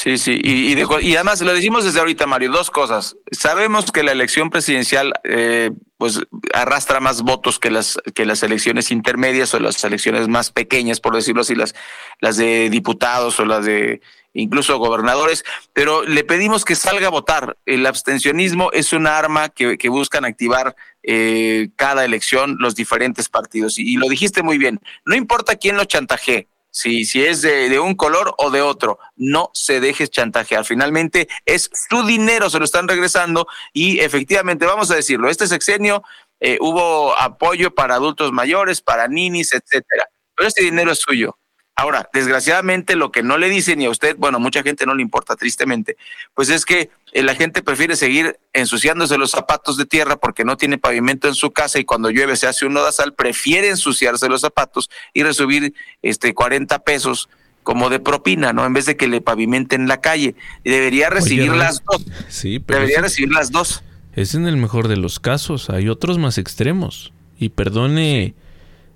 Sí, 0.01 0.17
sí, 0.17 0.39
y, 0.41 0.79
y, 0.79 1.15
además 1.15 1.41
lo 1.41 1.53
decimos 1.53 1.83
desde 1.83 1.99
ahorita, 1.99 2.25
Mario, 2.25 2.51
dos 2.51 2.71
cosas. 2.71 3.17
Sabemos 3.31 3.91
que 3.91 4.01
la 4.01 4.13
elección 4.13 4.49
presidencial 4.49 5.11
eh, 5.25 5.71
pues 5.97 6.21
arrastra 6.53 7.01
más 7.01 7.21
votos 7.21 7.59
que 7.59 7.69
las 7.69 7.99
que 8.15 8.25
las 8.25 8.41
elecciones 8.41 8.91
intermedias 8.91 9.53
o 9.53 9.59
las 9.59 9.83
elecciones 9.83 10.29
más 10.29 10.51
pequeñas, 10.51 11.01
por 11.01 11.15
decirlo 11.15 11.41
así, 11.41 11.53
las 11.53 11.75
las 12.21 12.37
de 12.37 12.69
diputados 12.69 13.41
o 13.41 13.45
las 13.45 13.65
de 13.65 13.99
incluso 14.31 14.77
gobernadores, 14.77 15.43
pero 15.73 16.03
le 16.03 16.23
pedimos 16.23 16.63
que 16.63 16.77
salga 16.77 17.07
a 17.07 17.11
votar. 17.11 17.57
El 17.65 17.85
abstencionismo 17.85 18.71
es 18.71 18.93
un 18.93 19.05
arma 19.05 19.49
que, 19.49 19.77
que 19.77 19.89
buscan 19.89 20.23
activar 20.23 20.77
eh, 21.03 21.71
cada 21.75 22.05
elección 22.05 22.55
los 22.57 22.73
diferentes 22.73 23.27
partidos. 23.27 23.77
Y, 23.77 23.95
y, 23.95 23.97
lo 23.97 24.07
dijiste 24.07 24.43
muy 24.43 24.57
bien, 24.57 24.79
no 25.03 25.13
importa 25.13 25.57
quién 25.57 25.75
lo 25.75 25.83
chantaje, 25.83 26.47
si, 26.71 27.05
si 27.05 27.23
es 27.23 27.41
de, 27.41 27.79
un 27.79 27.95
color 27.95 28.33
o 28.37 28.51
de 28.51 28.61
otro, 28.61 28.99
no 29.15 29.51
se 29.53 29.79
deje 29.79 30.07
chantajear. 30.07 30.65
Finalmente 30.65 31.27
es 31.45 31.69
su 31.89 32.05
dinero, 32.05 32.49
se 32.49 32.59
lo 32.59 32.65
están 32.65 32.87
regresando 32.87 33.47
y 33.73 33.99
efectivamente, 33.99 34.65
vamos 34.65 34.91
a 34.91 34.95
decirlo, 34.95 35.29
este 35.29 35.47
sexenio 35.47 36.03
eh, 36.39 36.57
hubo 36.61 37.17
apoyo 37.19 37.73
para 37.73 37.95
adultos 37.95 38.31
mayores, 38.31 38.81
para 38.81 39.07
ninis, 39.07 39.53
etcétera, 39.53 40.05
pero 40.35 40.47
este 40.47 40.63
dinero 40.63 40.91
es 40.91 40.99
suyo. 40.99 41.37
Ahora, 41.79 42.09
desgraciadamente 42.11 42.97
lo 42.97 43.09
que 43.09 43.23
no 43.23 43.37
le 43.37 43.47
dicen 43.47 43.79
ni 43.79 43.85
a 43.85 43.89
usted, 43.89 44.17
bueno, 44.17 44.37
mucha 44.37 44.63
gente 44.63 44.85
no 44.85 44.93
le 44.95 45.01
importa 45.01 45.37
tristemente, 45.37 45.95
pues 46.33 46.49
es 46.49 46.65
que 46.65 46.89
eh, 47.13 47.23
la 47.23 47.35
gente 47.35 47.61
prefiere 47.61 47.95
seguir 47.95 48.37
ensuciándose 48.51 49.17
los 49.17 49.31
zapatos 49.31 49.77
de 49.77 49.85
tierra 49.85 50.17
porque 50.17 50.43
no 50.43 50.57
tiene 50.57 50.77
pavimento 50.77 51.29
en 51.29 51.35
su 51.35 51.51
casa 51.51 51.79
y 51.79 51.85
cuando 51.85 52.09
llueve 52.09 52.35
se 52.35 52.47
hace 52.47 52.65
un 52.65 52.77
sal, 52.91 53.13
prefiere 53.13 53.69
ensuciarse 53.69 54.27
los 54.27 54.41
zapatos 54.41 54.89
y 55.13 55.23
recibir 55.23 55.73
este 56.01 56.33
40 56.33 56.79
pesos 56.79 57.29
como 57.63 57.89
de 57.89 58.01
propina, 58.01 58.51
¿no? 58.51 58.65
En 58.65 58.73
vez 58.73 58.85
de 58.85 58.97
que 58.97 59.07
le 59.07 59.21
pavimenten 59.21 59.87
la 59.87 60.01
calle. 60.01 60.35
Debería 60.65 61.09
recibir 61.09 61.53
las 61.53 61.81
dos. 61.85 62.05
Sí, 62.27 62.59
pero 62.59 62.79
debería 62.79 62.99
recibir 62.99 63.31
las 63.31 63.51
dos. 63.51 63.83
Es 64.15 64.35
en 64.35 64.47
el 64.47 64.57
mejor 64.57 64.89
de 64.89 64.97
los 64.97 65.21
casos, 65.21 65.69
hay 65.69 65.87
otros 65.87 66.17
más 66.17 66.39
extremos. 66.39 67.13
Y 67.37 67.49
perdone 67.49 68.33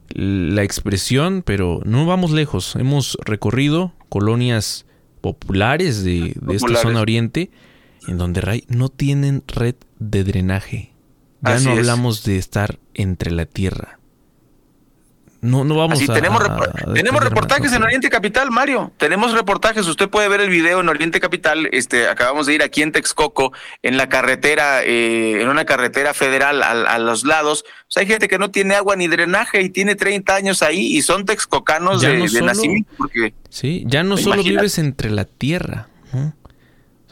la 0.09 0.63
expresión, 0.63 1.43
pero 1.45 1.81
no 1.85 2.05
vamos 2.05 2.31
lejos. 2.31 2.75
Hemos 2.75 3.17
recorrido 3.23 3.93
colonias 4.09 4.85
populares 5.21 6.03
de, 6.03 6.35
esta 6.51 6.75
zona 6.75 7.01
oriente 7.01 7.49
en 8.07 8.17
donde 8.17 8.63
no 8.67 8.89
tienen 8.89 9.43
red 9.47 9.75
de 9.99 10.23
drenaje. 10.23 10.91
Ya 11.41 11.59
no 11.59 11.71
hablamos 11.71 12.23
de 12.23 12.37
estar 12.37 12.79
entre 12.93 13.31
la 13.31 13.45
tierra. 13.45 13.99
No, 15.43 15.65
no 15.65 15.75
vamos 15.75 16.01
a. 16.01 16.13
Tenemos, 16.13 16.41
tenemos 16.93 17.21
reportajes 17.21 17.73
en 17.73 17.83
Oriente 17.83 18.09
Capital, 18.09 18.49
Mario. 18.49 18.93
Tenemos 18.95 19.33
reportajes. 19.33 19.85
Usted 19.87 20.09
puede 20.09 20.29
ver 20.29 20.39
el 20.39 20.49
video 20.49 20.79
en 20.79 20.87
Oriente 20.87 21.19
Capital. 21.19 21.67
Este, 21.73 22.07
acabamos 22.07 22.45
de 22.45 22.53
ir 22.53 22.63
aquí 22.63 22.81
en 22.81 22.93
Texcoco, 22.93 23.51
en 23.81 23.97
la 23.97 24.07
carretera, 24.07 24.83
eh, 24.83 25.41
en 25.41 25.49
una 25.49 25.65
carretera 25.65 26.13
federal 26.13 26.63
a, 26.63 26.97
los 26.97 27.25
lados. 27.25 27.65
hay 27.97 28.07
gente 28.07 28.29
que 28.29 28.39
no 28.39 28.51
tiene 28.51 28.75
agua 28.75 28.95
ni 28.95 29.07
drenaje 29.07 29.61
y 29.61 29.69
tiene 29.69 29.95
30 29.95 30.33
años 30.33 30.63
ahí 30.63 30.95
y 30.95 31.01
son 31.01 31.25
texcocanos 31.25 31.99
de, 31.99 32.41
nacimiento. 32.41 32.89
Porque, 32.97 33.33
sí, 33.49 33.83
ya 33.85 34.03
no 34.03 34.15
solo 34.15 34.41
vives 34.43 34.77
entre 34.77 35.09
la 35.09 35.25
tierra. 35.25 35.89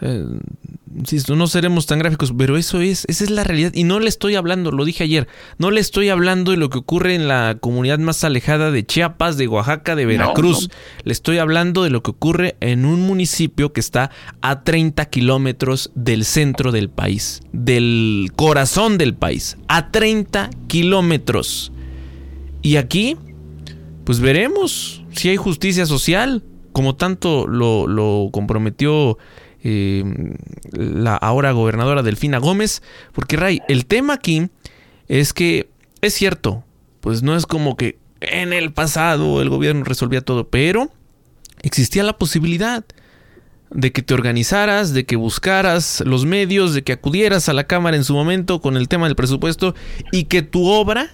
Insisto, 0.01 1.35
no 1.35 1.47
seremos 1.47 1.85
tan 1.85 1.99
gráficos, 1.99 2.33
pero 2.37 2.57
eso 2.57 2.81
es, 2.81 3.05
esa 3.07 3.23
es 3.23 3.29
la 3.29 3.43
realidad. 3.43 3.71
Y 3.73 3.83
no 3.83 3.99
le 3.99 4.09
estoy 4.09 4.35
hablando, 4.35 4.71
lo 4.71 4.83
dije 4.83 5.03
ayer, 5.03 5.27
no 5.57 5.71
le 5.71 5.79
estoy 5.79 6.09
hablando 6.09 6.51
de 6.51 6.57
lo 6.57 6.69
que 6.69 6.79
ocurre 6.79 7.15
en 7.15 7.27
la 7.27 7.57
comunidad 7.59 7.99
más 7.99 8.23
alejada 8.23 8.71
de 8.71 8.85
Chiapas, 8.85 9.37
de 9.37 9.47
Oaxaca, 9.47 9.95
de 9.95 10.05
Veracruz. 10.05 10.69
Le 11.03 11.13
estoy 11.13 11.37
hablando 11.37 11.83
de 11.83 11.91
lo 11.91 12.03
que 12.03 12.11
ocurre 12.11 12.55
en 12.59 12.85
un 12.85 13.01
municipio 13.01 13.71
que 13.71 13.79
está 13.79 14.11
a 14.41 14.63
30 14.63 15.05
kilómetros 15.05 15.91
del 15.95 16.25
centro 16.25 16.71
del 16.71 16.89
país, 16.89 17.41
del 17.53 18.31
corazón 18.35 18.97
del 18.97 19.13
país, 19.13 19.57
a 19.67 19.91
30 19.91 20.49
kilómetros. 20.67 21.71
Y 22.61 22.75
aquí, 22.75 23.17
pues 24.03 24.19
veremos 24.19 25.03
si 25.13 25.29
hay 25.29 25.37
justicia 25.37 25.85
social, 25.85 26.43
como 26.73 26.95
tanto 26.95 27.47
lo, 27.47 27.87
lo 27.87 28.29
comprometió 28.31 29.17
eh, 29.63 30.03
la 30.71 31.15
ahora 31.15 31.51
gobernadora 31.51 32.03
Delfina 32.03 32.37
Gómez. 32.37 32.81
Porque, 33.13 33.37
Ray, 33.37 33.61
el 33.67 33.85
tema 33.85 34.13
aquí 34.13 34.49
es 35.07 35.33
que 35.33 35.69
es 36.01 36.13
cierto, 36.13 36.63
pues 36.99 37.23
no 37.23 37.35
es 37.35 37.45
como 37.45 37.75
que 37.75 37.99
en 38.21 38.53
el 38.53 38.71
pasado 38.71 39.41
el 39.41 39.49
gobierno 39.49 39.83
resolvía 39.83 40.21
todo, 40.21 40.49
pero 40.49 40.91
existía 41.61 42.03
la 42.03 42.17
posibilidad 42.17 42.85
de 43.69 43.91
que 43.91 44.01
te 44.01 44.13
organizaras, 44.13 44.93
de 44.93 45.05
que 45.05 45.15
buscaras 45.15 46.03
los 46.05 46.25
medios, 46.25 46.73
de 46.73 46.83
que 46.83 46.91
acudieras 46.91 47.49
a 47.49 47.53
la 47.53 47.65
Cámara 47.65 47.97
en 47.97 48.03
su 48.03 48.13
momento 48.13 48.61
con 48.61 48.77
el 48.77 48.87
tema 48.87 49.07
del 49.07 49.15
presupuesto 49.15 49.75
y 50.11 50.25
que 50.25 50.41
tu 50.41 50.67
obra 50.67 51.09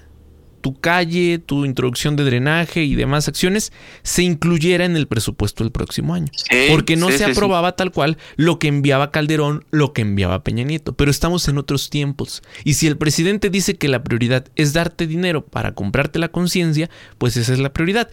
tu 0.62 0.80
calle, 0.80 1.40
tu 1.40 1.66
introducción 1.66 2.16
de 2.16 2.24
drenaje 2.24 2.84
y 2.84 2.96
demás 2.96 3.28
acciones 3.28 3.72
se 4.04 4.24
incluyera 4.24 4.86
en 4.86 4.96
el 4.96 5.08
presupuesto 5.08 5.64
del 5.64 5.72
próximo 5.72 6.14
año. 6.14 6.28
porque 6.70 6.96
no 6.96 7.12
se 7.12 7.26
aprobaba 7.26 7.76
tal 7.76 7.92
cual 7.92 8.18
lo 8.36 8.60
que 8.60 8.68
enviaba 8.68 9.12
Calderón, 9.12 9.66
lo 9.72 9.94
que 9.94 10.02
enviaba 10.02 10.44
Peña 10.44 10.64
Nieto. 10.64 10.94
Pero 10.94 11.12
estamos 11.12 11.48
en 11.48 11.58
otros 11.58 11.90
tiempos. 11.90 12.42
Y 12.64 12.74
si 12.76 12.88
el 12.88 12.98
presidente 12.98 13.50
dice 13.50 13.76
que 13.76 13.88
la 13.88 14.04
prioridad 14.04 14.46
es 14.56 14.74
darte 14.74 15.08
dinero 15.08 15.46
para 15.46 15.74
comprarte 15.74 16.20
la 16.20 16.30
conciencia, 16.30 16.90
pues 17.18 17.38
esa 17.38 17.54
es 17.54 17.60
la 17.60 17.74
prioridad. 17.74 18.10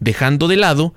Dejando 0.00 0.48
de 0.48 0.56
lado 0.56 0.94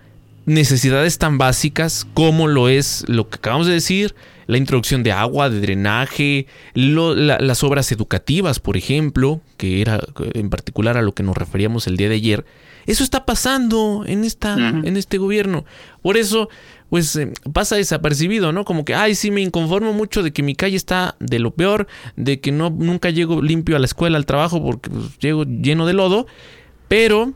necesidades 0.50 1.18
tan 1.18 1.38
básicas 1.38 2.08
como 2.14 2.48
lo 2.48 2.70
es 2.70 3.06
lo 3.08 3.30
que 3.30 3.36
acabamos 3.36 3.68
de 3.68 3.74
decir, 3.74 4.16
la 4.48 4.58
introducción 4.58 5.04
de 5.04 5.12
agua, 5.12 5.50
de 5.50 5.62
drenaje, 5.62 6.48
las 6.74 7.64
obras 7.64 7.92
educativas, 7.92 8.60
por 8.60 8.78
ejemplo, 8.78 9.42
que 9.58 9.80
era 9.80 10.00
en 10.34 10.50
particular 10.50 10.98
a 10.98 11.04
lo 11.04 11.14
que 11.14 11.22
nos 11.22 11.38
referíamos 11.38 11.86
el 11.86 11.98
día 11.98 12.10
de 12.10 12.16
ayer. 12.16 12.46
Eso 12.88 13.04
está 13.04 13.26
pasando 13.26 14.04
en, 14.08 14.24
esta, 14.24 14.58
en 14.58 14.98
este 14.98 15.20
gobierno. 15.20 15.66
Por 16.02 16.18
eso, 16.18 16.50
pues 16.90 17.16
eh, 17.16 17.32
pasa 17.54 17.76
desapercibido, 17.76 18.52
¿no? 18.52 18.66
Como 18.66 18.86
que, 18.86 18.96
ay, 18.96 19.14
sí, 19.14 19.30
me 19.30 19.42
inconformo 19.42 19.94
mucho 19.94 20.24
de 20.24 20.34
que 20.34 20.42
mi 20.42 20.56
calle 20.56 20.78
está 20.78 21.16
de 21.20 21.38
lo 21.38 21.52
peor, 21.52 21.86
de 22.16 22.40
que 22.40 22.52
no, 22.52 22.72
nunca 22.72 23.12
llego 23.12 23.44
limpio 23.44 23.76
a 23.76 23.80
la 23.80 23.86
escuela, 23.86 24.18
al 24.18 24.26
trabajo, 24.26 24.64
porque 24.64 24.90
pues, 24.90 25.20
llego 25.20 25.44
lleno 25.44 25.86
de 25.86 25.94
lodo, 25.94 26.26
pero 26.88 27.34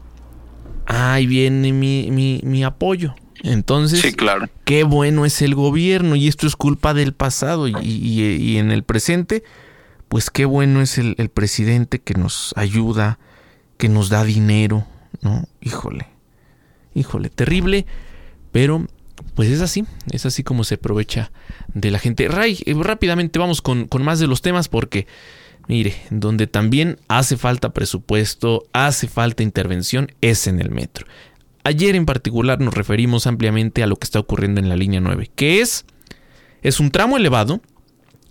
ahí 0.86 1.27
viene 1.27 1.73
mi, 1.73 2.09
mi, 2.11 2.41
mi 2.43 2.63
apoyo. 2.63 3.15
Entonces, 3.43 4.15
claro. 4.15 4.47
qué 4.63 4.84
bueno 4.84 5.25
es 5.25 5.41
el 5.41 5.53
gobierno 5.53 6.15
y 6.15 6.27
esto 6.27 6.47
es 6.47 6.55
culpa 6.55 6.93
del 6.93 7.13
pasado 7.13 7.67
y, 7.67 8.57
en 8.57 8.71
el 8.71 8.84
presente, 8.84 9.43
pues 10.07 10.29
qué 10.29 10.45
bueno 10.45 10.81
es 10.81 10.97
el, 10.97 11.15
el, 11.17 11.29
presidente 11.29 11.99
que 11.99 12.13
nos 12.13 12.53
ayuda, 12.55 13.19
que 13.77 13.89
nos 13.89 14.07
da 14.09 14.23
dinero, 14.23 14.88
¿no? 15.21 15.45
Híjole, 15.59 16.07
híjole, 16.93 17.29
terrible, 17.29 17.86
pero 18.53 18.88
pues 19.36 19.49
es 19.49 19.59
así, 19.59 19.84
es 20.11 20.25
así 20.25 20.43
como 20.43 20.63
se 20.63 20.75
aprovecha 20.75 21.31
de 21.73 21.91
la 21.91 21.99
gente. 21.99 22.29
Ray, 22.29 22.59
eh, 22.65 22.73
rápidamente 22.79 23.39
vamos 23.39 23.61
con, 23.61 23.88
con 23.88 24.03
más 24.03 24.19
de 24.19 24.27
los 24.27 24.41
temas 24.41 24.69
porque... 24.69 25.05
Mire, 25.68 25.95
donde 26.09 26.47
también 26.47 26.99
hace 27.07 27.38
falta 27.38 27.74
presupuesto, 27.74 28.66
hace 28.74 29.07
falta 29.07 29.43
intervención, 29.43 30.11
es 30.22 30.47
en 30.47 30.59
el 30.59 30.72
metro. 30.72 31.07
Ayer 31.64 31.95
en 31.95 32.05
particular 32.05 32.59
nos 32.59 32.74
referimos 32.74 33.26
ampliamente 33.28 33.84
a 33.84 33.88
lo 33.88 33.95
que 33.95 34.03
está 34.03 34.20
ocurriendo 34.20 34.59
en 34.59 34.68
la 34.68 34.76
línea 34.76 34.99
9, 34.99 35.32
que 35.34 35.61
es, 35.61 35.86
es 36.61 36.82
un 36.82 36.91
tramo 36.91 37.16
elevado 37.16 37.61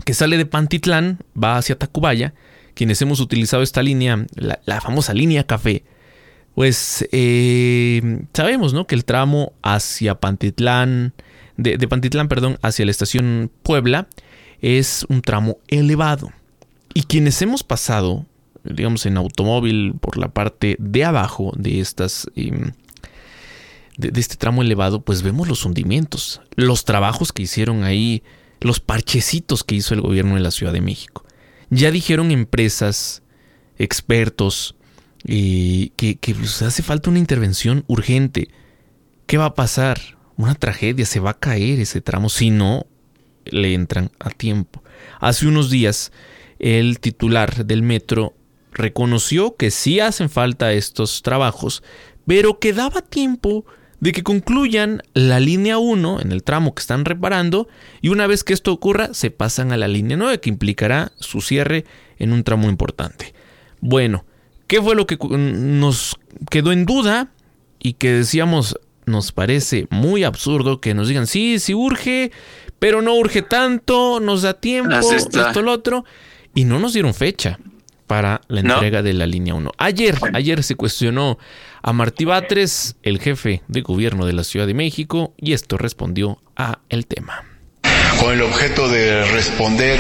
que 0.05 0.12
sale 0.12 0.37
de 0.37 0.45
Pantitlán, 0.45 1.20
va 1.43 1.57
hacia 1.57 1.78
Tacubaya, 1.78 2.35
quienes 2.74 3.01
hemos 3.01 3.20
utilizado 3.20 3.62
esta 3.62 3.83
línea, 3.83 4.26
la, 4.35 4.80
famosa 4.80 5.14
línea 5.14 5.45
café, 5.45 5.85
pues 6.55 7.09
eh, 7.12 8.20
sabemos 8.35 8.74
¿no? 8.74 8.87
que 8.87 8.95
el 8.95 9.07
tramo 9.07 9.55
hacia 9.62 10.16
Pantitlán, 10.16 11.14
de, 11.57 11.78
de 11.78 11.89
Pantitlán, 11.89 12.28
perdón, 12.28 12.59
hacia 12.61 12.85
la 12.85 12.91
estación 12.91 13.51
Puebla, 13.62 14.09
es 14.61 15.07
un 15.09 15.22
tramo 15.22 15.59
elevado. 15.68 16.30
Y 16.95 17.05
quienes 17.05 17.40
hemos 17.43 17.62
pasado, 17.62 18.26
digamos, 18.64 19.07
en 19.07 19.16
automóvil 19.16 19.95
por 20.01 20.18
la 20.18 20.28
parte 20.28 20.76
de 20.78 21.05
abajo 21.05 21.53
de 21.57 21.80
estas 21.80 22.26
em, 22.36 22.72
de, 23.97 24.20
este 24.20 24.36
tramo 24.36 24.62
elevado, 24.62 25.03
pues 25.03 25.22
vemos 25.22 25.49
los 25.49 25.64
hundimientos, 25.64 26.40
los 26.57 26.84
trabajos 26.84 27.32
que 27.32 27.43
hicieron 27.43 27.84
ahí, 27.84 28.22
los 28.61 28.80
parchecitos 28.80 29.64
que 29.64 29.74
hizo 29.74 29.95
el 29.95 30.01
gobierno 30.01 30.34
de 30.34 30.40
la 30.40 30.51
Ciudad 30.51 30.72
de 30.72 30.80
México. 30.80 31.24
Ya 31.70 31.90
dijeron 31.90 32.30
empresas, 32.30 33.22
expertos, 33.78 34.76
eh, 35.24 35.90
que, 35.97 36.16
que 36.16 36.34
pues, 36.34 36.62
hace 36.62 36.82
falta 36.82 37.11
una 37.11 37.18
intervención 37.18 37.84
urgente. 37.86 38.49
¿Qué 39.26 39.38
va 39.38 39.47
a 39.47 39.55
pasar? 39.55 40.01
Una 40.36 40.55
tragedia, 40.55 41.07
se 41.07 41.20
va 41.20 41.30
a 41.30 41.38
caer 41.38 41.80
ese 41.80 42.01
tramo. 42.01 42.28
Si 42.28 42.51
no, 42.51 42.86
le 43.45 43.74
entran 43.74 44.11
a 44.18 44.30
tiempo. 44.30 44.82
Hace 45.20 45.47
unos 45.47 45.70
días, 45.70 46.12
el 46.63 47.01
titular 47.01 47.67
del 47.67 47.83
metro 47.83 48.35
reconoció 48.73 49.57
que 49.57 49.71
sí 49.71 50.01
hacen 50.01 50.31
falta 50.31 50.73
estos 50.73 51.21
trabajos, 51.21 51.83
pero 52.27 52.59
que 52.59 52.73
daba 52.73 53.03
tiempo 53.03 53.67
de 54.01 54.13
que 54.13 54.23
concluyan 54.23 55.03
la 55.13 55.39
línea 55.39 55.79
1 55.79 56.21
en 56.21 56.33
el 56.33 56.43
tramo 56.43 56.75
que 56.75 56.81
están 56.81 57.05
reparando 57.05 57.69
y 58.01 58.09
una 58.09 58.27
vez 58.27 58.43
que 58.43 58.53
esto 58.53 58.73
ocurra 58.73 59.13
se 59.13 59.31
pasan 59.31 59.73
a 59.73 59.77
la 59.77 59.89
línea 59.89 60.17
9 60.17 60.41
que 60.41 60.49
implicará 60.49 61.13
su 61.19 61.41
cierre 61.41 61.85
en 62.19 62.33
un 62.33 62.43
tramo 62.43 62.69
importante. 62.69 63.35
Bueno, 63.81 64.25
¿qué 64.67 64.81
fue 64.81 64.95
lo 64.95 65.07
que 65.07 65.19
nos 65.21 66.17
quedó 66.51 66.73
en 66.73 66.87
duda 66.87 67.31
y 67.79 67.95
que 67.95 68.13
decíamos 68.13 68.79
nos 69.05 69.33
parece 69.33 69.87
muy 69.91 70.23
absurdo 70.25 70.81
que 70.81 70.95
nos 70.95 71.09
digan 71.09 71.27
sí, 71.27 71.59
sí 71.59 71.75
urge, 71.75 72.31
pero 72.79 73.03
no 73.03 73.15
urge 73.15 73.43
tanto, 73.43 74.21
nos 74.21 74.43
da 74.43 74.55
tiempo, 74.55 75.13
esto, 75.13 75.63
lo 75.63 75.73
otro 75.73 76.05
y 76.55 76.64
no 76.64 76.78
nos 76.78 76.92
dieron 76.92 77.14
fecha 77.14 77.59
para 78.07 78.42
la 78.48 78.61
entrega 78.61 79.03
de 79.03 79.14
la 79.14 79.26
línea 79.26 79.55
1. 79.55 79.72
Ayer, 79.78 80.18
ayer 80.34 80.62
se 80.62 80.74
cuestionó 80.74 81.38
a 81.82 81.92
Martí 81.92 82.24
Batres, 82.24 82.96
el 83.03 83.18
jefe 83.18 83.62
de 83.68 83.80
gobierno 83.80 84.26
de 84.26 84.34
la 84.34 84.44
Ciudad 84.44 84.66
de 84.66 84.74
México, 84.74 85.32
y 85.38 85.53
esto 85.53 85.78
respondió 85.78 86.38
a 86.57 86.80
el 86.88 87.07
tema. 87.07 87.44
Con 88.20 88.32
el 88.32 88.42
objeto 88.42 88.88
de 88.88 89.24
responder 89.32 89.98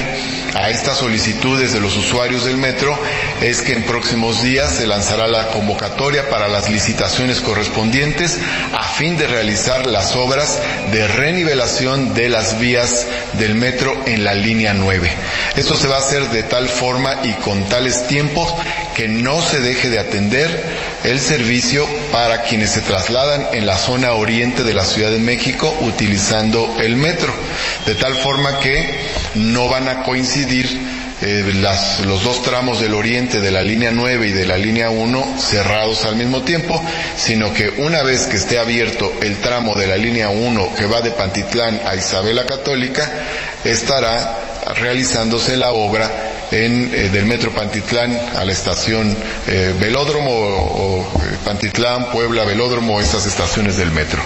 a 0.54 0.70
estas 0.70 0.98
solicitudes 0.98 1.72
de 1.72 1.80
los 1.80 1.96
usuarios 1.96 2.44
del 2.44 2.56
metro 2.56 2.96
es 3.40 3.62
que 3.62 3.72
en 3.72 3.82
próximos 3.84 4.42
días 4.42 4.76
se 4.76 4.86
lanzará 4.86 5.26
la 5.26 5.48
convocatoria 5.48 6.28
para 6.28 6.48
las 6.48 6.70
licitaciones 6.70 7.40
correspondientes 7.40 8.38
a 8.72 8.81
fin 9.02 9.16
de 9.18 9.26
realizar 9.26 9.84
las 9.88 10.14
obras 10.14 10.60
de 10.92 11.08
renivelación 11.08 12.14
de 12.14 12.28
las 12.28 12.60
vías 12.60 13.04
del 13.32 13.56
metro 13.56 14.00
en 14.06 14.22
la 14.22 14.32
línea 14.32 14.74
9. 14.74 15.10
Esto 15.56 15.74
se 15.74 15.88
va 15.88 15.96
a 15.96 15.98
hacer 15.98 16.28
de 16.28 16.44
tal 16.44 16.68
forma 16.68 17.16
y 17.24 17.32
con 17.32 17.64
tales 17.64 18.06
tiempos 18.06 18.54
que 18.94 19.08
no 19.08 19.42
se 19.42 19.58
deje 19.58 19.90
de 19.90 19.98
atender 19.98 20.62
el 21.02 21.18
servicio 21.18 21.84
para 22.12 22.42
quienes 22.42 22.70
se 22.70 22.80
trasladan 22.82 23.48
en 23.52 23.66
la 23.66 23.76
zona 23.76 24.12
oriente 24.12 24.62
de 24.62 24.72
la 24.72 24.84
Ciudad 24.84 25.10
de 25.10 25.18
México 25.18 25.76
utilizando 25.80 26.76
el 26.80 26.94
metro, 26.94 27.34
de 27.86 27.96
tal 27.96 28.14
forma 28.14 28.60
que 28.60 29.00
no 29.34 29.68
van 29.68 29.88
a 29.88 30.04
coincidir 30.04 30.81
eh, 31.22 31.52
los 32.04 32.24
dos 32.24 32.42
tramos 32.42 32.80
del 32.80 32.94
oriente 32.94 33.40
de 33.40 33.50
la 33.50 33.62
línea 33.62 33.90
9 33.92 34.28
y 34.28 34.32
de 34.32 34.46
la 34.46 34.58
línea 34.58 34.90
1 34.90 35.38
cerrados 35.38 36.04
al 36.04 36.16
mismo 36.16 36.42
tiempo, 36.42 36.82
sino 37.16 37.52
que 37.54 37.70
una 37.78 38.02
vez 38.02 38.26
que 38.26 38.36
esté 38.36 38.58
abierto 38.58 39.12
el 39.22 39.38
tramo 39.38 39.74
de 39.74 39.86
la 39.86 39.96
línea 39.96 40.28
1 40.28 40.74
que 40.76 40.86
va 40.86 41.00
de 41.00 41.12
Pantitlán 41.12 41.80
a 41.86 41.94
Isabela 41.94 42.44
Católica, 42.44 43.10
estará 43.64 44.38
realizándose 44.76 45.56
la 45.56 45.72
obra 45.72 46.10
en, 46.50 46.92
eh, 46.94 47.08
del 47.08 47.24
metro 47.26 47.50
Pantitlán 47.52 48.18
a 48.36 48.44
la 48.44 48.52
estación 48.52 49.16
eh, 49.46 49.74
Velódromo 49.78 50.30
o, 50.32 51.00
eh, 51.00 51.36
Pantitlán, 51.44 52.10
Puebla, 52.12 52.44
Velódromo, 52.44 53.00
estas 53.00 53.26
estaciones 53.26 53.76
del 53.76 53.90
metro. 53.90 54.22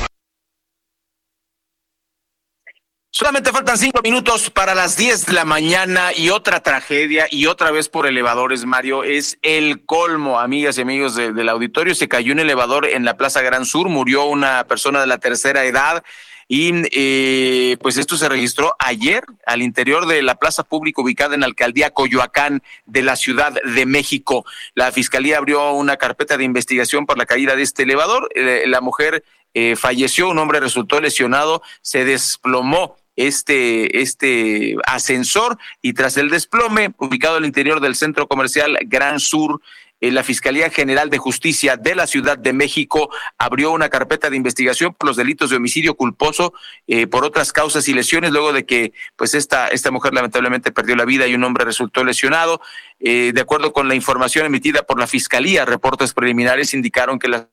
Solamente 3.18 3.50
faltan 3.50 3.78
cinco 3.78 4.02
minutos 4.02 4.50
para 4.50 4.74
las 4.74 4.98
diez 4.98 5.24
de 5.24 5.32
la 5.32 5.46
mañana 5.46 6.10
y 6.14 6.28
otra 6.28 6.62
tragedia 6.62 7.26
y 7.30 7.46
otra 7.46 7.70
vez 7.70 7.88
por 7.88 8.06
elevadores, 8.06 8.66
Mario, 8.66 9.04
es 9.04 9.38
el 9.40 9.86
colmo, 9.86 10.38
amigas 10.38 10.76
y 10.76 10.82
amigos 10.82 11.14
del 11.14 11.48
auditorio. 11.48 11.94
Se 11.94 12.08
cayó 12.08 12.34
un 12.34 12.40
elevador 12.40 12.84
en 12.84 13.06
la 13.06 13.16
Plaza 13.16 13.40
Gran 13.40 13.64
Sur, 13.64 13.88
murió 13.88 14.26
una 14.26 14.64
persona 14.64 15.00
de 15.00 15.06
la 15.06 15.16
tercera 15.16 15.64
edad. 15.64 16.04
Y 16.46 16.72
eh, 16.92 17.78
pues 17.80 17.96
esto 17.96 18.18
se 18.18 18.28
registró 18.28 18.76
ayer 18.78 19.24
al 19.46 19.62
interior 19.62 20.06
de 20.06 20.20
la 20.20 20.34
plaza 20.34 20.62
pública 20.62 21.00
ubicada 21.00 21.34
en 21.34 21.40
la 21.40 21.46
alcaldía 21.46 21.94
Coyoacán 21.94 22.62
de 22.84 23.00
la 23.00 23.16
Ciudad 23.16 23.54
de 23.64 23.86
México. 23.86 24.44
La 24.74 24.92
fiscalía 24.92 25.38
abrió 25.38 25.72
una 25.72 25.96
carpeta 25.96 26.36
de 26.36 26.44
investigación 26.44 27.06
por 27.06 27.16
la 27.16 27.24
caída 27.24 27.56
de 27.56 27.62
este 27.62 27.84
elevador. 27.84 28.28
Eh, 28.34 28.64
la 28.66 28.82
mujer 28.82 29.24
eh, 29.54 29.74
falleció, 29.74 30.28
un 30.28 30.38
hombre 30.38 30.60
resultó 30.60 31.00
lesionado, 31.00 31.62
se 31.80 32.04
desplomó 32.04 32.98
este, 33.16 34.02
este 34.02 34.76
ascensor 34.86 35.58
y 35.82 35.94
tras 35.94 36.16
el 36.16 36.30
desplome, 36.30 36.92
ubicado 36.98 37.36
al 37.36 37.46
interior 37.46 37.80
del 37.80 37.96
centro 37.96 38.28
comercial 38.28 38.78
Gran 38.86 39.18
Sur, 39.20 39.60
eh, 40.00 40.10
la 40.10 40.22
Fiscalía 40.22 40.68
General 40.68 41.08
de 41.08 41.16
Justicia 41.16 41.78
de 41.78 41.94
la 41.94 42.06
Ciudad 42.06 42.36
de 42.36 42.52
México 42.52 43.08
abrió 43.38 43.70
una 43.72 43.88
carpeta 43.88 44.28
de 44.28 44.36
investigación 44.36 44.92
por 44.92 45.08
los 45.08 45.16
delitos 45.16 45.48
de 45.48 45.56
homicidio 45.56 45.94
culposo 45.94 46.52
eh, 46.86 47.06
por 47.06 47.24
otras 47.24 47.50
causas 47.52 47.88
y 47.88 47.94
lesiones 47.94 48.30
luego 48.30 48.52
de 48.52 48.66
que 48.66 48.92
pues 49.16 49.34
esta, 49.34 49.68
esta 49.68 49.90
mujer 49.90 50.12
lamentablemente 50.12 50.70
perdió 50.70 50.96
la 50.96 51.06
vida 51.06 51.26
y 51.26 51.34
un 51.34 51.44
hombre 51.44 51.64
resultó 51.64 52.04
lesionado. 52.04 52.60
Eh, 53.00 53.32
de 53.34 53.40
acuerdo 53.40 53.72
con 53.72 53.88
la 53.88 53.94
información 53.94 54.44
emitida 54.44 54.82
por 54.82 54.98
la 54.98 55.06
Fiscalía, 55.06 55.64
reportes 55.64 56.12
preliminares 56.12 56.74
indicaron 56.74 57.18
que 57.18 57.28
las 57.28 57.46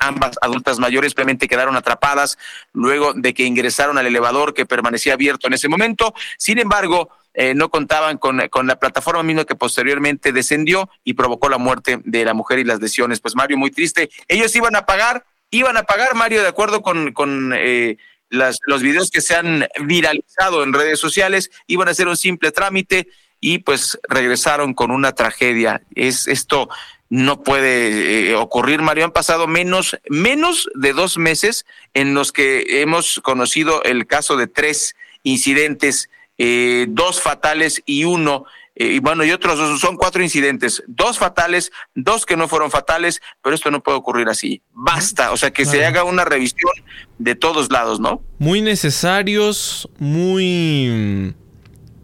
ambas 0.00 0.36
adultas 0.40 0.78
mayores 0.78 1.10
simplemente 1.10 1.48
quedaron 1.48 1.76
atrapadas 1.76 2.38
luego 2.72 3.12
de 3.14 3.34
que 3.34 3.44
ingresaron 3.44 3.98
al 3.98 4.06
elevador 4.06 4.54
que 4.54 4.66
permanecía 4.66 5.14
abierto 5.14 5.46
en 5.46 5.54
ese 5.54 5.68
momento. 5.68 6.14
Sin 6.36 6.58
embargo, 6.58 7.10
eh, 7.34 7.54
no 7.54 7.68
contaban 7.68 8.18
con, 8.18 8.38
la 8.38 8.78
plataforma 8.80 9.22
misma 9.22 9.44
que 9.44 9.54
posteriormente 9.54 10.32
descendió 10.32 10.90
y 11.04 11.14
provocó 11.14 11.48
la 11.48 11.58
muerte 11.58 12.00
de 12.04 12.24
la 12.24 12.34
mujer 12.34 12.58
y 12.58 12.64
las 12.64 12.80
lesiones. 12.80 13.20
Pues 13.20 13.36
Mario, 13.36 13.56
muy 13.56 13.70
triste. 13.70 14.10
Ellos 14.26 14.54
iban 14.56 14.74
a 14.74 14.86
pagar, 14.86 15.24
iban 15.50 15.76
a 15.76 15.84
pagar, 15.84 16.14
Mario, 16.14 16.42
de 16.42 16.48
acuerdo 16.48 16.82
con, 16.82 17.12
con 17.12 17.52
eh, 17.56 17.96
los 18.30 18.82
videos 18.82 19.10
que 19.10 19.20
se 19.20 19.36
han 19.36 19.66
viralizado 19.84 20.62
en 20.62 20.72
redes 20.72 20.98
sociales, 20.98 21.50
iban 21.66 21.88
a 21.88 21.92
hacer 21.92 22.08
un 22.08 22.16
simple 22.16 22.50
trámite 22.50 23.08
y 23.40 23.58
pues 23.58 23.98
regresaron 24.08 24.74
con 24.74 24.90
una 24.90 25.12
tragedia. 25.12 25.82
Es 25.94 26.26
esto 26.26 26.68
no 27.10 27.42
puede 27.42 28.30
eh, 28.30 28.34
ocurrir, 28.36 28.82
Mario. 28.82 29.04
Han 29.04 29.12
pasado 29.12 29.46
menos, 29.46 29.98
menos 30.08 30.68
de 30.74 30.92
dos 30.92 31.18
meses 31.18 31.66
en 31.94 32.14
los 32.14 32.32
que 32.32 32.82
hemos 32.82 33.20
conocido 33.22 33.82
el 33.84 34.06
caso 34.06 34.36
de 34.36 34.46
tres 34.46 34.94
incidentes 35.22 36.08
eh, 36.40 36.86
dos 36.88 37.20
fatales 37.20 37.82
y 37.84 38.04
uno, 38.04 38.44
eh, 38.76 38.92
y 38.92 38.98
bueno, 39.00 39.24
y 39.24 39.32
otros 39.32 39.58
dos, 39.58 39.80
son 39.80 39.96
cuatro 39.96 40.22
incidentes, 40.22 40.84
dos 40.86 41.18
fatales, 41.18 41.72
dos 41.96 42.26
que 42.26 42.36
no 42.36 42.46
fueron 42.46 42.70
fatales, 42.70 43.20
pero 43.42 43.56
esto 43.56 43.72
no 43.72 43.82
puede 43.82 43.98
ocurrir 43.98 44.28
así. 44.28 44.62
Basta, 44.72 45.32
o 45.32 45.36
sea, 45.36 45.50
que 45.50 45.64
se 45.64 45.84
haga 45.84 46.04
una 46.04 46.24
revisión 46.24 46.70
de 47.18 47.34
todos 47.34 47.72
lados, 47.72 47.98
¿no? 47.98 48.22
Muy 48.38 48.62
necesarios, 48.62 49.88
muy, 49.98 51.34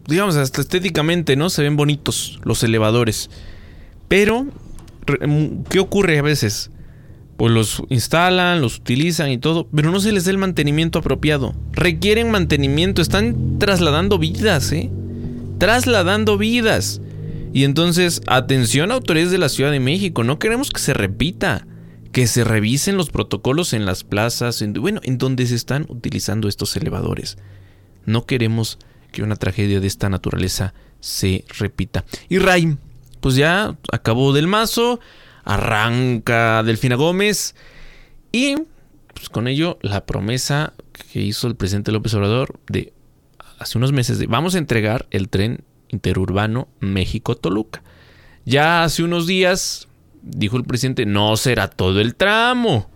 digamos, 0.05 0.35
hasta 0.35 0.59
estéticamente, 0.59 1.37
¿no? 1.37 1.49
Se 1.49 1.63
ven 1.63 1.77
bonitos 1.77 2.41
los 2.43 2.61
elevadores. 2.61 3.29
Pero, 4.09 4.47
¿qué 5.69 5.79
ocurre 5.79 6.19
a 6.19 6.21
veces? 6.21 6.71
pues 7.37 7.51
los 7.51 7.83
instalan, 7.89 8.61
los 8.61 8.77
utilizan 8.77 9.29
y 9.31 9.37
todo, 9.37 9.67
pero 9.67 9.91
no 9.91 9.99
se 9.99 10.11
les 10.11 10.25
da 10.25 10.31
el 10.31 10.37
mantenimiento 10.37 10.99
apropiado. 10.99 11.53
Requieren 11.73 12.31
mantenimiento, 12.31 13.01
están 13.01 13.59
trasladando 13.59 14.17
vidas, 14.17 14.71
¿eh? 14.71 14.89
Trasladando 15.57 16.37
vidas. 16.37 17.01
Y 17.53 17.63
entonces, 17.63 18.21
atención 18.27 18.91
autoridades 18.91 19.31
de 19.31 19.37
la 19.37 19.49
Ciudad 19.49 19.71
de 19.71 19.79
México, 19.79 20.23
no 20.23 20.39
queremos 20.39 20.71
que 20.71 20.79
se 20.79 20.93
repita, 20.93 21.67
que 22.11 22.27
se 22.27 22.43
revisen 22.43 22.97
los 22.97 23.09
protocolos 23.09 23.73
en 23.73 23.85
las 23.85 24.03
plazas, 24.03 24.61
en, 24.61 24.73
bueno, 24.73 25.01
en 25.03 25.17
donde 25.17 25.45
se 25.45 25.55
están 25.55 25.85
utilizando 25.89 26.47
estos 26.47 26.75
elevadores. 26.77 27.37
No 28.05 28.25
queremos 28.25 28.77
que 29.11 29.23
una 29.23 29.35
tragedia 29.35 29.79
de 29.79 29.87
esta 29.87 30.09
naturaleza 30.09 30.73
se 31.01 31.45
repita. 31.57 32.05
Y 32.29 32.39
Ray, 32.39 32.77
pues 33.25 33.33
ya 33.33 33.75
acabó 33.91 34.33
del 34.33 34.45
mazo 34.45 34.99
arranca 35.45 36.61
Delfina 36.61 36.93
Gómez 36.93 37.55
y 38.31 38.55
pues, 39.15 39.29
con 39.29 39.47
ello 39.47 39.79
la 39.81 40.05
promesa 40.05 40.73
que 41.11 41.21
hizo 41.21 41.47
el 41.47 41.55
presidente 41.55 41.91
López 41.91 42.13
Obrador 42.13 42.59
de 42.67 42.93
hace 43.57 43.79
unos 43.79 43.93
meses 43.93 44.19
de 44.19 44.27
vamos 44.27 44.53
a 44.53 44.59
entregar 44.59 45.07
el 45.09 45.29
tren 45.29 45.63
interurbano 45.87 46.67
México-Toluca. 46.81 47.81
Ya 48.45 48.83
hace 48.83 49.01
unos 49.01 49.25
días 49.25 49.87
dijo 50.21 50.57
el 50.57 50.63
presidente 50.63 51.07
no 51.07 51.35
será 51.35 51.67
todo 51.67 52.01
el 52.01 52.13
tramo. 52.13 52.91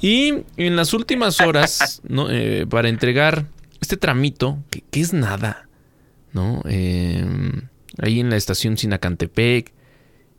Y 0.00 0.44
en 0.58 0.76
las 0.76 0.94
últimas 0.94 1.40
horas, 1.40 2.02
eh, 2.30 2.66
para 2.70 2.88
entregar 2.88 3.46
este 3.80 3.96
tramito, 3.96 4.58
que, 4.70 4.84
es 4.92 5.12
nada, 5.12 5.68
¿no? 6.32 6.62
Eh, 6.66 7.26
ahí 8.02 8.20
en 8.20 8.30
la 8.30 8.36
estación 8.36 8.76
Sinacantepec, 8.76 9.72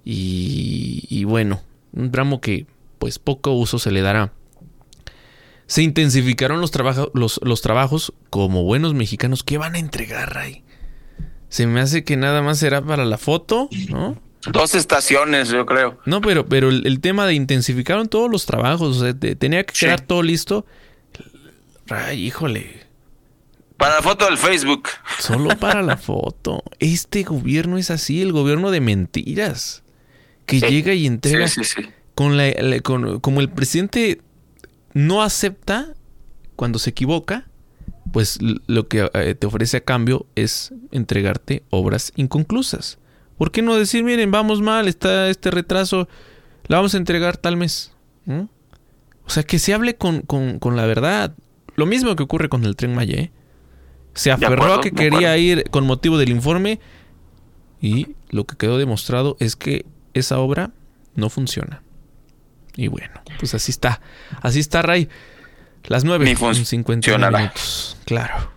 y, 0.03 1.23
bueno, 1.25 1.61
un 1.93 2.11
tramo 2.11 2.41
que 2.41 2.65
pues 2.97 3.19
poco 3.19 3.53
uso 3.53 3.79
se 3.79 3.91
le 3.91 4.01
dará. 4.01 4.33
Se 5.67 5.83
intensificaron 5.83 6.59
los, 6.59 6.71
los, 7.43 7.61
trabajos 7.61 8.13
como 8.29 8.63
buenos 8.63 8.93
mexicanos. 8.93 9.43
¿Qué 9.43 9.57
van 9.57 9.75
a 9.75 9.79
entregar 9.79 10.37
ahí? 10.37 10.63
Se 11.49 11.65
me 11.65 11.79
hace 11.79 12.03
que 12.03 12.17
nada 12.17 12.41
más 12.41 12.59
será 12.59 12.81
para 12.81 13.05
la 13.05 13.17
foto, 13.17 13.69
¿no? 13.89 14.17
Dos 14.51 14.75
estaciones, 14.75 15.49
yo 15.49 15.65
creo. 15.65 15.99
No, 16.05 16.19
pero, 16.19 16.47
pero 16.47 16.69
el, 16.69 16.99
tema 16.99 17.25
de 17.25 17.35
intensificaron 17.35 18.09
todos 18.09 18.29
los 18.29 18.45
trabajos, 18.45 18.97
o 18.97 19.01
sea, 19.01 19.13
tenía 19.13 19.63
que 19.63 19.73
quedar 19.73 20.01
todo 20.01 20.23
listo. 20.23 20.65
Ay, 21.89 22.25
híjole, 22.25 22.80
Para 23.81 23.95
la 23.95 24.01
foto 24.01 24.25
del 24.25 24.37
Facebook. 24.37 24.87
Solo 25.19 25.49
para 25.57 25.81
la 25.81 25.97
foto. 26.09 26.63
Este 26.79 27.23
gobierno 27.23 27.77
es 27.77 27.89
así, 27.91 28.21
el 28.21 28.31
gobierno 28.31 28.69
de 28.71 28.79
mentiras. 28.79 29.83
Que 30.45 30.59
llega 30.59 30.93
y 30.93 31.07
entrega. 31.07 31.47
Sí, 31.47 31.63
sí, 31.63 31.81
sí. 31.81 31.89
Con 32.15 32.37
la, 32.37 32.51
la- 32.61 32.79
con- 32.81 33.19
como 33.19 33.41
el 33.41 33.49
presidente 33.49 34.21
no 34.93 35.21
acepta 35.23 35.93
cuando 36.55 36.77
se 36.77 36.91
equivoca, 36.91 37.47
pues 38.13 38.37
lo 38.67 38.87
que 38.87 39.09
eh, 39.13 39.35
te 39.35 39.47
ofrece 39.47 39.77
a 39.77 39.83
cambio 39.83 40.25
es 40.35 40.73
entregarte 40.91 41.63
obras 41.69 42.11
inconclusas. 42.15 42.99
¿Por 43.37 43.51
qué 43.51 43.61
no 43.63 43.75
decir, 43.75 44.03
miren, 44.03 44.29
vamos 44.29 44.61
mal, 44.61 44.87
está 44.87 45.29
este 45.29 45.49
retraso, 45.49 46.07
la 46.67 46.77
vamos 46.77 46.93
a 46.93 46.97
entregar 46.97 47.37
tal 47.37 47.57
mes? 47.57 47.93
¿Mm? 48.25 48.41
O 49.25 49.29
sea, 49.29 49.41
que 49.43 49.57
se 49.57 49.73
hable 49.73 49.95
con, 49.95 50.21
con- 50.21 50.59
con 50.59 50.75
la 50.75 50.85
verdad. 50.85 51.33
Lo 51.75 51.85
mismo 51.87 52.15
que 52.15 52.23
ocurre 52.23 52.49
con 52.49 52.65
el 52.65 52.75
tren 52.75 52.93
Maya, 52.93 53.15
¿eh? 53.17 53.31
Se 54.13 54.31
aferró 54.31 54.55
acuerdo, 54.55 54.75
a 54.75 54.81
que 54.81 54.91
quería 54.91 55.37
ir 55.37 55.63
con 55.69 55.85
motivo 55.85 56.17
del 56.17 56.29
informe 56.29 56.79
y 57.81 58.15
lo 58.29 58.45
que 58.45 58.57
quedó 58.57 58.77
demostrado 58.77 59.37
es 59.39 59.55
que 59.55 59.85
esa 60.13 60.39
obra 60.39 60.71
no 61.15 61.29
funciona. 61.29 61.81
Y 62.75 62.87
bueno, 62.87 63.21
pues 63.39 63.53
así 63.53 63.71
está. 63.71 64.01
Así 64.41 64.59
está, 64.59 64.81
Ray. 64.81 65.09
Las 65.85 66.03
nueve 66.03 66.25
Ni 66.25 66.35
con 66.35 66.53
50 66.53 67.05
funcionará. 67.05 67.37
minutos. 67.39 67.97
Claro. 68.05 68.51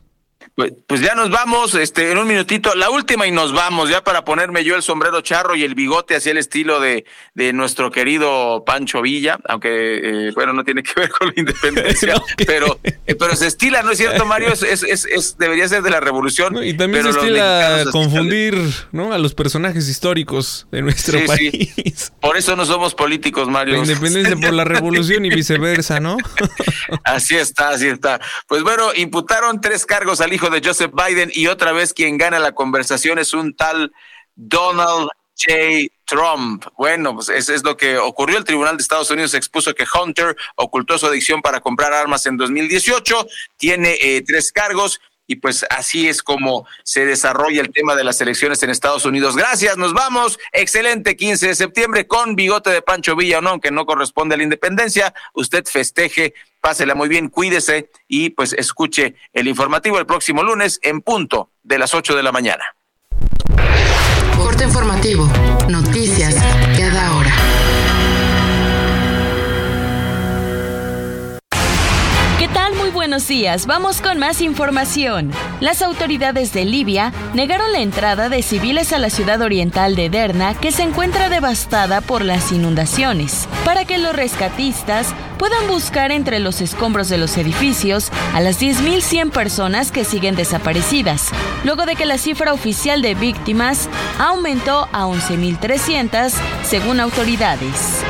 Pues, 0.57 0.73
pues 0.87 1.01
ya 1.01 1.17
nos 1.17 1.31
vamos, 1.31 1.75
este, 1.75 2.13
en 2.13 2.19
un 2.19 2.29
minutito, 2.29 2.75
la 2.77 2.89
última 2.89 3.27
y 3.27 3.33
nos 3.33 3.53
vamos, 3.53 3.91
ya 3.91 4.05
para 4.05 4.25
ponerme 4.25 4.63
yo 4.63 4.77
el 4.77 4.83
sombrero 4.83 5.21
charro 5.21 5.57
y 5.57 5.65
el 5.65 5.75
bigote 5.75 6.15
hacia 6.15 6.31
el 6.31 6.39
estilo 6.39 6.79
de, 6.79 7.05
de 7.35 7.53
nuestro 7.53 7.91
querido 7.91 8.63
Pancho 8.65 9.03
Villa, 9.03 9.41
aunque, 9.49 10.29
eh, 10.29 10.31
bueno, 10.33 10.53
no 10.53 10.63
tiene 10.63 10.85
que 10.85 10.93
ver 10.95 11.11
con 11.11 11.27
la 11.29 11.35
independencia, 11.37 12.15
pero, 12.47 12.79
eh, 12.85 13.15
pero 13.19 13.35
se 13.35 13.49
estila, 13.49 13.83
¿no 13.83 13.91
es 13.91 13.99
cierto, 13.99 14.25
Mario? 14.27 14.53
Es, 14.53 14.63
es, 14.63 14.85
es, 14.85 15.05
es- 15.07 15.37
debería 15.39 15.67
ser 15.67 15.83
de 15.83 15.91
la 15.91 15.99
revolución. 15.99 16.57
Y 16.63 16.75
también 16.75 17.03
se 17.03 17.11
estila 17.11 17.85
confundir 17.91 18.57
¿no? 18.93 19.13
a 19.13 19.19
los 19.19 19.35
personajes 19.35 19.89
históricos 19.89 20.69
de 20.71 20.83
nuestro 20.83 21.19
Sí, 21.19 21.27
país. 21.27 21.73
sí. 21.75 21.95
Por 22.21 22.37
eso 22.37 22.55
no 22.55 22.65
somos 22.65 22.95
políticos, 22.95 23.49
Mario. 23.49 23.75
La 23.75 23.81
independencia 23.81 24.37
por 24.37 24.53
la 24.53 24.63
revolución 24.65 25.25
y 25.25 25.31
viceversa, 25.35 25.99
¿no? 25.99 26.17
Así 27.03 27.35
está, 27.37 27.71
así 27.71 27.89
está. 27.89 28.21
Pues 28.47 28.63
bueno, 28.63 28.91
imputaron 28.95 29.61
tres 29.61 29.85
cargos 29.85 30.21
al 30.21 30.33
hijo 30.33 30.44
de 30.51 30.63
Joseph 30.65 30.93
Biden 30.93 31.31
y 31.35 31.47
otra 31.47 31.73
vez 31.73 31.93
quien 31.93 32.19
gana 32.19 32.39
la 32.39 32.53
conversación 32.53 33.19
es 33.19 33.35
un 33.35 33.55
tal 33.55 33.93
Donald 34.35 35.09
J. 35.37 35.93
Trump. 36.05 36.65
Bueno, 36.77 37.15
pues 37.15 37.29
eso 37.29 37.55
es 37.55 37.65
lo 37.65 37.77
que 37.77 37.99
ocurrió. 37.99 38.39
El 38.39 38.45
Tribunal 38.45 38.77
de 38.77 38.83
Estados 38.83 39.11
Unidos 39.11 39.35
expuso 39.35 39.75
que 39.75 39.85
Hunter 39.93 40.37
ocultó 40.57 40.99
su 40.99 41.07
adicción 41.07 41.43
para 41.43 41.61
comprar 41.61 41.93
armas 41.93 42.27
en 42.27 42.37
2018. 42.37 43.27
Tiene 43.57 43.97
eh, 44.01 44.23
tres 44.27 44.53
cargos. 44.53 45.01
Y 45.27 45.37
pues 45.37 45.65
así 45.71 46.09
es 46.09 46.23
como 46.23 46.67
se 46.83 47.07
desarrolla 47.07 47.61
el 47.61 47.71
tema 47.71 47.95
de 47.95 48.05
las 48.05 48.21
elecciones 48.21 48.63
en 48.63 48.71
Estados 48.71 49.05
Unidos. 49.05 49.37
Gracias, 49.37 49.77
nos 49.77 49.93
vamos. 49.93 50.39
Excelente 50.53 51.17
15 51.17 51.49
de 51.49 51.55
septiembre 51.55 52.07
con 52.07 52.37
bigote 52.37 52.71
de 52.71 52.83
Pancho 52.83 53.17
Villa 53.17 53.41
no, 53.41 53.51
aunque 53.51 53.71
no 53.71 53.87
corresponde 53.87 54.35
a 54.35 54.39
la 54.39 54.45
independencia. 54.45 55.15
Usted 55.33 55.65
festeje, 55.65 56.35
pásela 56.61 56.95
muy 56.95 57.09
bien, 57.09 57.29
cuídese 57.29 57.91
y 58.09 58.31
pues 58.31 58.53
escuche 58.53 59.15
el 59.33 59.49
informativo 59.49 59.99
el 59.99 60.07
próximo 60.07 60.43
lunes 60.43 60.79
en 60.83 61.01
punto 61.01 61.51
de 61.63 61.79
las 61.79 61.95
8 61.95 62.15
de 62.17 62.23
la 62.23 62.33
mañana. 62.33 62.65
Corte 64.37 64.65
informativo. 64.65 65.29
Noticias 65.69 66.04
buenos 73.05 73.29
días. 73.29 73.67
Vamos 73.67 74.01
con 74.01 74.19
más 74.19 74.41
información. 74.41 75.31
Las 75.61 75.83
autoridades 75.83 76.55
de 76.55 76.65
Libia 76.65 77.13
negaron 77.35 77.71
la 77.71 77.81
entrada 77.81 78.31
de 78.31 78.43
civiles 78.43 78.95
a 78.95 78.99
la 78.99 79.11
ciudad 79.11 79.43
oriental 79.43 79.95
de 79.95 80.09
Derna, 80.09 80.55
que 80.55 80.73
se 80.73 80.85
encuentra 80.85 81.29
devastada 81.29 82.01
por 82.01 82.25
las 82.25 82.51
inundaciones, 82.51 83.47
para 83.63 83.85
que 83.85 83.99
los 83.99 84.17
rescatistas 84.17 85.09
puedan 85.37 85.67
buscar 85.67 86.13
entre 86.13 86.39
los 86.39 86.63
escombros 86.63 87.11
de 87.11 87.19
los 87.19 87.37
edificios 87.37 88.11
a 88.33 88.41
las 88.41 88.59
10.100 88.59 89.33
personas 89.33 89.93
que 89.93 90.07
siguen 90.07 90.35
desaparecidas, 90.35 91.29
luego 91.63 91.85
de 91.85 91.97
que 91.97 92.07
la 92.07 92.17
cifra 92.17 92.55
oficial 92.55 93.03
de 93.03 93.15
víctimas 93.15 93.87
aumentó 94.19 94.89
a 94.95 95.05
11.300 95.05 96.33
según 96.63 97.01
autoridades. 97.01 98.03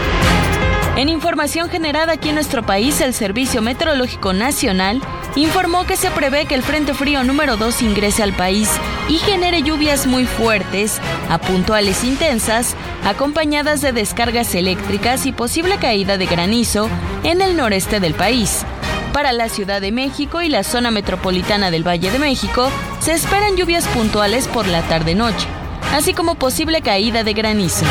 En 0.97 1.09
información 1.09 1.69
generada 1.71 2.13
aquí 2.13 2.29
en 2.29 2.37
nuestro 2.37 2.63
país, 2.63 3.01
el 3.01 3.15
Servicio 3.15 3.61
Meteorológico 3.63 4.33
Nacional 4.33 5.03
informó 5.35 5.85
que 5.87 5.97
se 5.97 6.09
prevé 6.13 6.47
que 6.47 6.55
el 6.55 6.63
Frente 6.63 6.95
Frío 6.95 7.25
número 7.25 7.57
2 7.57 7.83
ingrese 7.83 8.23
al 8.23 8.33
país 8.33 8.71
y 9.09 9.19
genere 9.19 9.63
lluvias 9.63 10.07
muy 10.07 10.25
fuertes, 10.25 11.01
a 11.29 11.39
puntuales 11.39 12.05
intensas, 12.05 12.77
acompañadas 13.05 13.81
de 13.81 13.91
descargas 13.91 14.55
eléctricas 14.55 15.27
y 15.27 15.33
posible 15.33 15.79
caída 15.79 16.17
de 16.17 16.27
granizo 16.27 16.89
en 17.25 17.43
el 17.43 17.57
noreste 17.57 17.99
del 17.99 18.15
país. 18.15 18.65
Para 19.13 19.33
la 19.33 19.49
Ciudad 19.49 19.81
de 19.81 19.91
México 19.91 20.43
y 20.43 20.49
la 20.49 20.63
zona 20.63 20.93
metropolitana 20.93 21.73
del 21.73 21.87
Valle 21.87 22.13
de 22.13 22.21
México, 22.21 22.71
se 23.01 23.15
esperan 23.15 23.57
lluvias 23.57 23.85
puntuales 23.89 24.47
por 24.47 24.69
la 24.69 24.83
tarde-noche, 24.83 25.49
así 25.93 26.15
como 26.15 26.37
posible 26.37 26.83
caída 26.83 27.25
de 27.25 27.33
granizo. 27.33 27.85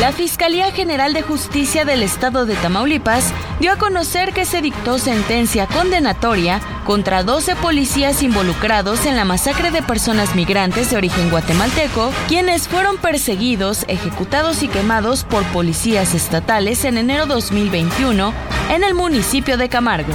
La 0.00 0.12
Fiscalía 0.12 0.72
General 0.72 1.12
de 1.12 1.22
Justicia 1.22 1.84
del 1.84 2.02
Estado 2.02 2.44
de 2.44 2.56
Tamaulipas 2.56 3.32
dio 3.60 3.72
a 3.72 3.76
conocer 3.76 4.32
que 4.32 4.44
se 4.44 4.60
dictó 4.60 4.98
sentencia 4.98 5.66
condenatoria 5.66 6.60
contra 6.84 7.22
12 7.22 7.54
policías 7.56 8.22
involucrados 8.22 9.06
en 9.06 9.16
la 9.16 9.24
masacre 9.24 9.70
de 9.70 9.82
personas 9.82 10.34
migrantes 10.34 10.90
de 10.90 10.96
origen 10.96 11.30
guatemalteco, 11.30 12.12
quienes 12.26 12.66
fueron 12.66 12.96
perseguidos, 12.98 13.84
ejecutados 13.86 14.62
y 14.62 14.68
quemados 14.68 15.24
por 15.24 15.44
policías 15.52 16.14
estatales 16.14 16.84
en 16.84 16.98
enero 16.98 17.26
2021 17.26 18.32
en 18.70 18.84
el 18.84 18.94
municipio 18.94 19.56
de 19.56 19.68
Camargo. 19.68 20.12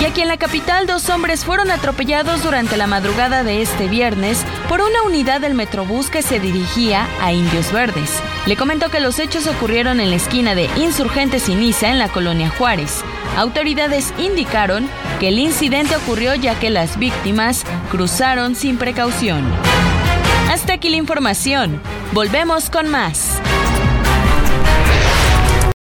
Y 0.00 0.04
aquí 0.04 0.20
en 0.20 0.28
la 0.28 0.36
capital, 0.36 0.86
dos 0.86 1.08
hombres 1.08 1.44
fueron 1.44 1.70
atropellados 1.70 2.42
durante 2.42 2.76
la 2.76 2.86
madrugada 2.86 3.42
de 3.42 3.62
este 3.62 3.88
viernes 3.88 4.44
por 4.68 4.80
una 4.80 5.02
unidad 5.02 5.40
del 5.40 5.54
Metrobús 5.54 6.10
que 6.10 6.22
se 6.22 6.38
dirigía 6.38 7.08
a 7.22 7.32
Indios 7.32 7.72
Verdes. 7.72 8.10
Le 8.46 8.56
comentó 8.56 8.90
que 8.90 9.00
los 9.00 9.18
hechos 9.18 9.46
ocurrieron 9.46 9.98
en 10.00 10.10
la 10.10 10.16
esquina 10.16 10.54
de 10.54 10.68
Insurgentes 10.76 11.48
y 11.48 11.54
Niza 11.54 11.88
en 11.88 11.98
la 11.98 12.08
colonia 12.08 12.50
Juárez. 12.50 13.02
Autoridades 13.36 14.12
indicaron 14.18 14.88
que 15.18 15.28
el 15.28 15.38
incidente 15.38 15.96
ocurrió 15.96 16.34
ya 16.34 16.58
que 16.58 16.70
las 16.70 16.98
víctimas 16.98 17.64
cruzaron 17.90 18.54
sin 18.54 18.76
precaución. 18.76 19.44
Hasta 20.50 20.74
aquí 20.74 20.90
la 20.90 20.96
información. 20.96 21.80
Volvemos 22.12 22.70
con 22.70 22.88
más. 22.88 23.40